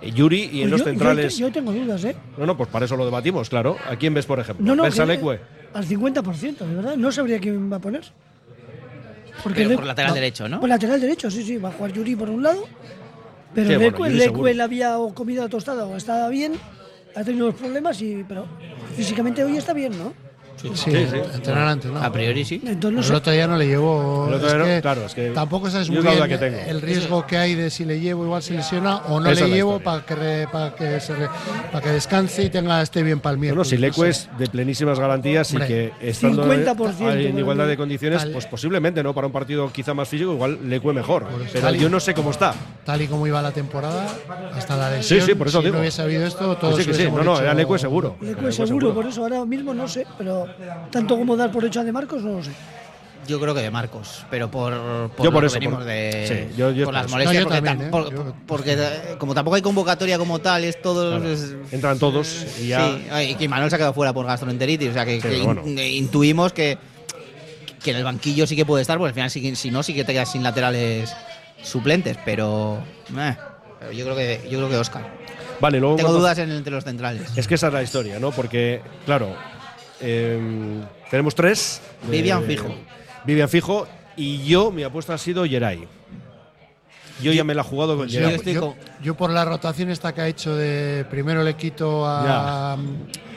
eh, 0.01 0.13
Yuri. 0.13 0.49
Y 0.53 0.63
en 0.63 0.69
Pues 0.69 0.71
los 0.71 0.81
yo- 0.81 0.85
yo 0.87 0.91
centrales. 0.93 1.39
Yo, 1.39 1.51
tengo 1.51 1.73
dudas, 1.73 2.05
¿eh? 2.05 2.15
No, 2.39 2.47
no, 2.47 2.57
pues 2.57 2.69
para 2.69 2.85
eso 2.85 2.97
lo 2.97 3.05
debatimos, 3.05 3.49
claro. 3.49 3.77
¿A 3.91 3.97
quién 3.97 4.15
ves, 4.15 4.27
por 4.27 4.39
ejemplo? 4.39 4.65
No, 4.65 4.77
no, 4.77 4.85
¿Ves 4.85 5.01
a 5.01 5.07
Lecue? 5.07 5.41
al 5.75 5.85
50%, 5.87 6.59
de 6.67 6.75
verdad. 6.77 6.97
No 6.97 7.11
sabría 7.11 7.41
quién 7.41 7.73
va 7.73 7.77
a 7.77 7.81
poner. 7.81 8.03
Pero 9.55 9.69
Le- 9.69 9.75
por 9.75 9.85
lateral 9.87 10.15
derecho, 10.15 10.49
¿no? 10.49 10.61
Por 10.61 10.69
lateral 10.69 11.01
derecho, 11.01 11.31
sí, 11.31 11.43
sí. 11.43 11.57
Va 11.57 11.69
a 11.71 11.73
jugar 11.73 11.93
Yuri 11.93 12.17
por 12.17 12.31
un 12.31 12.43
lado. 12.43 12.67
Pero 13.55 13.69
Sí, 13.71 13.77
bueno, 13.77 13.97
había 14.65 14.99
o 14.99 15.15
comido 15.15 15.49
tostada 15.49 15.87
o 15.87 15.97
estaba 15.97 16.29
bien. 16.29 16.53
Ha 17.15 17.23
tenido 17.25 17.47
unos 17.47 17.59
problemas, 17.61 18.01
y, 18.01 18.25
pero 18.27 18.47
físicamente 18.97 19.45
hoy 19.45 19.57
está 19.57 19.73
bien, 19.75 19.93
¿no? 19.99 20.15
Sí, 20.75 20.91
entrenar 20.91 21.67
antes, 21.69 21.91
¿no? 21.91 22.01
A 22.03 22.13
priori 22.13 22.45
sí. 22.45 22.61
Entonces 22.65 23.09
el 23.11 23.17
otro 23.17 23.33
día 23.33 23.47
no 23.49 23.57
le. 23.57 23.73
El 23.73 23.79
otro 23.79 24.47
es 24.49 24.55
que 24.77 24.81
claro, 24.83 25.07
es 25.07 25.15
que 25.15 25.31
tampoco 25.31 25.69
sabes 25.71 25.89
muy 25.91 26.03
bien 26.03 26.23
que 26.29 26.39
tengo. 26.39 26.59
el 26.67 26.81
riesgo 26.81 27.27
que 27.27 27.37
hay 27.37 27.55
de 27.55 27.71
si 27.71 27.85
le 27.85 27.99
llevo 28.01 28.25
igual 28.25 28.43
se 28.43 28.55
lesiona 28.55 28.99
o 29.09 29.19
no 29.21 29.31
Esa 29.31 29.47
le 29.47 29.55
llevo 29.55 29.81
para 29.81 30.05
que, 30.05 30.15
re- 30.15 30.49
para 30.53 30.75
que, 30.75 31.01
se 31.01 31.15
re- 31.17 31.29
para 31.73 31.83
que 31.85 31.91
descanse 31.91 32.45
y 32.45 32.51
tenga 32.51 32.81
esté 32.83 33.03
bien 33.03 33.21
para 33.21 33.33
el 33.33 33.39
Bueno, 33.39 33.55
miércoles. 33.55 33.69
si 33.69 33.75
no 33.77 33.81
Lecue 33.81 34.13
sé. 34.13 34.29
es 34.31 34.39
de 34.39 34.47
plenísimas 34.49 34.99
garantías 35.01 35.53
y 35.55 35.57
que 35.59 35.93
estando 36.01 36.45
50% 36.47 37.13
en 37.27 37.39
igualdad 37.39 37.67
de 37.67 37.77
condiciones, 37.77 38.23
Tal- 38.23 38.33
pues 38.33 38.47
posiblemente, 38.47 39.03
¿no? 39.03 39.15
Para 39.15 39.27
un 39.27 39.33
partido 39.33 39.71
quizá 39.73 39.95
más 39.95 40.09
físico, 40.09 40.33
igual 40.33 40.59
Lecue 40.69 40.93
mejor. 40.93 41.27
Pero 41.53 41.71
yo 41.73 41.89
no 41.89 41.99
sé 42.01 42.15
cómo 42.15 42.31
está. 42.31 42.55
Tal 42.85 43.03
y 43.03 43.07
como 43.09 43.27
iba 43.27 43.41
la 43.43 43.53
temporada, 43.53 44.07
hasta 44.55 44.77
la 44.77 44.91
lesión. 44.91 45.23
sí, 45.27 45.35
por 45.35 45.49
eso 45.49 45.59
si 45.59 45.65
digo. 45.65 45.75
no 45.77 45.81
hubiese 45.81 45.97
sabido 45.99 46.27
esto, 46.27 46.55
Que 46.55 46.61
todos 46.61 46.77
sí, 46.77 46.83
sí. 46.85 46.91
hubiésemos 46.91 47.25
No, 47.25 47.35
no, 47.35 47.41
era 47.41 47.55
Lecue 47.55 47.79
seguro. 47.79 48.17
Lecue 48.21 48.53
seguro, 48.53 48.93
por 48.95 49.07
eso 49.07 49.23
ahora 49.23 49.45
mismo 49.45 49.73
no 49.75 49.89
sé. 49.89 50.07
Pero 50.19 50.42
tanto 50.91 51.17
como 51.17 51.37
dar 51.37 51.51
por 51.53 51.65
hecho 51.65 51.81
a 51.81 51.85
De 51.85 51.93
Marcos, 51.93 52.23
no 52.23 52.33
lo 52.39 52.43
sé. 52.45 52.51
Yo 53.29 53.39
creo 53.39 53.55
que 53.55 53.61
de 53.61 53.71
Marcos, 53.71 54.27
pero 54.31 54.51
por, 54.51 54.73
por 55.11 55.19
Yo 55.25 55.31
lo 55.31 55.33
por 55.33 55.43
que 55.43 55.47
eso, 55.47 55.55
venimos 55.55 55.77
por- 55.77 55.85
de 55.85 56.49
sí, 56.51 56.57
yo- 56.57 56.73
yo 56.73 56.85
por 56.87 56.93
por 56.93 56.95
las 57.03 57.09
molestias, 57.11 57.35
No, 57.35 57.41
yo 57.41 57.47
porque, 57.49 57.69
también, 57.69 57.89
tam- 57.89 57.91
por- 57.93 58.11
Yo- 58.13 58.35
porque, 58.47 59.17
como 59.19 59.33
tampoco 59.33 59.55
hay 59.55 59.63
convocatoria 59.63 60.19
como 60.19 60.41
tal, 60.41 60.65
es 60.65 60.83
todo 60.83 61.19
Claro. 61.19 61.33
es- 61.33 61.55
Entran 61.71 62.01
todos 62.01 62.47
y 62.61 62.67
ya. 62.67 62.85
Sí, 62.85 63.07
ay, 63.13 63.31
y 63.31 63.35
que 63.37 63.49
Manuel 63.49 63.71
se 63.71 63.77
ha 63.77 63.79
quedado 63.79 63.93
fuera 63.95 64.13
por 64.13 64.27
gastroenteritis, 64.27 64.91
o 64.91 64.93
sea 64.93 65.05
que, 65.05 65.17
Sí, 65.17 65.23
que 65.23 65.29
pero 65.29 65.45
bueno. 65.45 65.63
in- 65.65 65.79
intuimos 65.79 66.53
que, 66.53 66.79
que 67.81 67.93
en 67.93 67.99
el 67.99 68.05
banquillo 68.05 68.45
sí 68.45 68.57
que 68.57 68.67
puede 68.67 68.83
estar, 68.83 68.99
porque 68.99 69.11
al 69.11 69.15
final 69.15 69.31
sí 69.31 69.41
que- 69.41 69.55
si 69.55 69.71
no 69.71 69.85
sí 69.85 69.95
que 69.95 70.03
te 70.05 70.13
quedas 70.13 70.33
sin 70.33 70.43
laterales 70.43 71.15
suplentes, 71.63 72.19
pero, 72.25 72.83
eh, 73.17 73.37
pero 73.79 73.93
yo 73.93 74.05
creo 74.05 74.17
que 74.17 74.41
yo 74.51 74.59
creo 74.59 74.69
que 74.69 74.77
Oscar. 74.79 75.23
Vale, 75.61 75.79
luego. 75.79 75.95
Tengo 75.95 76.09
cuando- 76.09 76.21
dudas 76.23 76.39
en, 76.39 76.51
entre 76.51 76.73
los 76.73 76.83
centrales. 76.83 77.23
Es 77.37 77.47
que 77.47 77.55
esa 77.55 77.69
es 77.69 77.73
la 77.73 77.85
historia, 77.85 78.19
¿no? 78.19 78.33
Porque, 78.33 78.81
claro, 79.07 79.37
em, 80.03 80.83
tenemos 81.11 81.35
tres. 81.35 81.81
Vivian 82.11 82.43
fijo. 82.45 82.75
Vivian 83.25 83.49
fijo. 83.49 83.87
Y 84.17 84.45
yo, 84.45 84.71
mi 84.71 84.83
apuesta 84.83 85.15
ha 85.15 85.19
sido 85.19 85.47
Yeray. 85.47 85.87
Yo 87.23 87.33
ya 87.33 87.45
me 87.45 87.55
la 87.55 87.63
he 87.63 87.65
jugado 87.65 87.97
con 87.97 88.09
Yo, 88.09 88.21
Yeray. 88.21 88.35
estoy 88.35 88.55
yo- 89.03 89.15
por 89.15 89.31
la 89.31 89.45
rotación 89.45 89.91
esta 89.91 90.13
que 90.15 90.21
ha 90.23 90.29
hecho 90.29 90.57
de 90.57 91.05
primero 91.11 91.43
le 91.43 91.55
quito 91.55 92.05
a. 92.07 92.77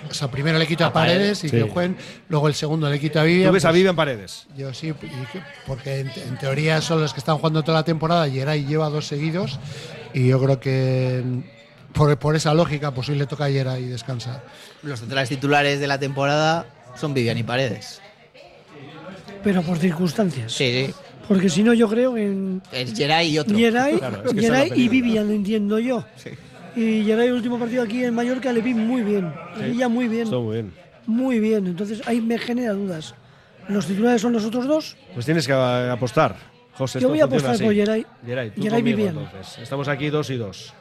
O 0.10 0.14
sea, 0.14 0.30
primero 0.30 0.58
le 0.60 0.68
quito 0.68 0.84
a, 0.84 0.88
A 0.88 0.94
Paredes, 0.94 1.18
Paredes 1.18 1.44
y 1.46 1.50
sí. 1.50 1.58
que 1.58 1.64
jueguen, 1.70 1.98
luego 2.30 2.48
el 2.48 2.54
segundo 2.54 2.90
le 2.90 3.00
quito 3.00 3.20
a 3.20 3.24
Vivian. 3.24 3.50
Tú 3.50 3.54
ves 3.54 3.66
a 3.66 3.70
pues 3.70 3.76
Vivian 3.78 3.96
Paredes. 3.96 4.48
Yo 4.56 4.74
sí, 4.74 4.94
porque 5.66 6.00
en, 6.02 6.10
en 6.10 6.38
teoría 6.38 6.80
son 6.82 7.02
los 7.02 7.14
que 7.14 7.20
están 7.20 7.38
jugando 7.38 7.64
toda 7.64 7.80
la 7.80 7.84
temporada. 7.86 8.28
Yeray 8.28 8.66
lleva 8.66 8.90
dos 8.90 9.08
seguidos 9.08 9.60
y 10.14 10.28
yo 10.28 10.42
creo 10.42 10.60
que 10.60 11.24
por, 11.96 12.18
por 12.18 12.36
esa 12.36 12.54
lógica, 12.54 12.92
pues 12.92 13.10
hoy 13.10 13.16
le 13.16 13.26
toca 13.26 13.46
a 13.46 13.50
Yeray 13.50 13.86
descansar. 13.86 14.44
Los 14.84 15.00
centrales 15.00 15.30
titulares 15.30 15.80
de 15.80 15.88
la 15.88 15.98
temporada 15.98 16.66
son 16.96 17.14
Vivian 17.14 17.38
y 17.38 17.44
Paredes. 17.44 18.02
Pero 19.44 19.62
por 19.64 19.78
circunstancias. 19.78 20.52
Sí, 20.52 20.88
sí. 20.88 20.94
Porque 21.28 21.50
si 21.50 21.64
no, 21.64 21.74
yo 21.74 21.88
creo 21.88 22.18
en 22.18 22.62
Es 22.72 22.96
Geray 22.96 23.30
y 23.30 23.40
otro. 23.40 23.58
Geray, 23.58 23.98
Claro, 24.00 24.24
es 24.26 24.34
que 24.34 24.42
Geray 24.42 24.72
y. 24.76 24.90
Vivian, 24.90 25.32
entiendo 25.32 25.80
yo. 25.80 26.06
Y 26.76 27.04
Geray, 27.04 27.28
el 27.28 27.34
último 27.34 27.58
partido 27.58 27.84
aquí 27.84 28.04
en 28.04 28.14
Mallorca, 28.14 28.52
le 28.52 28.62
vi 28.62 28.74
muy 28.74 29.02
bien. 29.02 29.34
Le 29.58 29.70
vi 29.70 29.78
ya 29.78 29.90
muy 29.90 30.08
bien. 30.08 30.24
Está 30.24 30.38
muy 30.38 30.54
bien. 30.54 30.74
Muy 31.08 31.40
bien. 31.40 31.68
Entonces 31.68 32.02
ahí 32.08 32.22
me 32.22 32.38
genera 32.38 32.74
dudas. 32.74 33.16
Los 33.68 33.88
titulares 33.88 34.22
son 34.22 34.34
los 34.34 34.46
otros 34.46 34.68
dos. 34.68 34.98
Pues 35.14 35.26
tienes 35.26 35.48
que 35.48 35.54
apostar. 35.54 36.36
José, 36.74 37.00
Yo 37.00 37.10
voy 37.10 37.22
a 37.22 37.26
apostar 37.26 37.58
por 37.58 37.66
así. 37.68 37.76
Yeray. 37.76 38.06
Yeray, 38.26 38.52
tú 38.52 38.62
Yeray 38.62 38.82
conmigo, 38.82 38.98
Vivian. 38.98 39.18
entonces. 39.18 39.64
Estamos 39.64 39.88
aquí 39.88 40.10
dos 40.10 40.30
y 40.30 40.36
dos. 40.36 40.74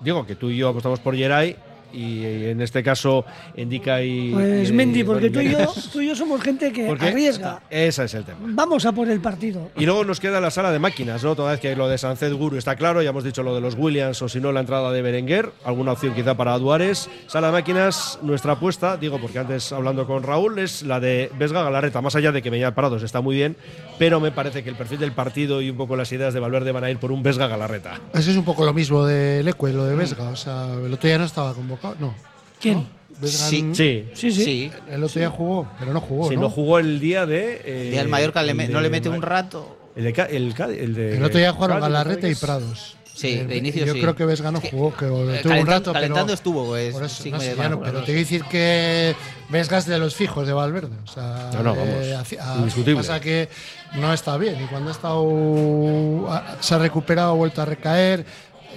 Digo 0.00 0.26
que 0.26 0.34
tú 0.34 0.50
y 0.50 0.56
yo 0.56 0.68
apostamos 0.68 1.00
por 1.00 1.14
Yeray 1.14 1.56
y 1.92 2.24
en 2.24 2.60
este 2.60 2.82
caso 2.82 3.24
Indica 3.56 4.02
y. 4.02 4.32
Pues 4.32 4.72
Mendy, 4.72 5.04
porque 5.04 5.30
tú 5.30 5.40
y, 5.40 5.50
yo, 5.50 5.72
tú 5.92 6.00
y 6.00 6.08
yo 6.08 6.16
somos 6.16 6.40
gente 6.42 6.72
que 6.72 6.86
porque 6.86 7.08
arriesga. 7.08 7.62
Ese 7.70 8.04
es 8.04 8.14
el 8.14 8.24
tema. 8.24 8.38
Vamos 8.42 8.84
a 8.86 8.92
por 8.92 9.08
el 9.08 9.20
partido. 9.20 9.70
Y 9.76 9.86
luego 9.86 10.04
nos 10.04 10.20
queda 10.20 10.40
la 10.40 10.50
sala 10.50 10.70
de 10.70 10.78
máquinas, 10.78 11.22
¿no? 11.24 11.34
Toda 11.34 11.52
vez 11.52 11.60
que 11.60 11.74
lo 11.76 11.88
de 11.88 11.98
Sanced 11.98 12.32
Guru 12.34 12.56
está 12.56 12.76
claro, 12.76 13.02
ya 13.02 13.10
hemos 13.10 13.24
dicho 13.24 13.42
lo 13.42 13.54
de 13.54 13.60
los 13.60 13.74
Williams 13.74 14.20
o 14.22 14.28
si 14.28 14.40
no 14.40 14.52
la 14.52 14.60
entrada 14.60 14.92
de 14.92 15.02
Berenguer, 15.02 15.50
alguna 15.64 15.92
opción 15.92 16.14
quizá 16.14 16.36
para 16.36 16.58
Duares. 16.58 17.08
Sala 17.26 17.48
de 17.48 17.52
máquinas, 17.52 18.18
nuestra 18.22 18.52
apuesta, 18.52 18.96
digo 18.96 19.18
porque 19.20 19.38
antes 19.38 19.72
hablando 19.72 20.06
con 20.06 20.22
Raúl, 20.22 20.58
es 20.58 20.82
la 20.82 21.00
de 21.00 21.30
Vesga 21.38 21.62
Galarreta, 21.62 22.00
más 22.00 22.14
allá 22.16 22.32
de 22.32 22.42
que 22.42 22.50
Peña 22.50 22.74
Parados 22.74 23.02
está 23.02 23.20
muy 23.20 23.36
bien, 23.36 23.56
pero 23.98 24.20
me 24.20 24.30
parece 24.30 24.62
que 24.62 24.70
el 24.70 24.76
perfil 24.76 25.00
del 25.00 25.12
partido 25.12 25.60
y 25.62 25.70
un 25.70 25.76
poco 25.76 25.96
las 25.96 26.10
ideas 26.12 26.34
de 26.34 26.40
Valverde 26.40 26.72
van 26.72 26.84
a 26.84 26.90
ir 26.90 26.98
por 26.98 27.12
un 27.12 27.22
Vesga 27.22 27.48
Galarreta. 27.48 28.00
Ese 28.12 28.30
es 28.30 28.36
un 28.36 28.44
poco 28.44 28.64
lo 28.64 28.72
mismo 28.72 29.04
de 29.04 29.42
Lecue, 29.42 29.72
lo 29.72 29.84
de 29.84 29.94
Vesga. 29.96 30.28
O 30.28 30.36
sea, 30.36 30.68
el 30.74 30.92
otro 30.92 31.08
día 31.08 31.18
no 31.18 31.24
estaba 31.24 31.54
convocado. 31.54 31.79
No. 31.82 32.14
¿Quién? 32.60 32.86
Vesga 33.20 33.48
Sí. 33.48 33.70
Sí. 33.74 34.08
Sí, 34.14 34.32
sí. 34.32 34.44
Sí. 34.44 34.72
El 34.88 35.04
otro 35.04 35.18
día 35.18 35.30
jugó, 35.30 35.68
pero 35.78 35.92
no 35.92 36.00
jugó. 36.00 36.28
Si 36.28 36.36
¿no? 36.36 36.42
no 36.42 36.50
jugó 36.50 36.78
el 36.78 37.00
día 37.00 37.26
de. 37.26 37.60
eh, 37.64 38.04
Mallorca 38.08 38.42
le 38.42 38.52
el 38.52 38.56
me- 38.56 38.66
de 38.68 38.72
no 38.72 38.80
le 38.80 38.88
mete 38.90 39.08
un 39.08 39.20
rato. 39.22 39.76
El 39.96 40.04
de, 40.04 40.10
el, 40.30 40.54
el 40.78 40.94
de 40.94 41.16
El 41.16 41.24
otro 41.24 41.38
día 41.38 41.52
jugaron 41.52 41.80
Cádiz, 41.80 41.92
Galarreta 41.92 42.28
y. 42.28 42.34
Prados. 42.34 42.96
Sí, 43.12 43.34
Eh, 43.40 43.44
de 43.44 43.56
inicio 43.58 43.84
Yo 43.84 43.92
sí. 43.92 44.00
creo 44.00 44.16
que 44.16 44.24
Vesga 44.24 44.50
no 44.50 44.62
que, 44.62 44.70
jugó, 44.70 44.94
que 44.96 45.04
tuvo 45.04 45.18
Eh, 45.30 45.36
un 45.36 45.42
calentan- 45.42 45.66
rato. 45.66 45.92
calentando 45.92 46.26
pero, 46.28 46.34
estuvo, 46.34 46.66
pues. 46.68 46.94
por 46.94 47.04
eso, 47.04 47.22
sí, 47.22 47.30
no 47.30 47.38
sé, 47.38 47.54
ya 47.54 47.68
no, 47.68 47.78
pero 47.82 47.98
te 48.00 48.04
quiero 48.06 48.20
decir 48.20 48.44
que 48.44 49.14
Vesga 49.50 49.76
es 49.76 49.84
de 49.84 49.98
los 49.98 50.14
fijos 50.14 50.46
de 50.46 50.54
Valverde. 50.54 50.96
O 51.04 51.06
sea, 51.06 51.50
No, 51.52 51.62
no, 51.62 51.76
vamos, 51.76 51.88
eh, 52.02 52.16
haci- 52.18 52.38
a- 52.40 52.56
indiscutible. 52.56 52.94
Pasa 53.02 53.20
que 53.20 53.50
no 53.96 54.14
está 54.14 54.38
bien 54.38 54.62
y 54.62 54.66
cuando 54.68 54.88
ha 54.88 54.92
estado, 54.92 56.30
ha- 56.32 56.56
se 56.60 56.74
ha 56.74 56.78
recuperado, 56.78 57.32
ha 57.32 57.34
vuelto 57.34 57.60
a 57.60 57.66
recaer. 57.66 58.24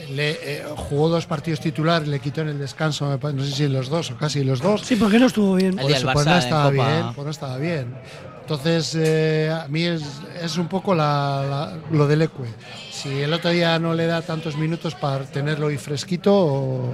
Le, 0.10 0.32
eh, 0.32 0.64
jugó 0.76 1.10
dos 1.10 1.26
partidos 1.26 1.60
titulares, 1.60 2.08
le 2.08 2.20
quitó 2.20 2.42
en 2.42 2.50
el 2.50 2.60
descanso, 2.60 3.08
me 3.10 3.18
parece, 3.18 3.40
no 3.40 3.46
sé 3.46 3.52
si 3.56 3.68
los 3.68 3.90
dos 3.90 4.12
o 4.12 4.18
casi 4.18 4.44
los 4.44 4.62
dos. 4.62 4.82
Sí, 4.82 4.96
porque 4.96 5.20
no 5.20 5.28
estuvo 5.28 5.56
bien. 5.56 5.78
El 5.80 5.86
Por 5.86 5.92
eso, 5.92 6.10
pues 6.14 6.26
no 6.26 6.38
estaba 6.38 6.70
bien, 6.70 7.14
pues 7.16 7.26
no 7.26 7.32
estaba 7.32 7.58
bien. 7.58 7.96
Entonces, 8.42 8.94
eh, 9.00 9.50
a 9.54 9.68
mí 9.70 9.84
es, 9.84 10.02
es 10.42 10.58
un 10.58 10.68
poco 10.68 10.94
la- 10.94 11.46
la- 11.50 11.78
lo 11.96 12.08
del 12.08 12.24
Ecue. 12.24 12.48
Si 12.92 13.22
el 13.22 13.32
otro 13.34 13.52
día 13.52 13.80
no 13.80 13.94
le 13.94 14.06
da 14.06 14.22
tantos 14.22 14.58
minutos 14.58 14.96
para 14.96 15.24
tenerlo 15.24 15.72
y 15.72 15.78
fresquito, 15.78 16.34
o, 16.36 16.94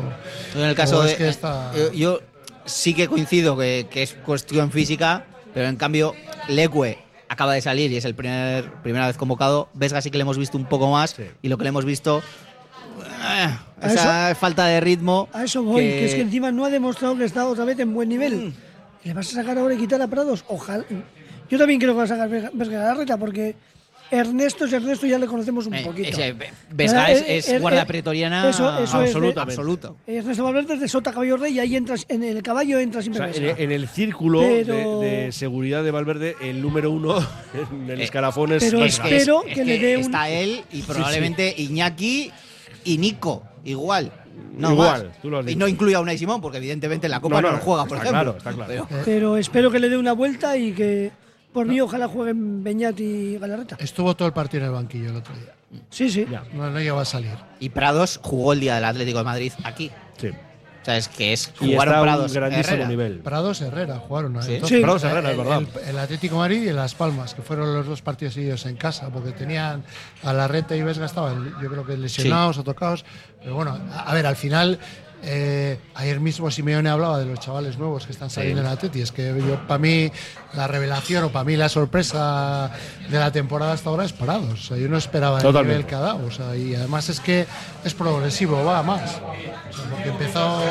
En 0.55 0.61
el 0.61 0.75
caso 0.75 0.99
o 0.99 1.01
de. 1.03 1.11
es 1.13 1.17
que 1.17 1.27
está- 1.29 1.71
eh, 1.75 1.89
yo 1.95 2.19
sí 2.65 2.93
que 2.93 3.07
coincido 3.07 3.57
que, 3.57 3.87
que 3.89 4.03
es 4.03 4.13
cuestión 4.13 4.71
física, 4.71 5.25
pero 5.53 5.67
en 5.67 5.75
cambio, 5.75 6.13
Leque 6.47 6.99
acaba 7.27 7.53
de 7.53 7.61
salir 7.61 7.91
y 7.91 7.97
es 7.97 8.05
el 8.05 8.13
primer 8.15 8.71
primera 8.83 9.07
vez 9.07 9.17
convocado. 9.17 9.69
Vesga 9.73 10.01
sí 10.01 10.11
que 10.11 10.17
le 10.19 10.23
hemos 10.23 10.37
visto 10.37 10.55
un 10.57 10.65
poco 10.65 10.91
más 10.91 11.15
y 11.41 11.47
lo 11.47 11.57
que 11.57 11.63
le 11.63 11.69
hemos 11.69 11.85
visto 11.85 12.21
eh, 13.19 13.57
¿A 13.81 13.87
esa 13.93 14.35
falta 14.35 14.65
de 14.67 14.79
ritmo. 14.81 15.27
A 15.33 15.43
eso 15.43 15.63
voy, 15.63 15.81
que... 15.83 16.05
es 16.05 16.15
que 16.15 16.21
encima 16.21 16.51
no 16.51 16.65
ha 16.65 16.69
demostrado 16.69 17.17
que 17.17 17.25
está 17.25 17.45
otra 17.47 17.65
vez 17.65 17.79
en 17.79 17.93
buen 17.93 18.09
nivel. 18.09 18.53
¿Le 19.03 19.13
vas 19.13 19.29
a 19.31 19.35
sacar 19.35 19.57
ahora 19.57 19.73
y 19.75 19.77
quitar 19.77 20.01
a 20.01 20.07
Prados? 20.07 20.43
Ojalá. 20.47 20.83
Yo 21.49 21.57
también 21.57 21.79
creo 21.79 21.93
que 21.93 21.97
va 21.97 22.03
a 22.03 22.07
sacar 22.07 22.29
Vesga 22.29 22.51
Vesga 22.53 22.79
Larreta 22.83 23.17
porque 23.17 23.55
Ernesto 24.11 24.65
es 24.65 24.73
Ernesto, 24.73 25.05
ya 25.05 25.19
le 25.19 25.27
conocemos 25.27 25.67
un 25.67 25.75
Eh, 25.75 25.83
poquito. 25.85 26.09
ese 26.09 26.33
Vesga 26.33 26.53
¿Verdad? 26.71 27.11
es, 27.11 27.21
Eh, 27.21 27.37
es 27.37 27.49
eh, 27.49 27.59
guarda 27.59 27.83
eh, 27.83 27.85
pretoriana 27.85 28.49
eso- 28.49 28.69
eso 28.79 28.83
es, 29.03 29.07
absoluta, 29.09 29.41
eh, 29.41 29.43
absoluto. 29.43 29.97
Ernesto 30.07 30.43
Valverde 30.43 30.73
es 30.73 30.79
de 30.81 30.87
Sota 30.87 31.11
Caballo 31.13 31.37
Rey 31.37 31.53
y 31.53 31.59
ahí 31.59 31.75
entras 31.75 32.05
en 32.09 32.23
el 32.23 32.41
caballo 32.41 32.79
entra 32.79 32.99
O 33.01 33.03
sea, 33.03 33.13
en, 33.13 33.31
Vesga. 33.31 33.55
en 33.57 33.71
el 33.71 33.87
círculo 33.87 34.39
Pero- 34.41 34.99
de, 35.01 35.07
de 35.25 35.31
seguridad 35.31 35.83
de 35.83 35.91
Valverde, 35.91 36.35
el 36.41 36.59
número 36.61 36.89
uno 36.91 37.17
en 37.71 37.89
el 37.89 38.01
escalafón 38.01 38.51
es 38.53 38.63
pero 38.63 38.79
Vesga. 38.79 39.07
espero 39.09 39.43
Es 39.45 39.53
que 39.53 39.63
le 39.65 39.77
dé 39.79 39.95
un- 39.97 40.01
Está 40.03 40.27
él 40.29 40.61
y 40.71 40.81
probablemente 40.81 41.53
Iñaki 41.57 42.31
y 42.93 42.97
Nico, 42.97 43.43
igual. 43.65 44.11
No 44.57 44.71
Igual, 44.71 45.07
más. 45.07 45.21
tú 45.21 45.29
lo 45.29 45.39
has 45.39 45.47
y 45.49 45.55
no 45.55 45.67
incluye 45.67 45.95
a 45.95 45.99
Unai 45.99 46.17
Simón, 46.17 46.41
porque 46.41 46.57
evidentemente 46.57 47.07
en 47.07 47.11
la 47.11 47.19
Copa 47.19 47.35
No, 47.35 47.41
no, 47.41 47.47
no, 47.51 47.57
lo 47.57 47.63
juega, 47.63 47.85
por 47.85 47.97
está 47.97 48.09
ejemplo. 48.09 48.35
claro, 48.35 48.37
está 48.37 48.53
claro. 48.53 48.87
Pero- 48.89 49.05
Pero 49.05 49.37
espero 49.37 49.71
que 49.71 49.79
le 49.79 49.89
dé 49.89 49.97
una 49.97 50.13
vuelta 50.13 50.57
y 50.57 50.71
que 50.73 51.11
por 51.53 51.65
mí 51.65 51.79
ojalá 51.81 52.07
jueguen 52.07 52.63
Beñat 52.63 52.99
y 52.99 53.37
Galarreta. 53.37 53.77
Estuvo 53.79 54.15
todo 54.15 54.27
el 54.27 54.33
partido 54.33 54.63
en 54.63 54.69
el 54.69 54.73
banquillo 54.75 55.09
el 55.09 55.15
otro 55.17 55.33
día. 55.35 55.53
Sí, 55.89 56.09
sí. 56.09 56.25
No, 56.53 56.69
no 56.71 56.79
llegó 56.79 56.99
a 56.99 57.05
salir. 57.05 57.31
y 57.59 57.69
Prados 57.69 58.19
jugó 58.23 58.53
el 58.53 58.59
día 58.59 58.75
del 58.75 58.85
Atlético 58.85 59.19
de 59.19 59.23
Madrid 59.23 59.51
aquí. 59.63 59.91
Sí. 60.17 60.29
O 60.81 60.85
sea, 60.85 60.97
es 60.97 61.07
que 61.09 61.33
es 61.33 61.51
Y 61.59 61.73
jugar 61.73 61.87
está 61.89 61.97
a 61.97 62.01
un 62.01 62.07
Prados. 62.07 62.33
grandísimo 62.33 62.67
Herrera. 62.73 62.87
nivel. 62.89 63.19
Prados 63.19 63.61
Herrera 63.61 63.95
jugaron. 63.99 64.41
Sí. 64.41 64.53
Entonces, 64.55 64.77
Sí. 64.77 64.81
Prados 64.83 65.03
Herrera, 65.03 65.31
es 65.31 65.37
el- 65.37 65.43
verdad. 65.43 65.61
El, 65.83 65.89
el 65.89 65.99
Atlético 65.99 66.37
Madrid 66.37 66.63
y 66.63 66.71
Las 66.71 66.95
Palmas, 66.95 67.33
que 67.33 67.41
fueron 67.41 67.73
los 67.73 67.85
dos 67.85 68.01
partidos 68.01 68.37
ellos 68.37 68.65
en 68.65 68.77
casa, 68.77 69.09
porque 69.09 69.31
tenían 69.31 69.83
a 70.23 70.33
Larreta 70.33 70.75
y 70.75 70.81
Vesga 70.81 71.05
estaban, 71.05 71.53
yo 71.61 71.69
creo 71.69 71.85
que 71.85 71.97
lesionados 71.97 72.57
o 72.57 72.63
tocados. 72.63 73.03
Pero 73.41 73.55
bueno, 73.55 73.77
a, 73.91 74.09
a 74.09 74.13
ver, 74.13 74.25
al 74.25 74.35
final, 74.37 74.79
eh, 75.23 75.77
ayer 75.95 76.19
mismo 76.19 76.49
Simeone 76.49 76.89
hablaba 76.89 77.19
de 77.19 77.25
los 77.25 77.39
chavales 77.39 77.77
nuevos 77.77 78.05
que 78.05 78.11
están 78.11 78.29
saliendo 78.29 78.61
en 78.61 78.67
el 78.67 78.71
Atleti. 78.73 79.01
Es 79.01 79.11
que 79.11 79.35
yo, 79.45 79.67
para 79.67 79.77
mí, 79.77 80.11
la 80.53 80.67
revelación 80.67 81.25
o 81.25 81.29
para 81.29 81.43
mí 81.45 81.55
la 81.55 81.69
sorpresa 81.69 82.71
de 83.09 83.19
la 83.19 83.31
temporada 83.31 83.73
hasta 83.73 83.89
ahora 83.89 84.05
es 84.05 84.13
Parados. 84.13 84.53
O 84.53 84.57
sea, 84.57 84.77
yo 84.77 84.87
no 84.87 84.97
esperaba 84.97 85.37
el 85.37 85.43
Totalmente. 85.43 85.77
nivel 85.77 85.85
que 85.89 85.95
ha 85.95 85.99
dado. 85.99 86.25
O 86.25 86.31
sea, 86.31 86.55
y 86.55 86.75
además 86.75 87.09
es 87.09 87.19
que 87.19 87.45
es 87.83 87.93
progresivo, 87.93 88.63
va 88.63 88.79
a 88.79 88.83
más. 88.83 89.15
O 89.15 89.73
sea, 89.73 89.85
porque 89.91 90.09
empezó 90.09 90.61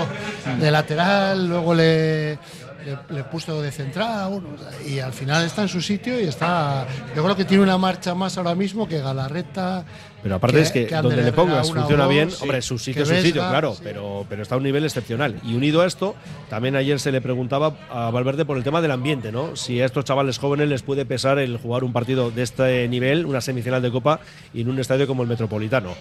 de 0.59 0.71
lateral, 0.71 1.49
luego 1.49 1.75
le, 1.75 2.39
le, 2.85 3.17
le 3.17 3.25
puso 3.25 3.61
de 3.61 3.71
central 3.71 4.43
y 4.87 4.99
al 4.99 5.13
final 5.13 5.45
está 5.45 5.63
en 5.63 5.69
su 5.69 5.81
sitio 5.81 6.21
y 6.21 6.25
está. 6.25 6.87
Yo 7.15 7.23
creo 7.23 7.37
que 7.37 7.45
tiene 7.45 7.63
una 7.63 7.79
marcha 7.79 8.15
más 8.15 8.37
ahora 8.39 8.55
mismo 8.55 8.89
que 8.89 9.01
Galarreta. 9.01 9.85
Pero 10.23 10.35
aparte 10.35 10.61
es 10.61 10.73
que, 10.73 10.87
donde 10.87 11.23
le 11.23 11.33
pongas 11.33 11.71
funciona 11.73 12.09
bien, 12.09 12.29
dos, 12.29 12.43
hombre, 12.43 12.61
sí. 12.61 12.69
su 12.69 12.79
sitio 12.79 13.05
es 13.05 13.09
su 13.09 13.15
sitio, 13.15 13.35
Vesga, 13.35 13.51
claro, 13.51 13.75
sí. 13.75 13.83
pero, 13.85 14.27
pero 14.29 14.43
está 14.43 14.57
a 14.57 14.59
un 14.59 14.65
nivel 14.65 14.85
excepcional. 14.85 15.39
Y 15.45 15.55
unido 15.55 15.83
a 15.83 15.87
esto, 15.87 16.17
también 16.51 16.75
ayer 16.75 16.99
se 16.99 17.13
le 17.13 17.21
preguntaba 17.21 17.77
a 17.89 18.11
Valverde 18.11 18.45
por 18.45 18.57
el 18.57 18.65
tema 18.65 18.81
del 18.81 18.91
ambiente, 18.91 19.31
¿no? 19.31 19.55
Si 19.55 19.81
a 19.81 19.87
estos 19.87 20.05
chavales 20.05 20.39
jóvenes 20.39 20.69
les 20.69 20.83
puede 20.83 21.07
pesar 21.07 21.39
el 21.39 21.57
jugar 21.59 21.85
un 21.85 21.93
partido 21.93 22.33
de 22.33 22.43
este 22.43 22.89
nivel, 22.89 23.27
una 23.27 23.41
semifinal 23.41 23.81
de 23.81 23.93
Copa, 23.93 24.19
y 24.53 24.63
en 24.63 24.71
un 24.71 24.81
estadio 24.81 25.07
como 25.07 25.23
el 25.23 25.29
Metropolitano. 25.29 25.95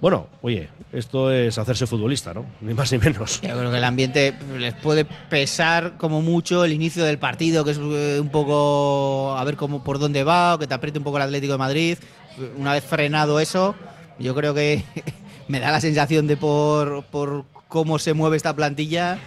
Bueno, 0.00 0.28
oye, 0.42 0.68
esto 0.92 1.32
es 1.32 1.58
hacerse 1.58 1.86
futbolista, 1.86 2.32
¿no? 2.32 2.46
Ni 2.60 2.72
más 2.72 2.92
ni 2.92 2.98
menos. 2.98 3.40
Yo 3.40 3.58
creo 3.58 3.70
que 3.70 3.78
el 3.78 3.84
ambiente 3.84 4.34
les 4.56 4.74
puede 4.74 5.04
pesar 5.04 5.96
como 5.96 6.22
mucho 6.22 6.64
el 6.64 6.72
inicio 6.72 7.04
del 7.04 7.18
partido, 7.18 7.64
que 7.64 7.72
es 7.72 7.78
eh, 7.78 8.18
un 8.20 8.28
poco 8.28 9.36
a 9.36 9.42
ver 9.44 9.56
cómo 9.56 9.82
por 9.82 9.98
dónde 9.98 10.22
va, 10.22 10.54
o 10.54 10.58
que 10.58 10.68
te 10.68 10.74
apriete 10.74 10.98
un 10.98 11.04
poco 11.04 11.16
el 11.16 11.24
Atlético 11.24 11.52
de 11.54 11.58
Madrid. 11.58 11.98
Una 12.56 12.74
vez 12.74 12.84
frenado 12.84 13.40
eso, 13.40 13.74
yo 14.20 14.34
creo 14.36 14.54
que 14.54 14.84
me 15.48 15.58
da 15.58 15.72
la 15.72 15.80
sensación 15.80 16.28
de 16.28 16.36
por, 16.36 17.04
por 17.04 17.44
cómo 17.66 17.98
se 17.98 18.14
mueve 18.14 18.36
esta 18.36 18.54
plantilla 18.54 19.18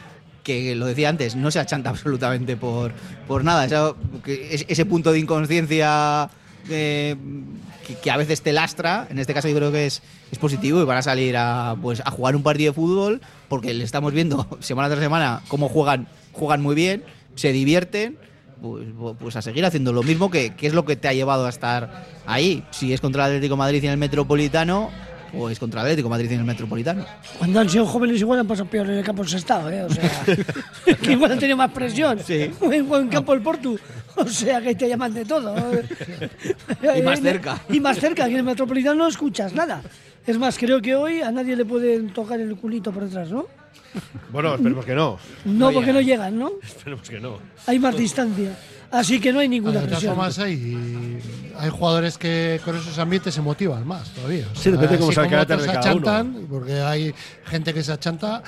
que 0.44 0.74
lo 0.76 0.86
decía 0.86 1.10
antes, 1.10 1.36
no 1.36 1.52
se 1.52 1.60
achanta 1.60 1.90
absolutamente 1.90 2.58
por, 2.58 2.94
por 3.28 3.44
nada. 3.44 3.68
Ese 4.26 4.86
punto 4.86 5.12
de 5.12 5.20
inconsciencia 5.20 6.30
eh, 6.70 7.16
que 8.02 8.10
a 8.12 8.18
veces 8.18 8.42
te 8.42 8.54
lastra, 8.54 9.08
en 9.10 9.20
este 9.20 9.34
caso 9.34 9.48
yo 9.50 9.56
creo 9.56 9.72
que 9.72 9.86
es, 9.86 10.02
es 10.32 10.38
positivo 10.38 10.82
y 10.82 10.86
van 10.86 10.98
a 10.98 11.02
salir 11.02 11.36
a, 11.38 11.76
pues, 11.82 12.02
a 12.06 12.12
jugar 12.12 12.36
un 12.36 12.44
partido 12.44 12.72
de 12.72 12.76
fútbol 12.76 13.22
porque 13.50 13.74
le 13.74 13.84
estamos 13.84 14.14
viendo 14.14 14.48
semana 14.60 14.90
tras 14.90 15.02
semana 15.02 15.42
cómo 15.48 15.70
juegan, 15.70 16.08
juegan 16.32 16.62
muy 16.62 16.76
bien, 16.76 17.04
se 17.36 17.52
divierten. 17.52 18.18
Pues, 18.62 18.86
pues 19.20 19.36
a 19.36 19.42
seguir 19.42 19.66
haciendo 19.66 19.92
lo 19.92 20.04
mismo 20.04 20.30
que, 20.30 20.54
que 20.54 20.68
es 20.68 20.74
lo 20.76 20.86
que 20.86 20.96
te 20.96 21.08
ha 21.08 21.14
llevado 21.14 21.48
a 21.48 21.50
estar 21.50 22.06
ahí. 22.28 22.64
Si 22.70 22.94
es 22.94 23.02
contra 23.02 23.26
el 23.26 23.32
Atlético 23.32 23.56
de 23.56 23.58
Madrid 23.58 23.82
y 23.82 23.88
en 23.88 23.94
el 23.94 23.98
Metropolitano, 23.98 24.92
pues 25.32 25.60
contra 25.60 25.82
el 25.82 25.88
Atlético 25.88 26.10
de 26.10 26.12
Madrid 26.12 26.30
y 26.30 26.34
en 26.34 26.42
el 26.42 26.46
Metropolitano. 26.46 27.06
Cuando 27.38 27.60
han 27.60 27.70
sido 27.70 27.86
jóvenes 27.86 28.20
igual 28.20 28.40
han 28.40 28.48
pasado 28.48 28.70
peor 28.70 28.88
en 28.90 28.98
el 28.98 29.04
campo 29.04 29.24
del 29.24 29.32
Sestao, 29.32 29.70
¿eh? 29.70 29.84
O 29.84 29.90
sea, 29.90 30.12
que 31.02 31.12
igual 31.12 31.32
han 31.32 31.40
tenido 31.40 31.58
más 31.58 31.72
presión. 31.72 32.20
Sí. 32.26 32.52
O 32.60 32.72
en, 32.72 32.92
o 32.92 32.98
en 33.00 33.08
campo 33.08 33.34
del 33.34 33.42
Portu. 33.42 33.80
O 34.18 34.28
sea, 34.28 34.62
que 34.62 34.76
te 34.76 34.88
llaman 34.90 35.14
de 35.14 35.26
todo. 35.26 35.56
Y 36.98 37.02
más 37.02 37.22
cerca. 37.22 37.62
Y 37.70 37.80
más 37.80 37.98
cerca, 37.98 38.26
que 38.26 38.32
en 38.32 38.38
el 38.38 38.44
Metropolitano 38.44 38.96
no 38.96 39.08
escuchas 39.08 39.54
nada. 39.54 39.82
Es 40.26 40.38
más, 40.38 40.58
creo 40.58 40.82
que 40.82 40.96
hoy 40.96 41.22
a 41.22 41.32
nadie 41.32 41.56
le 41.56 41.66
pueden 41.66 42.14
tocar 42.14 42.40
el 42.40 42.56
culito 42.56 42.92
por 42.92 43.06
detrás, 43.06 43.32
¿no? 43.32 43.46
Bueno, 44.32 44.56
esperemos 44.56 44.86
que 44.86 44.96
no. 44.96 45.18
No, 45.46 45.72
porque 45.72 45.92
no 45.92 46.02
llegan, 46.02 46.38
¿no? 46.38 46.52
Esperemos 46.64 47.10
que 47.10 47.20
no. 47.20 47.40
Hay 47.68 47.80
más 47.80 47.96
distancia. 47.98 48.56
Así 48.92 49.22
que 49.22 49.32
no 49.32 49.40
hay 49.40 49.48
ninguna 49.48 49.80
De 49.82 49.88
presión. 49.88 50.18
hay, 50.40 51.20
hay 51.58 51.70
jugadores 51.70 52.18
que 52.18 52.60
con 52.66 52.76
esos 52.76 52.98
ambientes 53.00 53.34
se 53.34 53.42
motivan 53.42 53.88
más 53.88 54.10
todavía. 54.10 54.46
O 54.52 54.56
Sí, 54.56 54.70
depende 54.70 54.98
cómo 54.98 55.12
se 55.12 55.28
cada 55.28 55.56
uno. 55.56 55.72
achantan, 55.72 56.48
porque 56.50 56.74
hay 56.82 57.14
gente 57.46 57.74
que 57.74 57.84
se 57.84 57.94
achanta, 57.94 58.44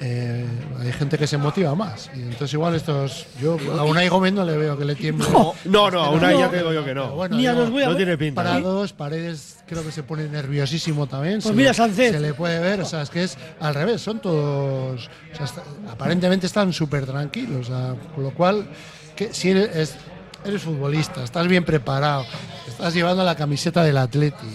eh, 0.00 0.46
hay 0.78 0.92
gente 0.92 1.18
que 1.18 1.26
se 1.26 1.36
motiva 1.38 1.74
más. 1.74 2.08
Y 2.14 2.20
entonces 2.22 2.52
igual 2.54 2.74
estos, 2.74 3.26
yo 3.40 3.56
a 3.78 3.82
Unai 3.84 4.08
Gómez 4.08 4.32
no 4.32 4.44
le 4.44 4.56
veo 4.56 4.78
que 4.78 4.84
le 4.84 4.94
tiemble. 4.94 5.26
No, 5.64 5.90
no, 5.90 6.00
a 6.04 6.10
una 6.10 6.30
No. 6.30 6.38
ya 6.40 6.50
te 6.50 6.58
digo 6.58 6.72
yo 6.72 6.84
que 6.84 6.94
no. 6.94 7.14
bueno, 7.16 7.36
Ni 7.36 7.46
a 7.46 7.52
los 7.52 7.70
voy 7.70 7.82
a 7.82 7.86
no 7.86 7.90
ver. 7.90 7.96
tiene 7.98 8.16
pinta. 8.18 8.42
para 8.42 8.60
dos 8.60 8.92
paredes 8.92 9.56
creo 9.66 9.82
que 9.84 9.90
se 9.92 10.02
pone 10.02 10.28
nerviosísimo 10.28 11.06
también. 11.06 11.34
Pues 11.40 11.46
se 11.46 11.52
mira, 11.52 11.70
le- 11.70 11.74
Sánchez. 11.74 12.12
Se 12.12 12.20
le 12.20 12.32
puede 12.34 12.58
ver, 12.60 12.80
o 12.80 12.84
sea, 12.84 13.02
es 13.02 13.10
que 13.10 13.24
es 13.24 13.36
al 13.60 13.74
revés, 13.74 14.00
son 14.00 14.20
todos, 14.20 15.10
o 15.32 15.36
sea, 15.36 15.44
está- 15.46 15.64
aparentemente 15.90 16.46
están 16.46 16.72
súper 16.72 17.04
tranquilos, 17.04 17.68
o 17.68 17.70
sea, 17.70 17.94
con 18.14 18.24
lo 18.24 18.32
cual, 18.32 18.66
que 19.16 19.34
si 19.34 19.50
eres, 19.50 19.74
es- 19.76 19.96
eres 20.44 20.62
futbolista, 20.62 21.24
estás 21.24 21.48
bien 21.48 21.64
preparado, 21.64 22.24
estás 22.68 22.94
llevando 22.94 23.24
la 23.24 23.34
camiseta 23.34 23.82
del 23.82 23.96
Atleti 23.98 24.46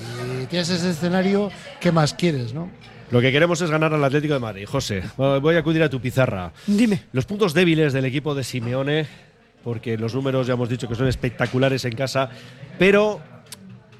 y 0.42 0.46
tienes 0.46 0.70
ese 0.70 0.92
escenario, 0.92 1.52
¿qué 1.82 1.92
más 1.92 2.14
quieres, 2.14 2.54
no? 2.54 2.70
Lo 3.14 3.22
que 3.22 3.32
queremos 3.32 3.62
es 3.62 3.70
ganar 3.70 3.94
al 3.94 4.04
Atlético 4.04 4.34
de 4.34 4.40
Madrid. 4.40 4.66
José, 4.66 5.04
voy 5.18 5.56
a 5.56 5.60
acudir 5.60 5.84
a 5.84 5.88
tu 5.88 6.02
pizarra. 6.02 6.52
Dime. 6.66 7.04
Los 7.12 7.28
puntos 7.28 7.54
débiles 7.54 7.94
del 7.94 8.06
equipo 8.06 8.34
de 8.34 8.44
Simeone, 8.44 9.06
porque 9.64 10.00
los 10.00 10.16
números 10.16 10.48
ya 10.48 10.54
hemos 10.54 10.68
dicho 10.68 10.88
que 10.88 10.96
son 10.96 11.08
espectaculares 11.08 11.86
en 11.86 11.94
casa, 11.94 12.32
pero 12.80 13.22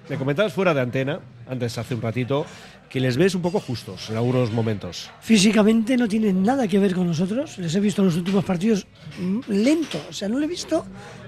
me 0.10 0.18
comentabas 0.18 0.52
fuera 0.52 0.74
de 0.74 0.82
antena, 0.82 1.20
antes 1.48 1.78
hace 1.78 1.94
un 1.94 2.02
ratito, 2.02 2.48
que 2.90 3.00
les 3.00 3.16
ves 3.16 3.36
un 3.36 3.44
poco 3.44 3.60
justos 3.60 4.10
en 4.10 4.18
algunos 4.18 4.52
momentos. 4.52 5.12
Físicamente 5.22 5.96
no 5.96 6.08
tienen 6.08 6.42
nada 6.42 6.68
que 6.68 6.80
ver 6.80 6.96
con 6.96 7.06
nosotros. 7.06 7.60
Les 7.60 7.76
he 7.76 7.80
visto 7.80 8.02
en 8.02 8.08
los 8.08 8.18
últimos 8.18 8.44
partidos 8.44 8.88
mm, 9.20 9.42
lento. 9.48 10.02
O 10.10 10.14
sea, 10.14 10.28
no 10.28 10.40
le 10.40 10.46
he 10.46 10.50
visto. 10.50 10.88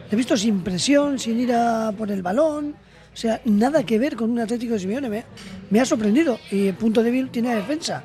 Le 0.09 0.13
he 0.13 0.17
visto 0.17 0.35
sin 0.35 0.61
presión, 0.61 1.19
sin 1.19 1.39
ir 1.39 1.53
a 1.53 1.93
por 1.95 2.09
el 2.09 2.23
balón. 2.23 2.73
O 3.15 3.17
sea, 3.17 3.39
nada 3.45 3.83
que 3.83 3.97
ver 3.97 4.17
con 4.17 4.29
un 4.29 4.39
Atlético 4.39 4.73
de 4.73 4.79
Simeone. 4.81 5.23
Me, 5.69 5.79
ha 5.79 5.85
sorprendido. 5.85 6.37
Y 6.51 6.67
el 6.67 6.75
punto 6.75 7.01
débil 7.01 7.29
tiene 7.29 7.47
la 7.47 7.55
defensa. 7.55 8.03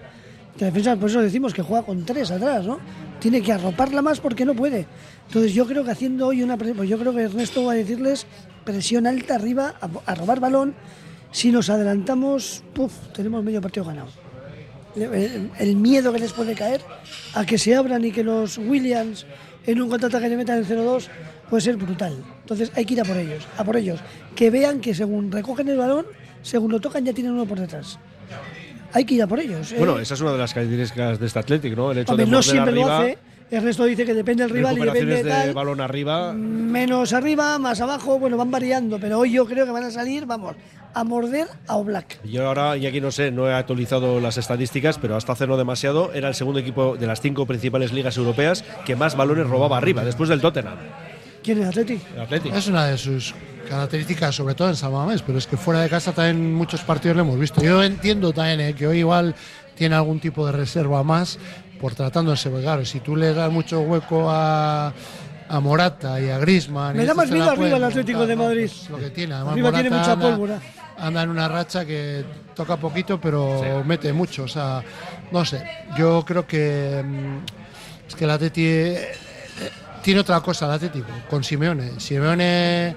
La 0.61 0.67
defensa, 0.67 0.95
por 0.95 1.11
eso 1.11 1.21
decimos 1.21 1.53
que 1.53 1.63
juega 1.63 1.85
con 1.85 2.07
tres 2.07 2.31
atrás, 2.31 2.65
¿no? 2.65 2.79
Tiene 3.19 3.43
que 3.43 3.53
arroparla 3.53 4.03
más 4.03 4.21
porque 4.21 4.45
no 4.45 4.55
puede. 4.55 4.87
Entonces 5.27 5.53
yo 5.53 5.67
creo 5.67 5.85
que 5.85 5.91
haciendo 5.91 6.29
hoy 6.29 6.45
una... 6.45 6.57
pre- 6.57 6.75
Pues 6.75 6.89
yo 6.89 6.97
creo 6.97 7.13
que 7.13 7.23
Ernesto 7.23 7.65
va 7.65 7.73
a 7.73 7.75
decirles 7.75 8.25
presión 8.65 9.09
alta 9.09 9.35
arriba, 9.35 9.75
a, 10.07 10.15
robar 10.15 10.39
balón. 10.39 10.75
Si 11.33 11.51
nos 11.51 11.71
adelantamos, 11.71 12.63
tenemos 13.13 13.43
medio 13.43 13.61
partido 13.61 13.85
ganado 13.87 14.09
el 15.59 15.77
miedo 15.77 16.13
que 16.13 16.19
les 16.19 16.33
puede 16.33 16.55
caer 16.55 16.81
a 17.35 17.47
que 17.47 17.59
se 17.59 17.75
abran 17.77 18.05
y 18.05 18.11
que 18.11 18.25
los 18.25 18.59
Williams 18.59 19.27
en 19.67 19.81
un 19.81 19.89
contraataque 19.89 20.29
le 20.29 20.37
metan 20.37 20.59
el 20.59 20.67
0-2 20.67 21.07
puede 21.49 21.61
ser 21.61 21.77
brutal. 21.77 22.17
Entonces 22.51 22.77
hay 22.77 22.85
que 22.85 22.95
ir 22.95 23.01
a 23.01 23.05
por 23.05 23.17
ellos, 23.17 23.47
a 23.57 23.63
por 23.63 23.77
ellos. 23.77 24.01
Que 24.35 24.51
vean 24.51 24.81
que 24.81 24.93
según 24.93 25.31
recogen 25.31 25.69
el 25.69 25.77
balón, 25.79 26.05
según 26.43 26.73
lo 26.73 26.81
tocan 26.81 27.05
ya 27.05 27.13
tienen 27.13 27.33
uno 27.33 27.47
por 27.47 27.61
detrás. 27.61 28.01
Hay 28.93 29.05
que 29.05 29.15
ir 29.15 29.23
a 29.23 29.29
por 29.29 29.39
ellos. 29.39 29.71
¿eh? 29.71 29.77
Bueno, 29.79 30.01
esa 30.01 30.15
es 30.15 30.21
una 30.21 30.33
de 30.33 30.39
las 30.39 30.53
características 30.53 31.21
de 31.21 31.27
este 31.27 31.39
Atlético, 31.39 31.77
¿no? 31.77 31.93
El 31.93 31.99
hecho 31.99 32.11
Hombre, 32.11 32.25
de 32.25 32.31
no 32.33 32.43
siempre 32.43 32.73
arriba, 32.73 32.87
lo 32.89 32.93
hace. 32.93 33.19
Ernesto 33.53 33.85
dice 33.85 34.05
que 34.05 34.15
depende 34.15 34.43
del 34.43 34.51
rival 34.51 34.79
y 34.79 34.81
depende 34.81 35.15
de 35.15 35.23
de 35.23 35.31
tal. 35.31 35.55
balón 35.55 35.81
arriba. 35.81 36.33
Menos 36.33 37.13
arriba, 37.13 37.57
más 37.61 37.81
abajo, 37.81 38.19
bueno, 38.19 38.37
van 38.37 38.51
variando, 38.51 38.99
pero 38.99 39.21
hoy 39.21 39.31
yo 39.31 39.47
creo 39.47 39.65
que 39.65 39.71
van 39.71 39.85
a 39.85 39.93
salir, 39.93 40.27
vamos, 40.27 40.57
a 40.93 41.05
morder 41.05 41.47
a 41.69 41.77
Oblak. 41.77 42.21
Yo 42.25 42.49
ahora, 42.49 42.77
y 42.77 42.87
aquí 42.89 43.01
no 43.01 43.13
sé, 43.13 43.31
no 43.31 43.49
he 43.49 43.55
actualizado 43.55 44.21
las 44.21 44.39
estadísticas, 44.39 44.99
pero 44.99 45.15
hasta 45.15 45.33
hace 45.33 45.47
no 45.47 45.57
demasiado 45.57 46.13
era 46.15 46.27
el 46.27 46.35
segundo 46.35 46.59
equipo 46.59 46.97
de 46.97 47.07
las 47.07 47.21
cinco 47.21 47.47
principales 47.47 47.93
ligas 47.93 48.17
europeas 48.17 48.65
que 48.85 48.97
más 48.97 49.17
balones 49.17 49.47
robaba 49.47 49.77
arriba, 49.77 50.05
después 50.05 50.29
del 50.29 50.41
Tottenham. 50.41 50.79
¿Quién 51.43 51.59
es 51.59 51.63
el 51.65 51.69
Atleti? 51.71 52.01
El 52.15 52.21
Atleti. 52.21 52.49
Es 52.51 52.67
una 52.69 52.87
de 52.87 52.99
sus 52.99 53.35
características, 53.69 54.35
sobre 54.35 54.55
todo 54.55 54.69
en 54.69 54.77
San 54.77 54.93
Mamés, 54.93 55.23
pero 55.23 55.39
es 55.39 55.47
que 55.47 55.57
fuera 55.57 55.81
de 55.81 55.89
casa 55.89 56.13
también 56.13 56.53
muchos 56.55 56.81
partidos 56.83 57.17
lo 57.17 57.23
hemos 57.23 57.39
visto. 57.39 57.63
Yo 57.63 57.83
entiendo 57.83 58.33
también 58.33 58.61
eh, 58.61 58.75
que 58.75 58.87
hoy 58.87 58.99
igual 58.99 59.35
tiene 59.75 59.95
algún 59.95 60.21
tipo 60.21 60.45
de 60.45 60.53
reserva 60.53 61.03
más 61.03 61.39
por 61.81 61.95
tratándose, 61.95 62.51
porque 62.51 62.65
claro, 62.65 62.85
si 62.85 63.01
tú 63.01 63.17
le 63.17 63.33
das 63.33 63.51
mucho 63.51 63.81
hueco 63.81 64.29
a, 64.31 64.93
a 65.49 65.61
Morata 65.61 66.21
y 66.21 66.29
a 66.29 66.39
Griezmann... 66.39 66.97
Me 66.97 67.05
y 67.05 67.07
da 67.07 67.15
más 67.15 67.31
miedo 67.31 67.49
arriba 67.51 67.77
el 67.79 67.85
Atlético 67.85 68.19
montar, 68.19 68.29
de 68.29 68.43
¿no? 68.43 68.49
Madrid. 68.49 68.67
Pues 68.71 68.91
lo 68.91 68.99
que 68.99 69.11
tiene. 69.11 69.35
Además, 69.35 69.53
Arriba 69.55 69.73
tiene 69.73 69.91
mucha 69.91 70.13
anda- 70.13 70.31
pólvora. 70.31 70.61
Anda 70.99 71.23
en 71.23 71.31
una 71.31 71.49
racha 71.49 71.87
que 71.87 72.23
toca 72.55 72.77
poquito, 72.77 73.19
pero 73.19 73.83
mete 73.87 74.13
mucho. 74.13 74.43
O 74.45 74.49
sea, 74.49 74.83
no 75.33 75.45
sé. 75.47 75.63
Yo 75.97 76.23
creo 76.27 76.47
que 76.47 77.03
mm, 77.03 78.07
es 78.07 78.15
que 78.15 78.25
el 78.25 78.31
Atleti 78.31 78.65
eh, 78.67 79.09
tiene 80.03 80.21
otra 80.21 80.41
cosa 80.41 80.67
el 80.67 80.73
Atlético 80.73 81.09
con 81.29 81.43
Simeone. 81.45 81.99
Simeone 82.01 82.89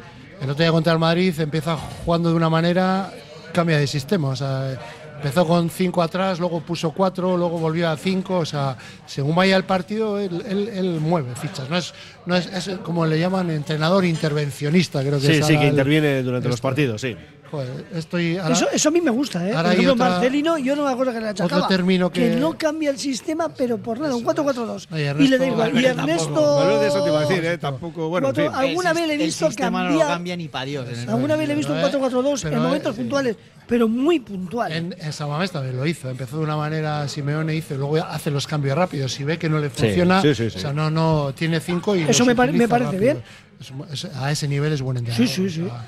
el 0.41 0.49
otro 0.49 0.55
día 0.63 0.71
contra 0.71 0.93
el 0.93 0.99
Madrid 0.99 1.33
empieza 1.39 1.77
jugando 2.05 2.29
de 2.29 2.35
una 2.35 2.49
manera, 2.49 3.11
cambia 3.53 3.77
de 3.77 3.87
sistema. 3.87 4.29
O 4.29 4.35
sea, 4.35 4.77
empezó 5.15 5.47
con 5.47 5.69
cinco 5.69 6.01
atrás, 6.01 6.39
luego 6.39 6.59
puso 6.61 6.91
cuatro, 6.91 7.37
luego 7.37 7.57
volvió 7.59 7.89
a 7.89 7.95
cinco. 7.97 8.39
O 8.39 8.45
sea, 8.45 8.75
según 9.05 9.35
vaya 9.35 9.55
el 9.55 9.63
partido, 9.63 10.19
él, 10.19 10.43
él- 10.47 10.69
él 10.73 10.99
mueve 10.99 11.35
fichas. 11.35 11.69
No 11.69 11.77
es, 11.77 11.93
no 12.25 12.35
es, 12.35 12.47
es 12.47 12.77
como 12.79 13.05
le 13.05 13.19
llaman 13.19 13.49
entrenador 13.51 14.03
intervencionista, 14.05 14.99
creo 15.01 15.19
que 15.19 15.27
Sí, 15.27 15.31
es 15.33 15.45
sí, 15.45 15.57
que 15.57 15.67
interviene 15.67 16.23
durante 16.23 16.47
los 16.47 16.55
esto. 16.55 16.67
partidos, 16.67 16.99
sí. 17.01 17.15
Joder, 17.53 17.85
estoy. 17.93 18.37
ahora- 18.37 18.55
Eso, 18.55 18.65
eso 18.73 18.89
a 18.89 18.91
mí 18.91 18.99
me 18.99 19.11
gusta, 19.11 19.47
¿eh? 19.47 19.51
ahora 19.51 19.69
Por 19.69 19.71
ejemplo, 19.73 19.93
otra- 19.93 20.09
Marcelino, 20.09 20.57
yo 20.57 20.75
no 20.75 20.85
me 20.85 20.91
acuerdo 20.91 21.13
que 21.13 21.19
le 21.19 21.27
achacaba. 21.29 21.65
Otro 21.65 21.67
término 21.67 22.11
que- 22.11 22.35
no 22.35 22.57
cambia 22.57 22.89
el 22.89 22.97
sistema, 22.97 23.49
pero 23.49 23.77
por 23.77 23.99
nada, 23.99 24.15
un 24.15 24.23
4-4-2. 24.23 24.87
Oye, 24.91 25.03
Y 25.19 25.27
le 25.27 25.37
da 25.37 25.45
Ernesto 25.45 25.45
igual. 25.45 25.75
Y 25.75 25.85
Ernesto. 25.85 26.23
tampoco. 26.25 26.55
Valverde, 26.55 26.87
eso 26.87 27.03
te 27.03 27.09
iba 27.11 27.19
a 27.19 27.25
decir, 27.27 27.45
¿eh? 27.45 27.57
Tampoco, 27.59 28.09
bueno, 28.09 28.29
en 28.29 28.33
Cuatro- 28.33 28.51
fin. 28.51 28.69
alguna 28.69 28.89
El 28.89 28.95
vez 28.95 29.07
le 29.07 29.13
he 29.13 29.17
visto 29.17 29.45
el 29.45 29.51
sistema 29.51 29.79
no 29.83 29.83
lo 29.83 29.89
cambiar. 29.91 30.07
cambia 30.07 30.35
ni 30.35 30.47
para 30.47 30.65
Dios. 30.65 30.89
en 30.89 30.99
el 31.01 31.09
Alguna 31.11 31.35
vez 31.35 31.47
le 31.47 31.53
he 31.53 31.57
visto 31.57 31.71
un 31.73 31.77
Pero, 31.77 31.87
eh, 31.87 31.91
4-4-2 31.91 32.45
en 32.45 32.53
eh, 32.53 32.57
momentos 32.57 32.95
sí. 32.95 33.01
puntuales, 33.01 33.35
pero 33.67 33.87
muy 33.87 34.19
puntual. 34.19 34.71
En, 34.71 34.95
en 34.99 35.13
San 35.13 35.29
Mamés 35.29 35.51
también 35.51 35.77
lo 35.77 35.85
hizo. 35.85 36.09
Empezó 36.09 36.37
de 36.37 36.43
una 36.45 36.57
manera 36.57 37.07
Simeone 37.07 37.53
hizo, 37.53 37.75
luego 37.75 37.97
hace 37.97 38.31
los 38.31 38.47
cambios 38.47 38.75
rápidos. 38.75 39.11
Si 39.13 39.23
ve 39.23 39.37
que 39.37 39.47
no 39.47 39.59
le 39.59 39.69
funciona, 39.69 40.23
sí, 40.23 40.33
sí, 40.33 40.49
sí. 40.49 40.57
o 40.57 40.59
sea, 40.59 40.73
no, 40.73 40.89
no 40.89 41.33
tiene 41.35 41.59
cinco 41.59 41.95
y 41.95 42.01
Eso 42.01 42.25
me 42.25 42.35
pare- 42.35 42.51
me 42.51 42.67
parece 42.67 42.93
rápido. 42.93 43.01
bien. 43.13 43.23
Es- 43.61 44.03
es- 44.05 44.15
a 44.15 44.29
ese 44.31 44.47
nivel 44.47 44.73
es 44.73 44.81
buen 44.81 44.97
entrenador. 44.97 45.27
Sí, 45.27 45.33
sí, 45.33 45.49
sí. 45.49 45.61
o 45.61 45.67
sea, 45.67 45.85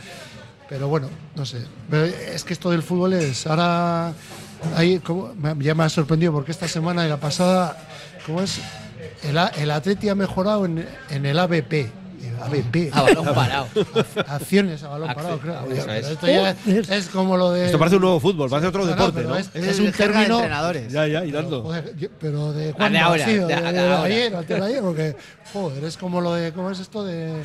pero 0.69 0.87
bueno, 0.87 1.09
no 1.35 1.45
sé. 1.45 1.59
Pero 1.89 2.05
es 2.05 2.43
que 2.43 2.53
esto 2.53 2.69
del 2.71 2.83
fútbol 2.83 3.13
es 3.13 3.45
ahora 3.47 4.13
hay 4.75 4.99
como- 4.99 5.31
ya 5.59 5.75
me 5.75 5.83
ha 5.83 5.89
sorprendido 5.89 6.31
porque 6.33 6.51
esta 6.51 6.67
semana 6.67 7.05
y 7.05 7.09
la 7.09 7.17
pasada, 7.17 7.77
¿cómo 8.25 8.41
es? 8.41 8.59
El, 9.23 9.37
A- 9.37 9.47
el 9.57 9.69
Atleti 9.71 10.09
ha 10.09 10.15
mejorado 10.15 10.65
en, 10.65 10.87
en 11.09 11.25
el 11.25 11.37
ABP. 11.39 11.91
ABP. 12.41 12.89
A 12.91 13.01
balón 13.03 13.25
parado. 13.33 13.67
Acciones 14.27 14.83
a 14.83 14.89
balón 14.89 15.13
parado, 15.13 15.39
creo. 15.39 15.53
eso 15.71 15.83
Pero 15.85 15.93
es. 15.93 16.07
esto 16.09 16.27
ya 16.27 16.49
es, 16.51 16.89
es 16.89 17.07
como 17.07 17.37
lo 17.37 17.51
de. 17.51 17.67
Esto 17.67 17.79
parece 17.79 17.95
un 17.95 18.01
nuevo 18.01 18.19
fútbol, 18.19 18.49
parece 18.49 18.67
otro 18.67 18.81
No, 18.81 18.87
deporte, 18.87 19.13
pero 19.15 19.29
¿no? 19.29 19.37
Es, 19.37 19.49
Es, 19.53 19.65
es 19.67 19.79
un 19.79 19.85
de 19.85 19.91
término. 19.93 20.35
entrenadores. 20.35 20.91
Ya, 20.91 21.07
ya, 21.07 21.23
y 21.23 21.31
dando. 21.31 21.63
Joder, 21.63 21.95
yo- 21.95 22.09
pero 22.19 22.51
de 22.51 22.63
Ah, 22.63 22.67
de 22.67 22.73
cuándo 22.73 22.99
ahora, 22.99 23.23
ha 23.23 23.27
sido, 23.27 23.47
de- 23.47 23.55
de, 23.55 23.71
de 23.71 23.79
ayer, 23.93 24.35
antes 24.35 24.59
de 24.59 24.65
ayer, 24.65 24.81
porque 24.81 25.15
joder, 25.53 25.83
es 25.85 25.97
como 25.97 26.19
lo 26.19 26.33
de 26.33 26.51
cómo 26.51 26.71
es 26.71 26.79
esto 26.79 27.05
de 27.05 27.41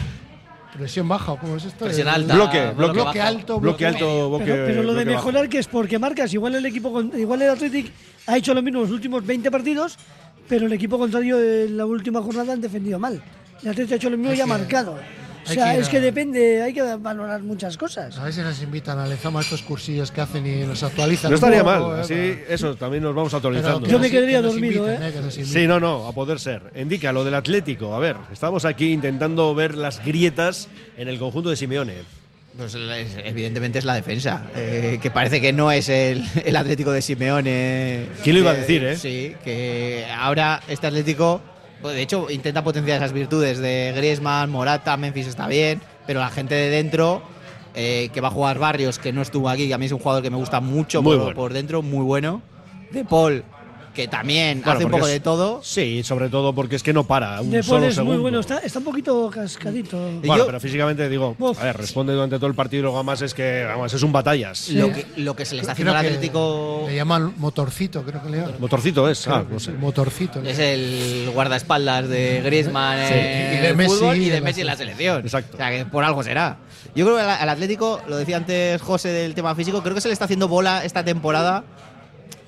presión 0.77 1.09
baja 1.09 1.33
o 1.33 1.39
cómo 1.39 1.57
es 1.57 1.65
esto 1.65 1.85
Presión 1.85 2.09
alta. 2.09 2.35
Bloque, 2.35 2.71
bloque 2.77 2.93
bloque, 2.93 3.21
alto, 3.21 3.61
Bloque 3.61 3.87
alto, 3.87 4.29
bloque 4.31 4.45
pero, 4.47 4.67
pero 4.67 4.83
lo 4.83 4.95
de 4.95 5.05
mejorar, 5.05 5.49
que 5.49 5.59
es 5.59 5.67
porque 5.67 5.99
marcas, 5.99 6.33
igual 6.33 6.55
el 6.55 6.67
equipo, 6.67 6.93
con- 6.93 7.13
igual 7.19 7.43
el 7.43 7.51
Athletic 7.51 7.93
ha 8.27 8.37
hecho 8.37 8.55
lo 8.55 8.63
mismo 8.63 8.79
en 8.81 8.85
los 8.87 8.93
últimos 8.93 9.25
20 9.27 9.51
partidos, 9.51 9.97
pero 10.49 10.67
el 10.67 10.73
equipo 10.73 10.99
contrario 10.99 11.41
en 11.41 11.77
la 11.77 11.87
última 11.87 12.21
jornada 12.23 12.53
han 12.53 12.61
defendido 12.61 12.99
mal. 12.99 13.21
El 13.63 13.69
Athletic 13.69 13.93
ha 13.93 13.97
hecho 13.97 14.11
lo 14.11 14.17
mismo 14.17 14.33
y 14.33 14.41
ha 14.41 14.47
marcado. 14.47 14.97
O 15.51 15.55
sea, 15.55 15.75
que 15.75 15.81
es 15.81 15.89
que 15.89 16.01
depende, 16.01 16.63
hay 16.63 16.73
que 16.73 16.83
valorar 16.97 17.43
muchas 17.43 17.77
cosas. 17.77 18.19
A 18.19 18.25
ver 18.25 18.33
si 18.33 18.41
nos 18.41 18.61
invitan 18.63 18.99
a 18.99 19.07
Lezama 19.07 19.41
estos 19.41 19.63
cursillos 19.63 20.11
que 20.11 20.21
hacen 20.21 20.47
y 20.47 20.65
nos 20.67 20.83
actualizan. 20.83 21.31
No 21.31 21.35
estaría 21.37 21.65
poco, 21.65 21.89
mal, 21.89 21.99
eh, 21.99 22.01
así 22.03 22.15
para- 22.15 22.55
eso 22.55 22.75
también 22.77 23.03
nos 23.03 23.15
vamos 23.15 23.33
actualizando. 23.35 23.87
Yo 23.89 23.99
me 23.99 24.11
quedaría 24.11 24.39
que 24.41 24.47
dormido, 24.47 24.87
inviten, 24.87 25.03
¿eh? 25.09 25.13
que 25.13 25.21
nos 25.21 25.35
Sí, 25.35 25.67
no, 25.67 25.81
no, 25.81 26.07
a 26.07 26.13
poder 26.13 26.39
ser. 26.41 26.63
Indica 26.77 27.13
lo 27.13 27.25
del 27.25 27.35
Atlético. 27.35 27.95
A 27.95 27.99
ver, 27.99 28.17
estamos 28.33 28.65
aquí 28.65 28.93
intentando 28.93 29.55
ver 29.55 29.75
las 29.77 30.05
grietas 30.05 30.69
en 30.97 31.09
el 31.09 31.19
conjunto 31.19 31.51
de 31.51 31.57
Simeone. 31.57 31.95
Pues 32.57 32.75
es- 32.75 33.17
evidentemente 33.25 33.79
es 33.79 33.85
la 33.85 33.95
defensa, 33.95 34.43
eh, 34.57 34.99
que 35.01 35.11
parece 35.11 35.41
que 35.41 35.53
no 35.53 35.71
es 35.71 35.89
el, 35.89 36.25
el 36.45 36.57
Atlético 36.57 36.91
de 36.91 37.01
Simeone. 37.01 38.07
¿Quién 38.25 38.35
lo 38.37 38.41
iba 38.41 38.51
a 38.51 38.55
Eh, 38.55 38.59
decir, 38.61 38.85
eh? 38.85 38.97
Sí, 38.97 39.35
que 39.45 40.05
ahora 40.19 40.61
este 40.69 40.87
Atlético, 40.89 41.41
de 41.83 42.03
hecho, 42.03 42.31
intenta 42.31 42.63
potenciar 42.63 42.99
esas 42.99 43.13
virtudes 43.13 43.59
de 43.59 43.93
Griezmann, 43.97 44.51
Morata, 44.51 44.97
Memphis 44.97 45.27
está 45.27 45.47
bien, 45.49 45.81
pero 46.07 46.21
la 46.21 46.29
gente 46.31 46.55
de 46.55 46.71
dentro, 46.71 47.23
eh, 47.75 48.11
que 48.13 48.21
va 48.21 48.29
a 48.29 48.31
jugar 48.33 48.59
Barrios, 48.59 48.99
que 48.99 49.13
no 49.13 49.23
estuvo 49.23 49.49
aquí, 49.49 49.69
que 49.69 49.75
a 49.75 49.79
mí 49.79 49.87
es 49.87 49.93
un 49.93 49.99
jugador 49.99 50.23
que 50.23 50.31
me 50.31 50.37
gusta 50.37 50.61
mucho 50.61 51.03
Muy 51.03 51.17
por, 51.17 51.25
bueno. 51.25 51.37
por 51.37 51.53
dentro, 51.53 51.83
muy 51.83 52.05
bueno. 52.05 52.43
De 52.91 53.05
Paul, 53.05 53.45
que 53.95 54.07
también 54.09 54.59
Bueno, 54.61 54.73
hace 54.73 54.85
un 54.85 54.91
poco 54.91 55.07
es- 55.07 55.13
de 55.13 55.21
todo. 55.21 55.61
Sí, 55.65 56.03
sobre 56.05 56.29
todo 56.29 56.55
porque 56.55 56.77
es 56.77 56.83
que 56.83 56.93
no 56.93 57.05
para. 57.05 57.41
Un 57.41 57.51
De 57.51 57.63
solo 57.63 57.87
es 57.87 57.95
segundo. 57.97 58.15
muy 58.15 58.23
bueno, 58.23 58.41
está, 58.41 58.59
está 58.59 58.79
un 58.79 58.85
poquito 58.85 59.29
cascadito. 59.31 59.97
Bueno, 60.21 60.37
yo- 60.39 60.47
pero 60.47 60.61
físicamente 60.61 61.09
digo, 61.09 61.35
Uf. 61.39 61.61
a 61.61 61.65
ver, 61.65 61.77
responde 61.77 62.13
durante 62.13 62.37
todo 62.37 62.47
el 62.47 62.55
partido 62.55 62.81
y 62.81 62.83
luego 62.83 62.97
además 62.99 63.21
es 63.23 63.35
que, 63.35 63.65
vamos, 63.65 63.93
es 63.93 64.03
un 64.03 64.13
batallas. 64.13 64.69
Lo 64.71 64.93
que, 64.93 65.07
lo 65.17 65.35
que 65.35 65.45
se 65.45 65.55
le 65.55 65.63
está 65.63 65.73
haciendo 65.73 65.93
Creo 65.93 65.99
al 66.01 66.07
que 66.07 66.15
Atlético 66.15 66.85
Le 66.87 66.95
llaman 66.97 67.35
motorcito, 67.39 68.03
creo 68.05 68.23
que 68.23 68.31
le 68.31 68.37
llaman. 68.39 68.55
Motorcito 68.61 69.09
es, 69.09 69.27
ah, 69.27 69.31
Creo 69.33 69.45
que 69.47 69.51
no 69.51 69.57
es 69.57 69.63
sé. 69.65 69.71
el 69.73 69.79
motorcito. 69.79 70.43
Es 70.43 70.59
el 70.59 71.31
guardaespaldas 71.35 72.09
de 72.09 72.43
Griezmann 72.45 72.99
Sí, 73.09 73.15
en 73.15 73.55
y 73.55 73.61
de 73.61 73.69
el 73.71 73.77
Messi 73.77 73.95
fútbol 73.97 74.17
y 74.17 74.25
en 74.25 74.31
de 74.31 74.41
la 74.41 74.45
Messi 74.45 74.61
en 74.61 74.67
la 74.69 74.77
selección. 74.77 75.21
Exacto. 75.23 75.55
O 75.55 75.57
sea, 75.57 75.71
que 75.71 75.85
por 75.87 76.05
algo 76.05 76.23
será. 76.23 76.59
Yo 76.95 77.05
creo 77.05 77.17
que 77.17 77.23
al 77.23 77.31
al 77.31 77.49
Atlético, 77.49 78.01
lo 78.09 78.17
decía 78.17 78.37
antes 78.37 78.81
José 78.81 79.09
del 79.09 79.35
tema 79.35 79.55
físico, 79.55 79.83
creo 79.83 79.95
que 79.95 80.01
se 80.01 80.09
le 80.09 80.13
está 80.13 80.25
haciendo 80.27 80.49
bola 80.49 80.85
esta 80.85 81.05
temporada 81.05 81.65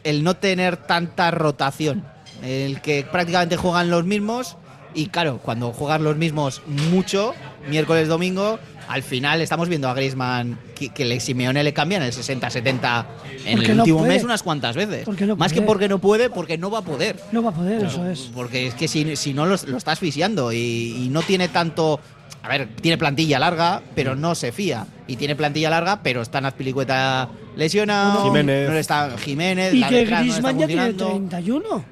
el 0.05 0.22
no 0.24 0.34
tener 0.34 0.76
tanta 0.76 1.30
rotación. 1.30 2.05
El 2.42 2.80
que 2.80 3.05
prácticamente 3.11 3.57
juegan 3.57 3.90
los 3.90 4.05
mismos 4.05 4.57
y 4.94 5.07
claro, 5.07 5.38
cuando 5.38 5.72
juegan 5.72 6.05
los 6.05 6.16
mismos 6.16 6.62
mucho, 6.66 7.34
miércoles, 7.68 8.09
domingo, 8.09 8.59
al 8.88 9.03
final 9.03 9.40
estamos 9.40 9.68
viendo 9.68 9.88
a 9.88 9.94
Griezmann 9.94 10.59
que, 10.74 10.90
que 10.90 11.05
le, 11.05 11.18
Simeone 11.20 11.62
le 11.62 11.72
cambian 11.72 12.03
el 12.03 12.12
60-70 12.12 13.07
en 13.46 13.57
Porque 13.57 13.72
el 13.72 13.78
último 13.80 14.05
mes 14.05 14.24
unas 14.24 14.42
cuantas 14.42 14.76
veces. 14.76 15.05
Porque 15.05 15.24
no 15.24 15.36
Más 15.36 15.53
que 15.53 15.62
porque 15.62 15.88
no 15.88 15.98
puede, 15.98 16.28
porque 16.30 16.59
no 16.59 16.70
va 16.70 16.80
a 16.80 16.82
poder. 16.82 17.16
No 17.30 17.42
va 17.42 17.50
a 17.50 17.55
poder, 17.55 17.84
eso 17.84 18.07
es. 18.07 18.30
Porque 18.34 18.66
es 18.66 18.74
que 18.74 18.88
si, 18.88 19.16
si 19.16 19.32
no 19.32 19.46
los- 19.46 19.66
lo, 19.66 19.76
está 19.78 19.92
asfixiando 19.92 20.53
y, 20.53 20.57
y 21.05 21.09
no 21.11 21.22
tiene 21.22 21.48
tanto. 21.48 22.00
A 22.42 22.48
ver, 22.48 22.68
tiene 22.80 22.98
plantilla 22.98 23.38
larga, 23.38 23.80
pero 23.94 24.16
no 24.16 24.34
se 24.34 24.50
fía. 24.50 24.84
Y 25.13 25.17
tiene 25.17 25.37
plantilla 25.37 25.69
larga, 25.69 26.03
pero 26.03 26.23
está 26.23 26.39
Azpilicueta 26.39 27.29
lesionado. 27.55 28.25
Jiménez. 28.25 28.67
No 28.67 28.73
le 28.75 28.81
está 28.81 29.11
Jiménez. 29.19 29.75
Y 29.75 29.81
la 29.81 29.89
que 29.91 29.95
detrás 29.97 30.21
no 30.21 30.25
Griezmann 30.33 30.59
ya 30.59 30.67
tiene. 30.67 30.93
31. 30.95 31.85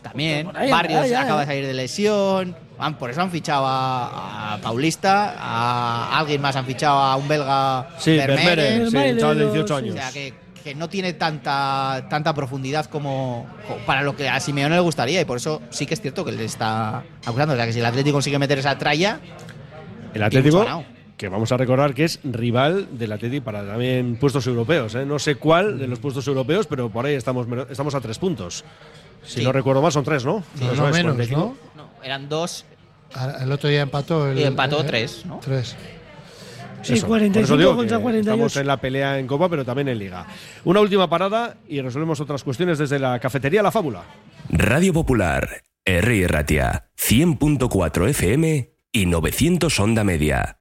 También. 0.00 0.48
Ahí 0.54 0.70
Barrios 0.70 1.08
ya, 1.10 1.20
acaba 1.20 1.40
de 1.40 1.44
eh. 1.44 1.46
salir 1.48 1.66
de 1.66 1.74
lesión. 1.74 2.56
Han- 2.78 2.96
Por 2.96 3.10
eso 3.10 3.20
han 3.20 3.30
fichado 3.30 3.66
a, 3.66 4.54
a 4.54 4.58
Paulista. 4.62 5.34
A 5.38 6.18
alguien 6.18 6.40
más 6.40 6.56
han 6.56 6.64
fichado 6.64 6.98
a 6.98 7.16
un 7.16 7.28
belga. 7.28 7.88
Sí, 7.98 8.04
sí, 8.04 8.10
un 8.12 8.16
chaval 8.20 8.36
de 8.36 8.44
Vermeeren, 8.86 9.52
18 9.52 9.66
sí. 9.66 9.74
años. 9.74 9.94
O 9.94 9.98
sea, 9.98 10.10
que, 10.12 10.34
que 10.64 10.74
no 10.74 10.88
tiene 10.88 11.12
tanta, 11.12 12.06
tanta 12.08 12.32
profundidad 12.34 12.86
como, 12.86 13.46
como 13.68 13.84
para 13.84 14.00
lo 14.00 14.16
que 14.16 14.30
a 14.30 14.40
Simeone 14.40 14.74
le 14.76 14.80
gustaría. 14.80 15.20
Y 15.20 15.26
por 15.26 15.36
eso 15.36 15.60
sí 15.68 15.84
que 15.84 15.92
es 15.92 16.00
cierto 16.00 16.24
que 16.24 16.32
le 16.32 16.46
está 16.46 17.02
acusando. 17.26 17.52
O 17.52 17.56
sea, 17.56 17.66
que 17.66 17.74
si 17.74 17.80
el 17.80 17.86
Atlético 17.86 18.14
consigue 18.14 18.38
meter 18.38 18.58
esa 18.60 18.78
tralla, 18.78 19.20
El 20.14 20.22
Atlético. 20.22 20.64
Que 21.22 21.28
vamos 21.28 21.52
a 21.52 21.56
recordar 21.56 21.94
que 21.94 22.02
es 22.02 22.18
rival 22.24 22.88
del 22.98 23.12
Atlético 23.12 23.44
para 23.44 23.64
también 23.64 24.16
puestos 24.16 24.44
europeos. 24.48 24.96
¿eh? 24.96 25.06
No 25.06 25.20
sé 25.20 25.36
cuál 25.36 25.78
de 25.78 25.86
los 25.86 26.00
puestos 26.00 26.26
europeos, 26.26 26.66
pero 26.66 26.90
por 26.90 27.06
ahí 27.06 27.14
estamos, 27.14 27.46
estamos 27.70 27.94
a 27.94 28.00
tres 28.00 28.18
puntos. 28.18 28.64
Si 29.22 29.38
Sí. 29.38 29.44
no 29.44 29.52
recuerdo 29.52 29.80
mal, 29.80 29.92
son 29.92 30.02
tres, 30.02 30.24
¿no? 30.24 30.42
No, 30.60 30.72
Eso 30.72 30.82
no 30.82 30.88
es, 30.88 30.94
menos, 30.96 31.14
45. 31.14 31.56
¿no? 31.76 31.82
no, 31.84 31.88
eran 32.02 32.28
dos. 32.28 32.64
Ah, 33.14 33.36
El 33.40 33.52
otro 33.52 33.68
día 33.70 33.82
empató. 33.82 34.28
El, 34.28 34.36
Y 34.40 34.42
empató 34.42 34.80
eh, 34.80 34.84
tres, 34.84 35.24
¿no? 35.24 35.38
Tres. 35.38 35.76
Sí, 36.82 36.94
Eso, 36.94 37.06
por 37.06 37.18
eso 37.22 37.30
45 37.30 37.56
digo 37.56 37.76
contra 37.76 37.98
que 37.98 38.02
48. 38.02 38.32
Estamos 38.34 38.56
en 38.56 38.66
la 38.66 38.76
pelea 38.78 39.18
en 39.20 39.28
Copa, 39.28 39.48
pero 39.48 39.64
también 39.64 39.86
en 39.86 39.98
Liga. 40.00 40.26
Una 40.64 40.80
última 40.80 41.08
parada 41.08 41.56
y 41.68 41.80
resolvemos 41.80 42.18
otras 42.18 42.42
cuestiones 42.42 42.78
desde 42.78 42.98
la 42.98 43.20
cafetería 43.20 43.62
La 43.62 43.70
Fábula. 43.70 44.02
Radio 44.48 44.92
Popular, 44.92 45.62
R. 45.84 46.26
Ratia, 46.26 46.88
100.4 47.00 48.08
FM 48.08 48.72
y 48.90 49.06
900 49.06 49.78
Onda 49.78 50.02
Media. 50.02 50.56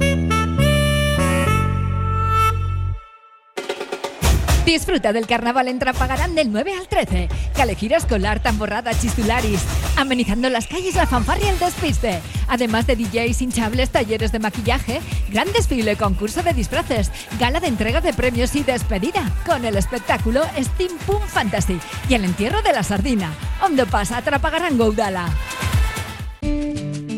Disfruta 4.65 5.11
del 5.11 5.25
carnaval 5.25 5.67
en 5.67 5.79
Trapagarán 5.79 6.35
del 6.35 6.51
9 6.51 6.73
al 6.77 6.87
13. 6.87 7.29
Calejira 7.55 7.97
escolar, 7.97 8.41
tamborrada, 8.41 8.93
chistularis. 8.93 9.61
Amenizando 9.97 10.49
las 10.49 10.67
calles, 10.67 10.95
la 10.95 11.07
fanfarria 11.07 11.47
y 11.47 11.49
el 11.49 11.59
despiste. 11.59 12.19
Además 12.47 12.85
de 12.85 12.95
DJs, 12.95 13.41
hinchables, 13.41 13.89
talleres 13.89 14.31
de 14.31 14.39
maquillaje, 14.39 15.01
gran 15.29 15.51
desfile, 15.51 15.95
concurso 15.95 16.43
de 16.43 16.53
disfraces, 16.53 17.11
gala 17.39 17.59
de 17.59 17.67
entrega 17.67 18.01
de 18.01 18.13
premios 18.13 18.55
y 18.55 18.63
despedida. 18.63 19.31
Con 19.47 19.65
el 19.65 19.77
espectáculo 19.77 20.43
Steam 20.59 20.95
Pum 21.07 21.21
Fantasy 21.27 21.79
y 22.07 22.13
el 22.13 22.23
entierro 22.23 22.61
de 22.61 22.73
la 22.73 22.83
sardina. 22.83 23.33
Ondo 23.63 23.87
pasa, 23.87 24.21
Trapagarán 24.21 24.77
Goudala. 24.77 25.27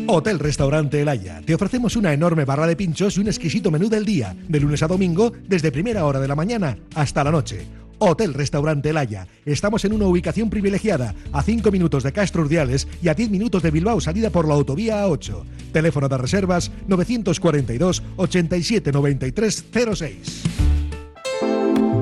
Hotel 0.06 0.38
Restaurante 0.38 1.00
El 1.00 1.08
Haya. 1.08 1.40
Te 1.44 1.54
ofrecemos 1.54 1.96
una 1.96 2.12
enorme 2.12 2.44
barra 2.44 2.66
de 2.66 2.76
pinchos 2.76 3.16
y 3.16 3.20
un 3.20 3.28
exquisito 3.28 3.70
menú 3.70 3.88
del 3.88 4.04
día, 4.04 4.36
de 4.48 4.60
lunes 4.60 4.82
a 4.82 4.86
domingo, 4.86 5.32
desde 5.48 5.72
primera 5.72 6.04
hora 6.04 6.20
de 6.20 6.28
la 6.28 6.34
mañana 6.34 6.76
hasta 6.94 7.24
la 7.24 7.30
noche. 7.30 7.66
Hotel 7.98 8.34
Restaurante 8.34 8.90
El 8.90 8.98
Haya. 8.98 9.26
Estamos 9.46 9.84
en 9.84 9.92
una 9.92 10.06
ubicación 10.06 10.50
privilegiada, 10.50 11.14
a 11.32 11.42
5 11.42 11.70
minutos 11.70 12.02
de 12.02 12.12
Castro 12.12 12.42
Urdiales 12.42 12.86
y 13.02 13.08
a 13.08 13.14
10 13.14 13.30
minutos 13.30 13.62
de 13.62 13.70
Bilbao, 13.70 14.00
salida 14.00 14.30
por 14.30 14.46
la 14.46 14.54
autovía 14.54 15.06
A8. 15.06 15.42
Teléfono 15.72 16.08
de 16.08 16.18
reservas 16.18 16.70
942 16.86 18.02
87 18.16 18.92
93 18.92 19.64
06. 19.94 20.42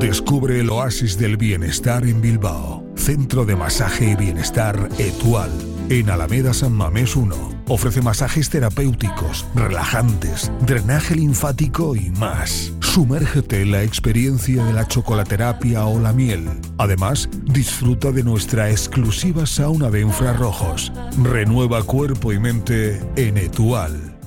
Descubre 0.01 0.59
el 0.59 0.71
oasis 0.71 1.17
del 1.19 1.37
bienestar 1.37 2.05
en 2.05 2.21
Bilbao. 2.21 2.85
Centro 2.97 3.45
de 3.45 3.55
Masaje 3.55 4.11
y 4.11 4.17
Bienestar 4.17 4.89
Etual. 4.99 5.51
En 5.89 6.11
Alameda 6.11 6.53
San 6.53 6.73
Mamés 6.73 7.15
1. 7.15 7.52
Ofrece 7.69 8.03
masajes 8.03 8.51
terapéuticos, 8.51 9.47
relajantes, 9.55 10.51
drenaje 10.67 11.15
linfático 11.15 11.95
y 11.95 12.11
más. 12.11 12.73
Sumérgete 12.81 13.63
en 13.63 13.71
la 13.71 13.83
experiencia 13.83 14.65
de 14.65 14.73
la 14.73 14.87
chocolaterapia 14.87 15.87
o 15.87 15.99
la 16.01 16.13
miel. 16.13 16.49
Además, 16.79 17.29
disfruta 17.45 18.11
de 18.11 18.25
nuestra 18.25 18.71
exclusiva 18.71 19.47
sauna 19.47 19.91
de 19.91 20.01
infrarrojos. 20.01 20.93
Renueva 21.23 21.83
cuerpo 21.85 22.33
y 22.33 22.39
mente 22.39 23.01
en 23.17 23.39
Etual. 23.39 24.19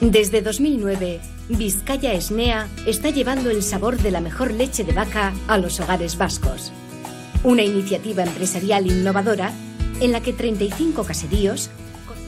Desde 0.00 0.42
2009, 0.42 1.20
Vizcaya 1.48 2.14
Esnea 2.14 2.68
está 2.86 3.10
llevando 3.10 3.50
el 3.50 3.62
sabor 3.62 3.98
de 3.98 4.10
la 4.10 4.20
mejor 4.20 4.52
leche 4.52 4.82
de 4.82 4.92
vaca 4.92 5.34
a 5.46 5.58
los 5.58 5.78
hogares 5.78 6.16
vascos. 6.16 6.72
Una 7.42 7.62
iniciativa 7.62 8.22
empresarial 8.22 8.86
innovadora 8.86 9.52
en 10.00 10.12
la 10.12 10.20
que 10.20 10.32
35 10.32 11.04
caseríos 11.04 11.70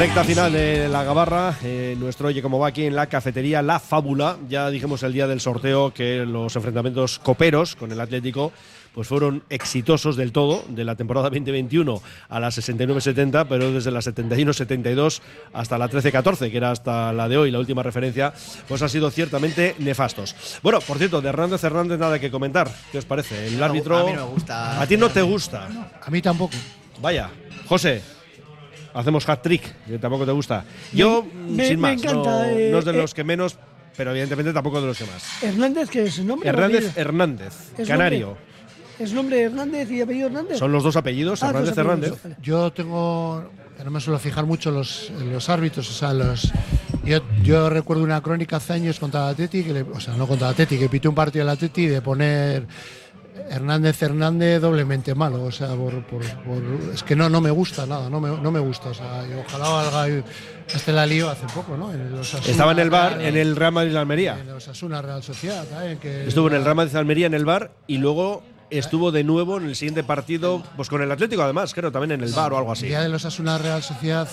Recta 0.00 0.24
final 0.24 0.50
de 0.50 0.88
la 0.88 1.04
Gabarra, 1.04 1.58
eh, 1.62 1.94
nuestro 1.98 2.28
Oye 2.28 2.40
Cómo 2.40 2.58
va 2.58 2.68
aquí 2.68 2.86
en 2.86 2.96
la 2.96 3.08
cafetería 3.08 3.60
La 3.60 3.78
Fábula. 3.78 4.38
Ya 4.48 4.70
dijimos 4.70 5.02
el 5.02 5.12
día 5.12 5.26
del 5.26 5.42
sorteo 5.42 5.92
que 5.92 6.24
los 6.24 6.56
enfrentamientos 6.56 7.18
coperos 7.18 7.76
con 7.76 7.92
el 7.92 8.00
Atlético 8.00 8.50
pues 8.94 9.06
fueron 9.06 9.42
exitosos 9.50 10.16
del 10.16 10.32
todo, 10.32 10.64
de 10.68 10.84
la 10.84 10.96
temporada 10.96 11.28
2021 11.28 12.00
a 12.30 12.40
la 12.40 12.48
69-70, 12.48 13.44
pero 13.46 13.70
desde 13.72 13.90
la 13.90 14.00
71-72 14.00 15.20
hasta 15.52 15.76
la 15.76 15.90
13-14, 15.90 16.50
que 16.50 16.56
era 16.56 16.70
hasta 16.70 17.12
la 17.12 17.28
de 17.28 17.36
hoy, 17.36 17.50
la 17.50 17.58
última 17.58 17.82
referencia, 17.82 18.32
pues 18.68 18.80
ha 18.80 18.88
sido 18.88 19.10
ciertamente 19.10 19.74
nefastos. 19.80 20.34
Bueno, 20.62 20.80
por 20.80 20.96
cierto, 20.96 21.20
de 21.20 21.28
Hernández 21.28 21.62
Hernández 21.62 21.98
nada 21.98 22.18
que 22.18 22.30
comentar. 22.30 22.72
¿Qué 22.90 22.96
os 22.96 23.04
parece? 23.04 23.48
El 23.48 23.62
árbitro. 23.62 23.98
a 23.98 24.04
mí 24.04 24.12
no 24.14 24.26
me 24.28 24.32
gusta. 24.32 24.80
A 24.80 24.86
ti 24.86 24.96
no 24.96 25.10
te 25.10 25.20
gusta. 25.20 25.68
A 26.02 26.10
mí 26.10 26.22
tampoco. 26.22 26.56
Vaya. 27.02 27.28
José. 27.68 28.19
Hacemos 28.94 29.28
hat 29.28 29.40
trick, 29.42 29.62
que 29.86 29.98
tampoco 29.98 30.24
te 30.26 30.32
gusta. 30.32 30.64
Yo, 30.92 31.24
Me- 31.48 31.66
sin 31.68 31.80
me 31.80 31.92
más, 31.94 32.02
encanta, 32.02 32.30
no, 32.30 32.44
eh, 32.44 32.68
no 32.72 32.78
es 32.78 32.84
de 32.84 32.90
eh. 32.90 32.94
los 32.96 33.14
que 33.14 33.24
menos, 33.24 33.56
pero 33.96 34.10
evidentemente 34.10 34.52
tampoco 34.52 34.80
de 34.80 34.86
los 34.88 34.98
que 34.98 35.04
más. 35.04 35.42
Hernández, 35.42 35.88
que 35.90 36.04
es 36.04 36.18
nombre. 36.24 36.48
o 36.48 36.52
Hernández? 36.52 36.96
Hernández, 36.96 37.54
¿Es 37.78 37.88
canario. 37.88 38.26
nombre? 38.26 38.44
¿Es 38.98 39.12
nombre 39.12 39.40
Hernández 39.42 39.90
y 39.90 40.00
apellido 40.02 40.26
Hernández? 40.26 40.58
Son 40.58 40.72
los 40.72 40.82
dos 40.82 40.96
apellidos, 40.96 41.42
Ah, 41.42 41.48
Hernández 41.48 41.74
dos 41.74 41.78
apellidos, 41.86 42.18
Hernández. 42.24 42.38
Yo 42.42 42.72
tengo. 42.72 43.50
No 43.82 43.90
me 43.90 43.98
suelo 44.00 44.18
fijar 44.18 44.44
mucho 44.44 44.68
en 44.68 44.74
los, 44.74 45.08
en 45.08 45.32
los 45.32 45.48
árbitros, 45.48 45.88
o 45.88 45.92
sea, 45.94 46.12
los. 46.12 46.52
Yo, 47.02 47.20
yo 47.42 47.70
recuerdo 47.70 48.02
una 48.04 48.20
crónica 48.20 48.56
hace 48.56 48.74
años 48.74 49.00
contra 49.00 49.24
el 49.24 49.30
Atleti, 49.32 49.62
que 49.64 49.72
le- 49.72 49.82
o 49.82 49.98
sea, 50.00 50.12
no 50.16 50.26
contra 50.26 50.48
el 50.48 50.52
Atleti, 50.52 50.76
que 50.78 50.90
pité 50.90 51.08
un 51.08 51.14
partido 51.14 51.46
del 51.46 51.54
Atleti 51.54 51.86
de 51.86 52.02
poner 52.02 52.66
Hernández 53.48 54.02
Hernández 54.02 54.60
doblemente 54.60 55.14
malo, 55.14 55.44
o 55.44 55.52
sea, 55.52 55.68
por, 55.68 56.04
por- 56.06 56.22
por- 56.42 56.92
es 56.94 57.02
que 57.02 57.16
no, 57.16 57.28
no 57.28 57.40
me 57.40 57.50
gusta 57.50 57.86
nada, 57.86 58.08
no 58.10 58.20
me, 58.20 58.28
no 58.40 58.50
me 58.50 58.60
gusta, 58.60 58.90
o 58.90 58.94
sea, 58.94 59.24
y 59.28 59.32
ojalá 59.34 59.68
valga. 59.68 60.24
Este 60.72 60.92
la 60.92 61.04
lío 61.06 61.28
hace 61.28 61.46
poco, 61.52 61.76
¿no? 61.76 61.92
En 61.92 62.00
el 62.00 62.14
Osasuna 62.14 62.50
Estaba 62.50 62.72
en 62.72 62.78
el 62.78 62.90
bar, 62.90 63.20
en 63.20 63.36
el 63.36 63.56
Real 63.56 63.72
Madrid 63.72 63.96
Almería. 63.96 64.38
en 64.40 64.48
el 64.48 64.54
Osasuna 64.56 65.02
Real 65.02 65.22
Sociedad, 65.22 65.64
¿eh? 65.84 65.98
que 66.00 66.26
Estuvo 66.28 66.46
en 66.48 66.54
el 66.54 66.64
Real 66.64 66.76
Madrid 66.76 66.94
Almería 66.96 67.26
en 67.26 67.34
el 67.34 67.44
bar 67.44 67.72
y 67.88 67.98
luego 67.98 68.42
estuvo 68.70 69.10
de 69.10 69.24
nuevo 69.24 69.56
en 69.56 69.64
el 69.66 69.74
siguiente 69.74 70.04
partido, 70.04 70.62
pues 70.76 70.88
con 70.88 71.02
el 71.02 71.10
Atlético 71.10 71.42
además, 71.42 71.74
creo, 71.74 71.90
también 71.90 72.12
en 72.12 72.22
el 72.24 72.32
bar 72.32 72.52
o 72.52 72.58
algo 72.58 72.70
El 72.72 72.78
así. 72.78 72.86
día 72.86 73.00
de 73.02 73.08
los 73.08 73.24
Asuna 73.24 73.58
Real 73.58 73.82
Sociedad 73.82 74.28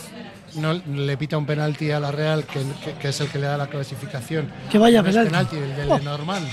no 0.56 0.74
le 0.74 1.18
pita 1.18 1.40
un 1.40 1.48
penalti 1.48 1.90
a 1.90 2.00
la 2.00 2.12
Real, 2.12 2.44
que, 2.46 2.60
que- 2.86 2.94
que 3.00 3.08
es 3.10 3.20
el 3.20 3.30
que 3.30 3.40
le 3.40 3.48
da 3.48 3.58
la 3.58 3.66
clasificación. 3.68 4.52
Que 4.72 4.78
vaya 4.78 5.02
No 5.02 5.10
es 5.10 5.16
penalti. 5.18 5.56
el 5.56 5.76
del 5.76 5.92
Oh. 5.92 5.98
Lenormand. 5.98 6.48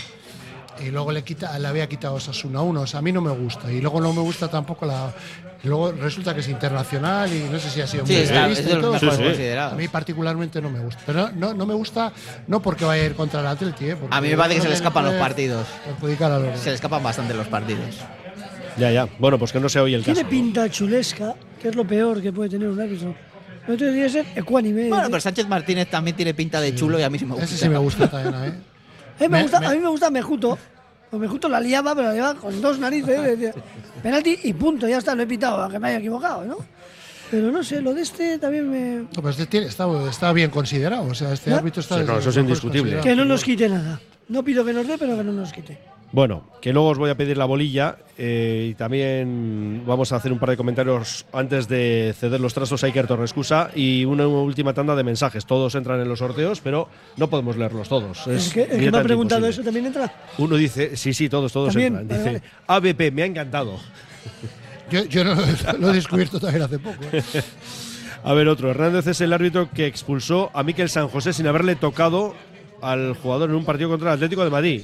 Y 0.83 0.91
luego 0.91 1.12
le 1.12 1.22
quita, 1.22 1.59
le 1.59 1.68
había 1.68 1.89
quitado 1.89 2.14
Osasuna 2.14 2.61
1. 2.62 2.81
O 2.81 2.87
sea, 2.87 2.99
a 2.99 3.03
mí 3.03 3.12
no 3.12 3.20
me 3.20 3.31
gusta. 3.31 3.70
Y 3.70 3.81
luego 3.81 4.01
no 4.01 4.12
me 4.12 4.20
gusta 4.22 4.49
tampoco 4.49 4.87
la. 4.87 5.12
luego 5.62 5.93
resulta 5.93 6.35
que 6.35 6.41
es 6.41 6.49
internacional 6.49 7.33
y 7.33 7.49
no 7.51 7.59
sé 7.59 7.70
si 7.70 7.81
ha 7.81 7.87
sido 7.87 8.05
Sí, 8.07 8.12
muy 8.12 8.22
está- 8.22 8.35
realista 8.35 8.61
es 8.61 8.66
de 8.66 8.70
y 8.70 8.75
los 8.75 8.83
todo, 8.83 8.93
mejores 8.93 9.14
pero 9.16 9.29
considerados. 9.31 9.72
A 9.72 9.77
mí 9.77 9.89
particularmente 9.89 10.61
no 10.61 10.70
me 10.70 10.81
gusta. 10.81 11.03
Pero 11.07 11.31
no, 11.33 11.55
no 11.55 11.64
me 11.66 11.75
gusta, 11.75 12.12
no 12.49 12.61
porque 12.61 12.85
vaya 12.85 13.03
a 13.03 13.07
ir 13.07 13.14
contra 13.14 13.41
el 13.41 13.47
Atleti, 13.47 13.87
¿eh? 13.91 13.97
A 14.11 14.20
mí 14.20 14.29
me 14.29 14.37
parece 14.37 14.57
que 14.57 14.62
se 14.62 14.68
le 14.68 14.75
escapan 14.75 15.05
los 15.05 15.14
partidos. 15.14 15.66
Perjudicar 15.85 16.33
a 16.33 16.39
los 16.39 16.59
Se 16.59 16.70
le 16.70 16.75
escapan 16.75 17.03
bastante 17.03 17.35
los 17.35 17.47
partidos. 17.47 17.97
Ya, 18.77 18.91
ya. 18.91 19.09
Bueno, 19.18 19.39
pues 19.39 19.53
que 19.53 19.61
no 19.61 19.68
se 19.68 19.79
oye 19.81 19.95
el 19.95 20.03
Tiene 20.05 20.20
caso. 20.20 20.31
pinta 20.31 20.68
chulesca, 20.68 21.35
que 21.62 21.68
es 21.68 21.77
lo 21.77 21.87
peor 21.87 22.20
que 22.20 22.33
puede 22.33 22.51
tener 22.51 22.68
un 22.68 22.81
árbitro. 22.81 23.14
No 23.68 23.77
tiene 23.77 24.03
que 24.03 24.09
ser 24.11 24.27
ecuánime. 24.35 24.89
Bueno, 24.89 25.05
pero 25.07 25.20
Sánchez 25.20 25.49
Martínez 25.49 25.89
también 25.89 26.14
tiene 26.16 26.35
pinta 26.35 26.61
de 26.61 26.75
chulo 26.75 26.99
y 26.99 27.03
a 27.03 27.09
mí 27.09 27.18
sí 27.18 27.25
me 27.25 27.31
gusta. 27.33 27.45
Ese 27.47 27.57
sí 27.57 27.68
me 27.68 27.79
gusta 27.79 28.11
también, 28.11 28.35
¿eh? 28.45 28.55
A 29.19 29.23
mí 29.23 29.29
me, 29.29 29.37
Me- 29.39 29.43
gusta, 29.43 29.61
me- 29.61 29.67
a 29.67 29.71
mí 29.71 29.79
me 29.79 29.89
gusta 29.89 30.11
Mejuto. 30.11 30.59
Pues 31.11 31.21
Mejuto 31.21 31.49
la 31.49 31.61
liaba, 31.61 31.95
pero 31.95 32.09
la 32.09 32.15
liaba 32.15 32.35
con 32.35 32.61
dos 32.61 32.79
narices. 32.79 33.23
decía, 33.39 33.53
penalti 34.03 34.39
y 34.45 34.53
punto, 34.53 34.89
ya 34.89 34.99
está, 34.99 35.15
lo 35.15 35.23
he 35.23 35.27
pitado, 35.27 35.62
aunque 35.62 35.79
me 35.79 35.89
haya 35.89 35.99
equivocado, 35.99 36.45
¿no? 36.45 36.57
Pero 37.31 37.51
no 37.51 37.62
sé, 37.65 37.81
lo 37.81 37.95
de 37.95 38.03
este 38.03 38.39
también 38.39 38.71
me. 38.71 38.97
No, 39.03 39.09
pero 39.17 39.31
este 39.31 39.47
tiene- 39.47 39.67
está, 39.67 39.87
está 40.09 40.33
bien 40.33 40.51
considerado. 40.51 41.05
O 41.05 41.15
sea, 41.15 41.33
este 41.33 41.51
Ya. 41.51 41.57
árbitro 41.57 41.81
está. 41.81 41.99
Sí, 41.99 42.05
no, 42.07 42.19
eso 42.19 42.31
es 42.31 42.37
indiscutible. 42.37 43.01
Que 43.01 43.15
no 43.17 43.25
nos 43.25 43.43
quite 43.43 43.69
nada. 43.69 44.01
No 44.29 44.43
pido 44.45 44.65
que 44.65 44.73
nos 44.73 44.87
dé, 44.87 44.97
pero 44.99 45.17
que 45.17 45.25
no 45.25 45.33
nos 45.33 45.53
quite. 45.53 45.79
Bueno, 46.15 46.45
que 46.61 46.73
luego 46.73 46.91
os 46.91 46.99
voy 46.99 47.11
a 47.11 47.17
pedir 47.17 47.37
la 47.37 47.45
bolilla 47.45 47.97
eh, 48.17 48.69
y 48.71 48.75
también 48.75 49.83
vamos 49.85 50.12
a 50.12 50.17
hacer 50.17 50.33
un 50.33 50.39
par 50.39 50.51
de 50.51 50.57
comentarios 50.57 51.27
antes 51.33 51.67
de 51.67 52.15
ceder 52.17 52.41
los 52.41 52.55
trazos 52.55 52.85
a 52.85 52.87
Iker 52.87 53.09
Torrescusa 53.09 53.73
y 53.75 54.05
una 54.05 54.29
última 54.29 54.73
tanda 54.73 54.95
de 54.95 55.03
mensajes. 55.03 55.45
Todos 55.45 55.75
entran 55.75 56.01
en 56.01 56.09
los 56.09 56.21
sorteos, 56.21 56.61
pero 56.61 56.89
no 57.17 57.29
podemos 57.29 57.57
leerlos 57.57 57.89
todos. 57.89 58.29
Es 58.29 58.47
el 58.47 58.53
que, 58.53 58.62
el 58.62 58.81
que 58.81 58.91
me 58.93 58.99
ha 58.99 59.03
preguntado 59.03 59.41
imposible. 59.41 59.51
eso 59.51 59.65
también 59.65 59.87
entra. 59.87 60.15
Uno 60.39 60.55
dice, 60.55 60.97
sí, 60.97 61.12
sí, 61.12 61.29
todos, 61.29 61.53
todos 61.53 61.73
También, 61.73 61.97
entran. 61.97 62.21
vale, 62.21 62.33
Dice, 62.35 62.47
ABP, 62.69 63.12
me 63.12 63.23
ha 63.25 63.27
encantado. 63.27 63.81
Yo, 64.93 65.03
yo 65.07 65.25
no, 65.25 65.35
lo 65.81 65.91
he 65.91 65.95
descubierto 65.95 66.39
también 66.39 66.62
hace 66.62 66.79
poco. 66.79 67.03
¿eh? 67.11 67.23
A 68.23 68.35
ver, 68.35 68.47
otro. 68.47 68.71
Hernández 68.71 69.07
es 69.09 69.21
el 69.21 69.33
árbitro 69.33 69.69
que 69.71 69.87
expulsó 69.87 70.51
a 70.55 70.62
Miquel 70.62 70.91
San 70.91 71.09
José 71.09 71.33
sin 71.33 71.47
haberle 71.47 71.75
tocado 71.75 72.35
al 72.83 73.15
jugador 73.15 73.49
en 73.51 73.57
un 73.57 73.65
partido 73.65 73.89
contra 73.89 74.11
el 74.11 74.15
Atlético 74.17 74.45
de 74.45 74.51
Madrid. 74.51 74.83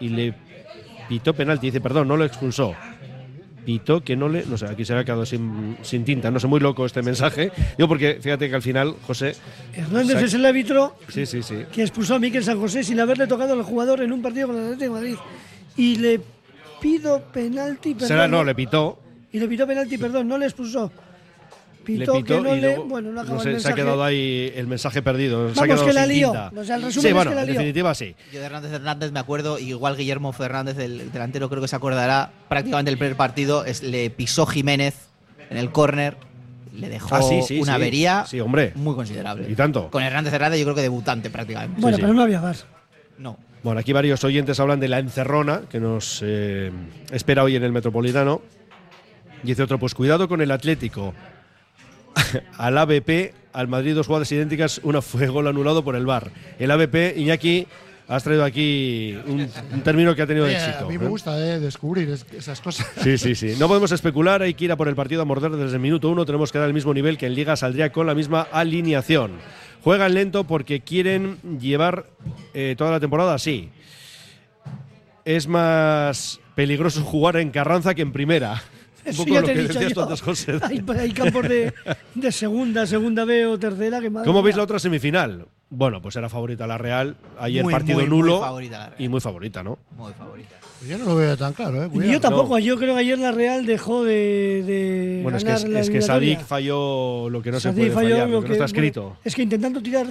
Y 0.00 0.08
le 0.10 0.34
pitó 1.08 1.34
penalti. 1.34 1.66
Dice, 1.68 1.80
perdón, 1.80 2.08
no 2.08 2.16
lo 2.16 2.24
expulsó. 2.24 2.74
Pitó 3.64 4.04
que 4.04 4.14
no 4.16 4.28
le. 4.28 4.46
No 4.46 4.56
sé, 4.56 4.66
aquí 4.66 4.84
se 4.84 4.94
ha 4.94 5.04
quedado 5.04 5.26
sin, 5.26 5.76
sin 5.82 6.04
tinta. 6.04 6.30
No 6.30 6.38
sé, 6.38 6.46
muy 6.46 6.60
loco 6.60 6.86
este 6.86 7.02
mensaje. 7.02 7.50
Yo, 7.76 7.88
porque 7.88 8.18
fíjate 8.20 8.48
que 8.48 8.54
al 8.54 8.62
final, 8.62 8.94
José. 9.06 9.34
Hernández 9.74 10.22
es 10.22 10.34
el 10.34 10.44
árbitro 10.46 10.96
Sí, 11.08 11.26
sí, 11.26 11.42
sí. 11.42 11.64
que 11.72 11.82
expulsó 11.82 12.14
a 12.14 12.18
Miquel 12.20 12.44
San 12.44 12.60
José 12.60 12.84
sin 12.84 13.00
haberle 13.00 13.26
tocado 13.26 13.54
al 13.54 13.62
jugador 13.62 14.02
en 14.02 14.12
un 14.12 14.22
partido 14.22 14.46
con 14.48 14.56
el 14.56 14.64
Atlético 14.64 14.84
de 14.84 14.90
Madrid. 15.00 15.16
Y 15.76 15.96
le 15.96 16.20
pido 16.80 17.20
penalti, 17.32 17.94
perdón. 17.94 18.08
Será, 18.08 18.28
no, 18.28 18.44
le 18.44 18.54
pitó. 18.54 19.00
Y 19.32 19.40
le 19.40 19.48
pitó 19.48 19.66
penalti, 19.66 19.98
perdón, 19.98 20.28
no 20.28 20.38
le 20.38 20.46
expulsó. 20.46 20.92
Le 21.86 21.98
Pitó, 22.00 22.12
pitó 22.14 22.24
que 22.24 22.40
no 22.40 22.56
y 22.56 22.60
le. 22.60 22.66
luego, 22.68 22.84
bueno, 22.84 23.12
no 23.12 23.22
no 23.24 23.40
sé, 23.40 23.50
el 23.52 23.60
se 23.60 23.68
ha 23.68 23.74
quedado 23.74 24.02
ahí 24.02 24.52
el 24.56 24.66
mensaje 24.66 25.02
perdido. 25.02 25.52
se 25.54 25.60
ha 25.60 25.62
Vamos, 25.62 25.66
quedado 25.66 25.86
que 25.86 25.92
la 25.92 26.06
lió. 26.06 26.30
O 26.56 26.64
sea, 26.64 26.76
el 26.76 26.82
resumen 26.82 27.02
sí, 27.02 27.08
es 27.08 27.14
bueno, 27.14 27.30
que 27.30 27.34
la 27.36 27.42
en 27.42 27.48
definitiva 27.48 27.94
sí. 27.94 28.14
Yo 28.32 28.40
de 28.40 28.46
Hernández 28.46 28.72
Hernández 28.72 29.12
me 29.12 29.20
acuerdo, 29.20 29.58
igual 29.58 29.96
Guillermo 29.96 30.32
Fernández, 30.32 30.78
el 30.78 31.12
delantero, 31.12 31.48
creo 31.48 31.62
que 31.62 31.68
se 31.68 31.76
acordará 31.76 32.30
prácticamente 32.48 32.90
el 32.90 32.98
primer 32.98 33.16
partido, 33.16 33.64
es, 33.64 33.82
le 33.82 34.10
pisó 34.10 34.46
Jiménez 34.46 34.94
en 35.50 35.56
el 35.58 35.70
córner, 35.70 36.16
le 36.74 36.88
dejó 36.88 37.14
Ah, 37.14 37.22
sí, 37.22 37.40
sí, 37.46 37.56
una 37.60 37.72
sí. 37.72 37.76
avería 37.76 38.24
Sí, 38.26 38.40
hombre. 38.40 38.72
muy 38.74 38.94
considerable. 38.94 39.48
Y 39.50 39.54
tanto. 39.54 39.88
Con 39.90 40.02
Hernández 40.02 40.32
Hernández 40.34 40.58
yo 40.58 40.64
creo 40.66 40.74
que 40.74 40.82
debutante 40.82 41.30
prácticamente. 41.30 41.80
Bueno, 41.80 41.96
sí. 41.96 42.02
pero 42.02 42.12
no 42.14 42.22
había 42.22 42.40
VAR. 42.40 42.56
No. 43.18 43.38
Bueno, 43.62 43.80
aquí 43.80 43.92
varios 43.92 44.22
oyentes 44.24 44.60
hablan 44.60 44.78
de 44.80 44.88
la 44.88 44.98
encerrona 44.98 45.62
que 45.70 45.80
nos 45.80 46.20
eh, 46.24 46.70
espera 47.10 47.42
hoy 47.42 47.56
en 47.56 47.64
el 47.64 47.72
Metropolitano. 47.72 48.42
Dice 49.42 49.62
otro, 49.62 49.78
pues 49.78 49.94
cuidado 49.94 50.28
con 50.28 50.40
el 50.40 50.50
Atlético. 50.50 51.14
al 52.58 52.78
ABP, 52.78 53.32
al 53.52 53.68
Madrid 53.68 53.94
dos 53.94 54.06
jugadas 54.06 54.30
idénticas, 54.32 54.80
una 54.82 55.02
fue 55.02 55.26
gol 55.28 55.46
anulado 55.48 55.84
por 55.84 55.96
el 55.96 56.06
VAR. 56.06 56.30
El 56.58 56.70
ABP, 56.70 57.14
Iñaki, 57.16 57.66
has 58.08 58.22
traído 58.22 58.44
aquí 58.44 59.18
un, 59.26 59.48
un 59.72 59.80
término 59.82 60.14
que 60.14 60.22
ha 60.22 60.26
tenido 60.26 60.46
éxito. 60.46 60.84
a 60.86 60.88
mí 60.88 60.96
me 60.98 61.06
¿eh? 61.06 61.08
gusta 61.08 61.38
eh, 61.38 61.58
descubrir 61.58 62.08
es- 62.10 62.26
esas 62.36 62.60
cosas. 62.60 62.86
Sí, 63.02 63.18
sí, 63.18 63.34
sí. 63.34 63.54
No 63.58 63.66
podemos 63.68 63.90
especular, 63.92 64.42
hay 64.42 64.54
que 64.54 64.66
ir 64.66 64.72
a 64.72 64.76
por 64.76 64.88
el 64.88 64.94
partido 64.94 65.22
a 65.22 65.24
morder 65.24 65.50
desde 65.52 65.74
el 65.74 65.80
minuto 65.80 66.08
uno. 66.10 66.24
Tenemos 66.24 66.52
que 66.52 66.58
dar 66.58 66.68
el 66.68 66.74
mismo 66.74 66.94
nivel 66.94 67.18
que 67.18 67.26
en 67.26 67.34
Liga 67.34 67.56
saldría 67.56 67.90
con 67.92 68.06
la 68.06 68.14
misma 68.14 68.42
alineación. 68.52 69.32
Juegan 69.82 70.14
lento 70.14 70.44
porque 70.44 70.80
quieren 70.80 71.38
llevar 71.60 72.06
eh, 72.54 72.74
toda 72.78 72.90
la 72.92 73.00
temporada 73.00 73.34
así. 73.34 73.70
Es 75.24 75.48
más 75.48 76.40
peligroso 76.54 77.02
jugar 77.02 77.36
en 77.36 77.50
Carranza 77.50 77.94
que 77.94 78.02
en 78.02 78.12
primera. 78.12 78.62
Un 79.10 79.16
poco 79.16 79.40
lo 79.40 79.42
que 79.46 79.54
decías 79.54 79.92
tú 79.92 80.00
antes, 80.02 80.20
José. 80.22 80.58
Hay, 80.62 80.84
hay 80.98 81.12
campos 81.12 81.48
de, 81.48 81.72
de 82.14 82.32
segunda, 82.32 82.86
segunda 82.86 83.24
B 83.24 83.46
o 83.46 83.58
tercera 83.58 84.00
que 84.00 84.10
madre 84.10 84.26
¿Cómo 84.26 84.42
veis 84.42 84.56
la 84.56 84.62
otra 84.64 84.78
semifinal? 84.78 85.46
Bueno, 85.70 86.00
pues 86.02 86.14
era 86.16 86.28
favorita 86.28 86.66
la 86.66 86.78
Real. 86.78 87.16
Ayer 87.38 87.62
Muy, 87.64 87.72
partido 87.72 87.98
muy, 87.98 88.06
muy 88.08 88.18
nulo 88.18 88.40
favorita 88.40 88.78
la 88.78 88.86
Real. 88.90 89.02
y 89.02 89.08
muy 89.08 89.20
favorita, 89.20 89.62
¿no? 89.62 89.78
Muy 89.96 90.12
favorita. 90.12 90.56
Yo 90.88 90.98
no 90.98 91.04
lo 91.06 91.16
veo 91.16 91.36
tan 91.36 91.52
claro, 91.54 91.82
¿eh? 91.82 91.86
Y 91.86 91.90
Cuidado. 91.90 92.12
yo 92.12 92.20
tampoco, 92.20 92.58
yo 92.58 92.76
creo 92.78 92.94
que 92.94 93.00
ayer 93.00 93.18
la 93.18 93.32
Real 93.32 93.64
dejó 93.66 94.04
de, 94.04 94.62
de 94.64 95.20
Bueno, 95.22 95.38
es 95.38 95.44
que, 95.44 95.50
ganar 95.50 95.66
es, 95.66 95.72
la 95.72 95.80
es 95.80 95.90
que. 95.90 96.02
Sadik 96.02 96.40
falló 96.40 97.28
lo 97.30 97.42
que 97.42 97.50
no 97.50 97.58
se 97.58 97.68
Sadik 97.70 97.76
puede 97.78 97.90
falló 97.92 98.10
fallar, 98.10 98.28
lo 98.28 98.34
lo 98.34 98.42
que 98.42 98.48
no 98.48 98.54
está 98.54 98.64
bueno, 98.64 98.66
escrito. 98.66 99.16
es 99.24 99.34
que 99.34 99.42
intentando 99.42 99.82
tirar 99.82 100.06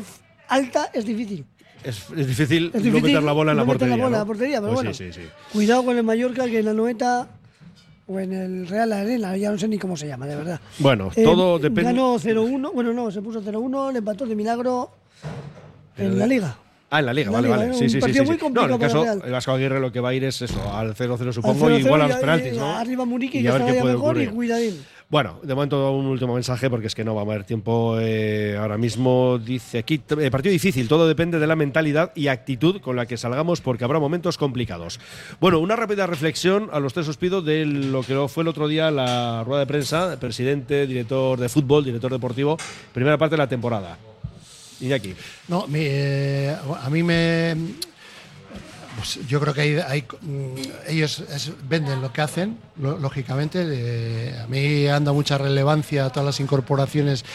alta 0.49 0.89
es 0.93 1.05
difícil. 1.05 1.45
Es, 1.83 2.03
es 2.17 2.27
difícil, 2.27 2.65
Es 2.67 2.73
no 2.73 2.79
difícil 2.81 3.03
meter 3.03 3.23
la 3.23 3.31
bola 3.31 3.51
en 3.51 3.57
la 3.57 3.63
no 3.63 3.67
meter 3.67 3.79
portería. 3.87 3.95
la 3.97 4.03
bola 4.03 4.07
en 4.07 4.11
¿no? 4.13 4.17
la 4.19 4.25
portería, 4.25 4.55
pero 4.59 4.73
Pues 4.73 4.75
bueno. 4.75 4.93
Sí, 4.93 5.11
sí, 5.13 5.21
sí. 5.21 5.27
Cuidado 5.53 5.85
con 5.85 5.95
el 5.97 6.03
Mallorca 6.03 6.45
que 6.47 6.59
en 6.59 6.65
la 6.65 6.73
noeta 6.73 7.27
o 8.07 8.19
en 8.19 8.33
el 8.33 8.67
Real 8.67 8.91
Arena, 8.93 9.35
ya 9.35 9.51
no 9.51 9.57
sé 9.57 9.67
ni 9.67 9.77
cómo 9.79 9.97
se 9.97 10.07
llama, 10.07 10.27
de 10.27 10.35
verdad. 10.35 10.59
Bueno, 10.79 11.11
Eh, 11.15 11.23
todo 11.23 11.57
depende. 11.59 11.83
Ganó 11.83 12.17
0-1, 12.19 12.71
bueno, 12.73 12.93
no, 12.93 13.09
se 13.11 13.21
puso 13.21 13.41
0-1, 13.41 13.91
le 13.91 13.99
empató 13.99 14.25
de 14.25 14.35
milagro 14.35 14.91
en 15.97 16.19
la 16.19 16.27
liga. 16.27 16.57
Ah, 16.91 16.99
en 16.99 17.07
la 17.07 17.13
Liga, 17.13 17.31
la 17.31 17.37
vale, 17.37 17.47
Liga, 17.47 17.57
vale. 17.57 17.73
Sí, 17.73 17.89
sí, 17.89 17.99
sí. 17.99 18.13
sí, 18.13 18.21
muy. 18.21 18.37
No, 18.37 18.39
complicado 18.39 18.65
en 18.67 18.71
el 18.73 18.79
caso, 18.79 19.25
el 19.25 19.31
Vasco 19.31 19.51
Aguirre 19.53 19.79
lo 19.79 19.91
que 19.91 19.99
va 19.99 20.09
a 20.09 20.13
ir 20.13 20.23
es 20.23 20.41
eso, 20.43 20.61
al 20.71 20.93
0-0 20.95 21.19
Al 21.27 21.33
supongo, 21.33 21.67
0-0 21.67 21.79
igual 21.79 22.01
a 22.01 22.05
y 22.05 22.09
los 22.09 22.17
penaltis, 22.19 22.53
¿no? 22.53 22.75
Arriba 22.77 23.05
Muriqui, 23.05 23.39
Y 23.39 23.41
que 23.41 23.47
estaba 23.47 23.65
ya 23.71 23.83
mejor 23.83 23.91
y 23.91 23.95
ocurrir. 23.95 24.29
cuidadín. 24.31 24.85
Bueno, 25.07 25.39
de 25.43 25.53
momento 25.53 25.91
un 25.91 26.07
último 26.07 26.33
mensaje 26.33 26.67
porque 26.67 26.87
es 26.87 26.95
que 26.95 27.03
no 27.03 27.13
va 27.13 27.21
a 27.21 27.25
haber 27.25 27.43
tiempo 27.43 27.97
eh, 27.99 28.57
ahora 28.59 28.77
mismo. 28.77 29.37
Dice 29.37 29.77
aquí, 29.77 30.01
eh, 30.19 30.31
partido 30.31 30.51
difícil, 30.51 30.87
todo 30.87 31.07
depende 31.07 31.37
de 31.37 31.45
la 31.45 31.55
mentalidad 31.55 32.11
y 32.15 32.27
actitud 32.27 32.81
con 32.81 32.95
la 32.95 33.05
que 33.05 33.15
salgamos 33.15 33.61
porque 33.61 33.83
habrá 33.83 33.99
momentos 33.99 34.39
complicados. 34.39 34.99
Bueno, 35.39 35.59
una 35.59 35.75
rápida 35.75 36.07
reflexión 36.07 36.69
a 36.73 36.79
los 36.79 36.93
tres 36.93 37.07
os 37.07 37.17
pido 37.17 37.43
de 37.43 37.65
lo 37.67 38.01
que 38.01 38.27
fue 38.27 38.41
el 38.41 38.47
otro 38.47 38.67
día 38.67 38.89
la 38.89 39.43
rueda 39.43 39.59
de 39.59 39.67
prensa, 39.67 40.19
presidente, 40.19 40.87
director 40.87 41.39
de 41.39 41.49
fútbol, 41.49 41.85
director 41.85 42.11
deportivo, 42.11 42.57
primera 42.91 43.19
parte 43.19 43.35
de 43.35 43.37
la 43.37 43.47
temporada. 43.47 43.99
Iñaki. 44.81 45.13
No, 45.47 45.65
eh, 45.73 46.55
a 46.81 46.89
mí 46.89 47.03
me. 47.03 47.55
Pues 48.95 49.19
yo 49.27 49.39
creo 49.39 49.53
que 49.53 49.61
hay, 49.61 49.75
hay, 49.77 50.01
mm, 50.21 50.55
ellos 50.89 51.19
es- 51.33 51.51
venden 51.67 52.01
lo 52.01 52.11
que 52.13 52.21
hacen, 52.21 52.57
lo- 52.77 52.97
lógicamente. 52.97 54.35
a 54.41 54.47
mí 54.47 54.87
anda 54.87 55.11
mucha 55.13 55.37
relevancia 55.37 56.09
todas 56.09 56.25
las 56.25 56.39
incorporaciones 56.39 57.25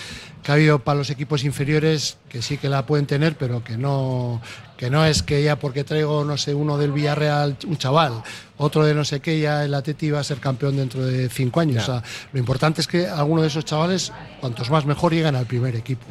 que 0.42 0.50
ha 0.52 0.54
habido 0.54 0.78
para 0.78 0.98
los 0.98 1.10
equipos 1.10 1.44
inferiores, 1.44 2.16
que 2.28 2.40
sí 2.40 2.56
que 2.56 2.68
la 2.68 2.86
pueden 2.86 3.06
tener, 3.06 3.36
pero 3.36 3.62
que 3.62 3.76
no, 3.76 4.40
que 4.78 4.88
no 4.90 5.04
es 5.04 5.22
que 5.22 5.42
ya 5.42 5.56
porque 5.58 5.84
traigo, 5.84 6.24
no 6.24 6.36
sé, 6.38 6.54
uno 6.54 6.78
del 6.78 6.92
Villarreal, 6.92 7.56
un 7.66 7.76
chaval, 7.76 8.22
otro 8.56 8.84
de 8.84 8.94
no 8.94 9.04
sé 9.04 9.20
qué, 9.20 9.38
ya 9.38 9.64
el 9.64 9.74
Atleti 9.74 10.10
va 10.10 10.20
a 10.20 10.24
ser 10.24 10.38
campeón 10.38 10.76
dentro 10.76 11.04
de 11.04 11.28
cinco 11.28 11.60
años. 11.60 11.76
Ya. 11.76 11.82
O 11.82 11.86
sea, 12.00 12.02
lo 12.32 12.38
importante 12.38 12.80
es 12.80 12.86
que 12.86 13.06
alguno 13.06 13.42
de 13.42 13.48
esos 13.48 13.64
chavales, 13.66 14.12
cuantos 14.40 14.70
más 14.70 14.86
mejor, 14.86 15.12
lleguen 15.12 15.36
al 15.36 15.46
primer 15.46 15.76
equipo. 15.76 16.06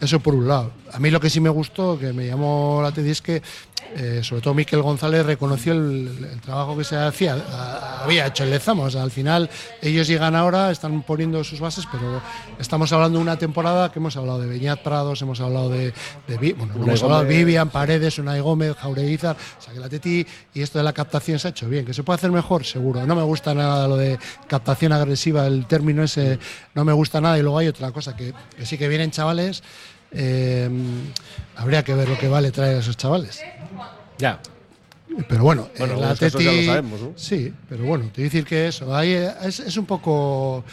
Eso 0.00 0.20
por 0.20 0.32
un 0.36 0.46
lado. 0.46 0.70
A 0.92 1.00
mí 1.00 1.10
lo 1.10 1.18
que 1.18 1.28
sí 1.28 1.40
me 1.40 1.48
gustó, 1.48 1.98
que 1.98 2.12
me 2.12 2.24
llamó 2.24 2.78
la 2.80 2.88
atención, 2.90 3.10
es 3.10 3.20
que 3.20 3.42
eh, 3.96 4.20
sobre 4.22 4.42
todo 4.42 4.54
Miquel 4.54 4.82
González 4.82 5.24
reconoció 5.24 5.72
el, 5.72 6.26
el 6.32 6.40
trabajo 6.40 6.76
que 6.76 6.84
se 6.84 6.96
hacía, 6.96 7.34
a- 7.34 8.04
había 8.04 8.26
hecho 8.26 8.44
el 8.44 8.50
Lezama. 8.50 8.84
O 8.84 8.90
sea, 8.90 9.02
al 9.02 9.10
final 9.10 9.48
ellos 9.82 10.06
llegan 10.06 10.34
ahora, 10.36 10.70
están 10.70 11.02
poniendo 11.02 11.42
sus 11.44 11.60
bases, 11.60 11.84
pero 11.90 12.20
estamos 12.58 12.92
hablando 12.92 13.18
de 13.18 13.22
una 13.22 13.38
temporada 13.38 13.90
que 13.90 13.98
hemos 13.98 14.16
hablado 14.16 14.40
de 14.40 14.46
Beñat 14.46 14.82
Prados, 14.82 15.20
hemos 15.22 15.40
hablado 15.40 15.70
de, 15.70 15.92
de 16.26 16.52
bueno, 16.54 16.74
hemos 16.76 17.02
hablado 17.02 17.24
de. 17.24 17.28
Vivian, 17.36 17.70
Paredes, 17.70 18.18
Unai 18.18 18.40
Gómez, 18.40 18.76
Jaureguizar, 18.76 19.36
o 19.58 19.62
sea 19.62 19.72
que 19.72 19.80
la 19.80 19.88
Teti 19.88 20.26
y 20.54 20.62
esto 20.62 20.78
de 20.78 20.84
la 20.84 20.92
captación 20.92 21.38
se 21.38 21.48
ha 21.48 21.50
hecho 21.50 21.68
bien, 21.68 21.84
que 21.84 21.94
se 21.94 22.02
puede 22.02 22.16
hacer 22.16 22.30
mejor, 22.30 22.64
seguro. 22.64 23.04
No 23.06 23.14
me 23.14 23.22
gusta 23.22 23.54
nada 23.54 23.88
lo 23.88 23.96
de 23.96 24.18
captación 24.46 24.92
agresiva, 24.92 25.46
el 25.46 25.66
término 25.66 26.02
ese 26.02 26.38
no 26.74 26.84
me 26.84 26.92
gusta 26.92 27.20
nada 27.20 27.38
y 27.38 27.42
luego 27.42 27.58
hay 27.58 27.68
otra 27.68 27.90
cosa, 27.92 28.14
que, 28.16 28.32
que 28.56 28.66
sí 28.66 28.76
que 28.78 28.88
vienen 28.88 29.10
chavales, 29.10 29.62
eh, 30.12 30.70
habría 31.56 31.82
que 31.82 31.94
ver 31.94 32.08
lo 32.08 32.18
que 32.18 32.28
vale 32.28 32.50
traer 32.50 32.76
a 32.76 32.78
esos 32.80 32.96
chavales. 32.96 33.44
Ya. 34.18 34.40
Pero 35.26 35.42
bueno, 35.42 35.68
Bueno, 35.78 35.94
eh, 35.94 36.00
la 36.00 36.14
ya 36.14 36.28
lo 36.28 36.62
sabemos, 36.64 37.00
¿no? 37.00 37.12
Sí, 37.16 37.52
pero 37.68 37.84
bueno, 37.84 38.04
te 38.12 38.20
voy 38.20 38.22
a 38.22 38.30
decir 38.30 38.44
que 38.44 38.68
eso, 38.68 38.94
ahí 38.94 39.12
es, 39.12 39.60
es 39.60 39.76
un 39.76 39.86
poco. 39.86 40.64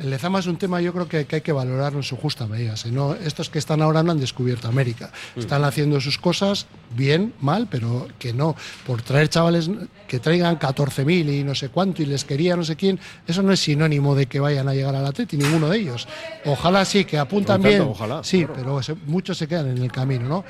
El 0.00 0.10
Lezama 0.10 0.38
es 0.38 0.46
un 0.46 0.56
tema 0.56 0.80
yo 0.80 0.92
creo 0.92 1.08
que, 1.08 1.24
que 1.26 1.36
hay 1.36 1.42
que 1.42 1.50
valorar 1.52 1.92
en 1.94 2.02
su 2.02 2.16
justa 2.16 2.46
medida. 2.46 2.76
Si 2.76 2.90
no, 2.92 3.14
estos 3.14 3.50
que 3.50 3.58
están 3.58 3.82
ahora 3.82 4.02
no 4.02 4.12
han 4.12 4.20
descubierto 4.20 4.68
América. 4.68 5.10
Mm. 5.34 5.40
Están 5.40 5.64
haciendo 5.64 6.00
sus 6.00 6.18
cosas 6.18 6.66
bien, 6.96 7.34
mal, 7.40 7.66
pero 7.70 8.06
que 8.18 8.32
no. 8.32 8.54
Por 8.86 9.02
traer 9.02 9.28
chavales 9.28 9.68
que 10.06 10.20
traigan 10.20 10.58
14.000 10.58 11.40
y 11.40 11.44
no 11.44 11.54
sé 11.54 11.68
cuánto 11.70 12.02
y 12.02 12.06
les 12.06 12.24
quería 12.24 12.56
no 12.56 12.64
sé 12.64 12.76
quién, 12.76 12.98
eso 13.26 13.42
no 13.42 13.52
es 13.52 13.60
sinónimo 13.60 14.14
de 14.14 14.26
que 14.26 14.38
vayan 14.40 14.68
a 14.68 14.74
llegar 14.74 14.94
al 14.94 15.04
Atleti, 15.04 15.36
ninguno 15.36 15.68
de 15.68 15.78
ellos. 15.78 16.06
Ojalá 16.44 16.84
sí, 16.84 17.04
que 17.04 17.18
apuntan 17.18 17.60
tanto, 17.60 17.68
bien. 17.68 17.82
ojalá, 17.82 18.22
sí, 18.22 18.38
claro. 18.44 18.54
pero 18.56 18.82
se- 18.82 18.94
muchos 19.06 19.36
se 19.36 19.48
quedan 19.48 19.68
en 19.68 19.78
el 19.78 19.90
camino, 19.92 20.28
¿no? 20.28 20.44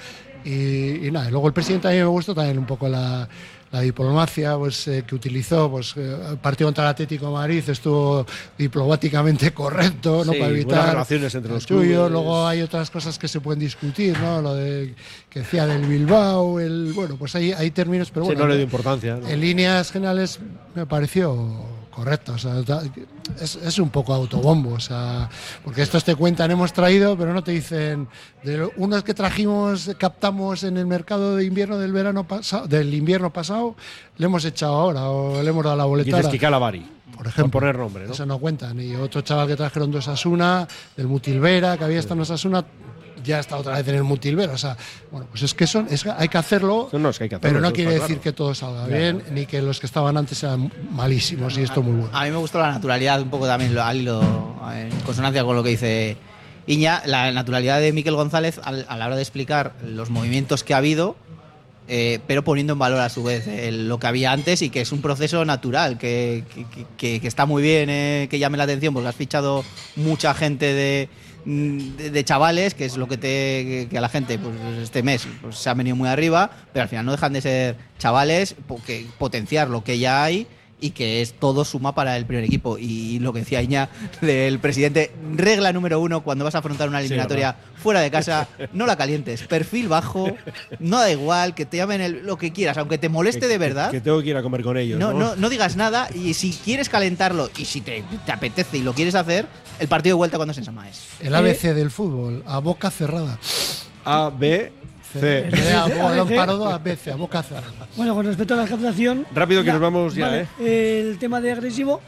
Y, 0.45 1.07
y 1.07 1.11
nada, 1.11 1.31
luego 1.31 1.49
el 1.49 1.53
presidente 1.53 1.89
a 1.89 1.91
mí 1.91 1.97
me 1.97 2.05
gustó 2.05 2.35
también 2.35 2.59
un 2.59 2.67
poco 2.67 2.89
la, 2.89 3.29
la 3.71 3.81
diplomacia 3.81 4.57
pues, 4.57 4.89
eh, 4.89 5.05
que 5.07 5.15
utilizó. 5.15 5.71
Pues, 5.71 5.95
eh, 5.97 6.17
el 6.31 6.39
partido 6.39 6.69
contra 6.69 6.85
el 6.85 6.91
Atlético 6.91 7.27
de 7.27 7.33
Madrid 7.33 7.63
estuvo 7.69 8.27
diplomáticamente 8.57 9.51
correcto, 9.55 10.25
¿no? 10.25 10.33
Sí, 10.33 10.39
para 10.39 10.51
evitar 10.51 10.91
relaciones 10.91 11.35
entre 11.35 11.53
los 11.53 11.67
clubes. 11.67 11.89
Luego 12.11 12.47
hay 12.47 12.63
otras 12.63 12.91
cosas 12.91 13.19
que 13.19 13.29
se 13.29 13.41
pueden 13.41 13.61
discutir, 13.61 14.19
¿no? 14.19 14.41
Lo 14.43 14.55
de 14.55 14.95
que 15.29 15.41
decía 15.41 15.67
del 15.67 15.87
Bilbao, 15.87 16.61
el, 16.61 16.93
bueno, 16.95 17.17
pues 17.17 17.35
hay, 17.35 17.53
hay 17.53 17.71
términos, 17.71 18.11
pero 18.11 18.25
Sí, 18.25 18.29
bueno. 18.29 18.45
no 18.45 18.49
le 18.49 18.57
dio 18.57 18.65
importancia. 18.65 19.17
¿no? 19.17 19.29
En 19.29 19.41
líneas 19.41 19.91
generales 19.93 20.39
me 20.75 20.87
pareció 20.87 21.78
correcto, 21.99 22.35
o 22.35 22.39
sea, 22.39 22.63
es, 23.41 23.57
es 23.57 23.79
un 23.81 23.91
poco 23.91 24.15
autobombo, 24.15 24.75
o 24.75 24.79
sea, 24.79 25.29
porque 25.65 25.83
estos 25.83 26.05
te 26.05 26.15
cuentan 26.15 26.49
hemos 26.53 26.73
traído, 26.73 27.19
pero 27.19 27.35
no 27.35 27.43
te 27.43 27.51
dicen 27.51 28.07
de 28.45 28.71
unos 28.77 29.03
que 29.03 29.15
trajimos, 29.15 29.91
captamos 29.99 30.63
en 30.63 30.77
el 30.77 30.87
mercado 30.87 31.35
de 31.35 31.45
invierno 31.45 31.77
del 31.77 31.91
verano 31.91 32.23
pasado, 32.23 32.69
del 32.69 32.95
invierno 32.95 33.33
pasado, 33.33 33.75
le 34.17 34.27
hemos 34.27 34.45
echado 34.45 34.75
ahora 34.75 35.11
o 35.11 35.43
le 35.43 35.51
hemos 35.51 35.65
dado 35.65 35.77
la 35.77 35.87
boleta. 35.87 36.07
Dices 36.07 36.27
ahora. 36.27 36.31
Kika 36.31 36.51
Lavari. 36.51 36.89
Por 37.17 37.27
ejemplo, 37.27 37.59
poner 37.59 37.77
nombre, 37.77 38.07
¿no? 38.07 38.13
Eso 38.13 38.25
no 38.25 38.39
cuentan. 38.39 38.79
Y 38.81 38.95
otro 38.95 39.23
chaval 39.23 39.49
que 39.49 39.57
trajeron 39.57 39.91
de 39.91 39.99
Osasuna, 39.99 40.69
del 40.97 41.09
Mutilvera, 41.09 41.77
que 41.77 41.83
había 41.83 41.99
estado 41.99 42.15
en 42.15 42.21
Osasuna, 42.21 42.65
ya 43.29 43.39
está 43.39 43.57
otra 43.59 43.77
vez 43.77 43.87
en 43.87 43.95
el 43.95 44.03
Mutilvera. 44.05 44.53
O 44.55 44.59
sea, 44.59 44.77
bueno, 45.13 45.27
pues 45.31 45.43
es 45.43 45.55
que 45.55 45.67
son, 45.67 45.87
es, 45.91 46.05
hay 46.07 46.29
que 46.29 46.39
hacerlo, 46.39 46.89
No, 46.93 47.11
es 47.11 47.19
que 47.19 47.25
hay 47.25 47.29
que 47.31 47.37
hacerlo, 47.37 47.59
pero 47.59 47.61
no 47.61 47.73
quiere 47.73 47.93
decir 47.93 48.07
claro. 48.07 48.23
que 48.23 48.33
todo 48.33 48.55
salga 48.55 48.87
bien, 48.87 49.23
ni 49.33 49.47
que 49.47 49.61
los 49.63 49.79
que 49.79 49.87
estaban 49.87 50.17
antes 50.17 50.39
sean 50.39 50.73
malísimos, 50.91 51.57
y 51.59 51.63
esto 51.63 51.83
muy 51.83 51.93
bueno. 52.01 52.11
A 52.17 52.25
mí 52.25 52.31
me 52.31 52.39
gustó 52.39 52.59
la 52.59 52.73
naturalidad, 52.73 53.21
un 53.21 53.31
poco 53.31 53.47
también 53.47 53.75
lo- 53.75 53.95
hilo, 53.95 54.57
en 54.75 54.91
consonancia 55.03 55.45
con 55.45 55.55
lo 55.55 55.63
que 55.63 55.71
dice 55.71 56.17
Iña, 56.67 57.03
la 57.07 57.31
naturalidad 57.33 57.81
de 57.81 57.93
Miquel 57.93 58.15
González 58.15 58.61
al- 58.65 58.85
a 58.89 58.97
la 58.97 59.07
hora 59.07 59.17
de 59.17 59.23
explicar 59.23 59.75
los 59.85 60.11
movimientos 60.11 60.65
que 60.65 60.75
ha 60.75 60.79
habido, 60.79 61.17
eh, 61.91 62.19
pero 62.27 62.45
poniendo 62.45 62.75
en 62.75 62.79
valor 62.79 63.01
a 63.01 63.09
su 63.09 63.25
vez 63.25 63.47
eh, 63.47 63.73
lo 63.73 63.99
que 63.99 64.07
había 64.07 64.33
antes 64.33 64.61
y 64.61 64.69
que 64.69 64.83
es 64.83 64.93
un 64.93 65.01
proceso 65.01 65.43
natural, 65.47 65.97
que, 65.97 66.45
que- 66.55 66.87
que- 66.99 67.21
que 67.21 67.27
está 67.29 67.47
muy 67.47 67.63
bien 67.63 67.89
eh, 67.89 68.27
que 68.31 68.39
llame 68.39 68.59
la 68.59 68.65
atención 68.65 68.93
porque 68.93 69.09
has 69.09 69.17
fichado 69.17 69.65
mucha 69.97 70.35
gente 70.35 70.67
de, 70.75 71.09
de, 71.45 72.11
de 72.11 72.25
chavales, 72.25 72.75
que 72.75 72.85
es 72.85 72.97
lo 72.97 73.09
que 73.09 73.17
te 73.17 73.29
que, 73.29 73.89
que 73.91 73.99
a 73.99 74.01
la 74.01 74.09
gente 74.09 74.39
pues, 74.39 74.55
este 74.83 75.03
mes 75.03 75.27
pues, 75.41 75.57
se 75.57 75.71
ha 75.71 75.75
venido 75.75 75.97
muy 75.97 76.09
arriba, 76.09 76.51
pero 76.73 76.83
al 76.83 76.89
final 76.89 77.07
no 77.07 77.13
dejan 77.13 77.33
de 77.33 77.41
ser 77.41 77.77
chavales, 77.99 78.55
porque 78.67 79.07
potenciar 79.19 79.69
lo 79.69 79.85
que 79.85 79.99
ya 79.99 80.25
hay 80.25 80.47
y 80.81 80.91
que 80.91 81.23
es 81.23 81.35
todo 81.35 81.65
suma 81.65 81.95
para 81.95 82.17
el 82.17 82.25
primer 82.27 82.45
equipo. 82.45 82.79
Y 82.79 83.19
lo 83.19 83.33
que 83.33 83.41
decía 83.41 83.61
Iña 83.63 83.89
del 84.21 84.59
presidente, 84.61 85.13
regla 85.35 85.73
número 85.73 86.01
uno 86.01 86.23
cuando 86.23 86.45
vas 86.45 86.55
a 86.55 86.59
afrontar 86.59 86.89
una 86.89 87.01
Sí, 87.01 87.07
eliminatoria 87.07 87.57
fuera 87.77 88.01
de 88.01 88.11
casa, 88.11 88.49
no 88.73 88.87
la 88.87 88.97
calientes, 88.97 89.43
perfil 89.45 89.89
bajo, 89.89 90.37
no 90.79 90.99
da 90.99 91.11
igual, 91.11 91.55
que 91.55 91.67
te 91.67 91.77
llamen 91.79 92.01
el- 92.01 92.27
lo 92.27 92.37
que 92.39 92.53
quieras, 92.53 92.77
aunque 92.79 92.99
te 92.99 93.09
moleste 93.09 93.49
de 93.49 93.59
verdad. 93.59 93.91
Que 93.91 94.01
tengo 94.01 94.21
que 94.23 94.29
ir 94.31 94.37
a 94.37 94.43
comer 94.43 94.63
con 94.63 94.77
ellos. 94.77 94.99
No, 94.99 95.13
No, 95.13 95.19
no, 95.19 95.37
no 95.37 95.49
digas 95.49 95.77
nada 95.77 96.09
y 96.15 96.35
si 96.35 96.53
quieres 96.53 96.89
calentarlo 96.89 97.51
y 97.59 97.65
si 97.65 97.81
te, 97.81 98.05
te 98.27 98.33
apetece 98.33 98.79
y 98.79 98.83
lo 98.83 98.93
quieres 98.95 99.15
hacer, 99.15 99.47
el 99.79 99.89
partido 99.89 100.15
de 100.15 100.19
vuelta 100.19 100.37
cuando 100.37 100.55
se 100.55 100.63
llama 100.63 100.89
es. 100.89 101.01
El 101.21 101.35
ABC 101.35 101.73
del 101.75 101.91
fútbol, 101.91 102.43
a 102.47 102.59
boca 102.59 102.91
cerrada. 102.91 103.39
A, 104.05 104.31
B, 104.37 104.73
C. 105.13 105.19
De 105.21 105.73
a 105.73 105.87
parado. 106.37 106.71
Bueno, 107.97 108.15
con 108.15 108.27
respecto 108.27 108.55
a 108.55 108.57
la 108.59 108.67
captación. 108.67 109.27
Rápido 109.35 109.63
que 109.63 109.67
la- 109.69 109.73
nos 109.75 109.83
vamos 109.83 110.15
ya, 110.15 110.27
vale, 110.27 110.47
¿eh? 110.61 111.09
El 111.11 111.19
tema 111.19 111.41
de 111.41 111.53
agresivo 111.53 112.01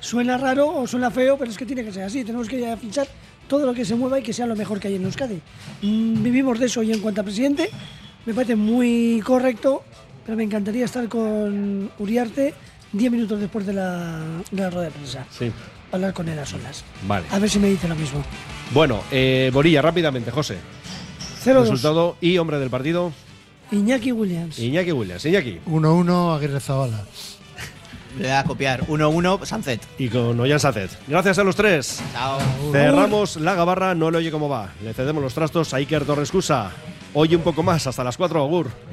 suena 0.00 0.36
raro 0.38 0.68
o 0.68 0.86
suena 0.86 1.10
feo, 1.10 1.36
pero 1.38 1.50
es 1.50 1.56
que 1.56 1.66
tiene 1.66 1.84
que 1.84 1.92
ser 1.92 2.04
así. 2.04 2.24
Tenemos 2.24 2.48
que 2.48 2.58
ir 2.58 2.66
a 2.66 2.76
fichar 2.76 3.06
todo 3.48 3.66
lo 3.66 3.74
que 3.74 3.84
se 3.84 3.94
mueva 3.94 4.18
y 4.18 4.22
que 4.22 4.32
sea 4.32 4.46
lo 4.46 4.56
mejor 4.56 4.78
que 4.80 4.88
hay 4.88 4.96
en 4.96 5.04
Euskadi. 5.04 5.40
Mm, 5.82 6.22
vivimos 6.22 6.58
de 6.58 6.66
eso 6.66 6.82
y 6.82 6.92
en 6.92 7.00
cuanto 7.00 7.20
a 7.20 7.24
presidente, 7.24 7.70
me 8.26 8.32
parece 8.34 8.56
muy 8.56 9.20
correcto, 9.24 9.82
pero 10.24 10.36
me 10.36 10.44
encantaría 10.44 10.84
estar 10.84 11.06
con 11.08 11.90
Uriarte 11.98 12.54
10 12.92 13.12
minutos 13.12 13.40
después 13.40 13.66
de 13.66 13.72
la, 13.74 14.20
de 14.50 14.62
la 14.62 14.70
rueda 14.70 14.84
de 14.86 14.90
prensa. 14.92 15.26
Sí. 15.30 15.50
Hablar 15.92 16.12
con 16.12 16.28
él 16.28 16.38
a 16.38 16.46
solas. 16.46 16.84
Vale. 17.06 17.26
A 17.30 17.38
ver 17.38 17.48
si 17.50 17.58
me 17.58 17.68
dice 17.68 17.86
lo 17.88 17.94
mismo. 17.94 18.22
Bueno, 18.72 19.02
eh, 19.10 19.50
Borilla, 19.52 19.80
rápidamente, 19.82 20.30
José. 20.30 20.56
0-2. 21.44 21.60
Resultado 21.60 22.16
y 22.20 22.38
hombre 22.38 22.58
del 22.58 22.70
partido, 22.70 23.12
Iñaki 23.70 24.12
Williams. 24.12 24.58
Iñaki 24.58 24.92
Williams. 24.92 25.24
Iñaki. 25.24 25.60
1-1 25.66 26.36
Aguirre 26.36 26.60
Zabala. 26.60 27.04
Le 28.18 28.28
voy 28.28 28.36
a 28.36 28.44
copiar 28.44 28.86
1-1 28.86 29.44
Sancet. 29.44 29.80
Y 29.98 30.08
con 30.08 30.38
Ollán 30.38 30.60
Sacet. 30.60 30.90
Gracias 31.08 31.38
a 31.38 31.44
los 31.44 31.56
tres. 31.56 32.00
Chao. 32.12 32.38
Cerramos 32.70 33.36
la 33.36 33.54
gabarra, 33.54 33.94
no 33.94 34.10
le 34.10 34.18
oye 34.18 34.30
cómo 34.30 34.48
va. 34.48 34.70
Le 34.82 34.94
cedemos 34.94 35.22
los 35.22 35.34
trastos 35.34 35.74
a 35.74 35.78
Iker 35.78 36.04
Torres 36.04 36.30
Cusa. 36.30 36.70
Oye 37.12 37.34
un 37.34 37.42
poco 37.42 37.62
más, 37.62 37.86
hasta 37.86 38.04
las 38.04 38.16
4, 38.16 38.40
Agur. 38.40 38.70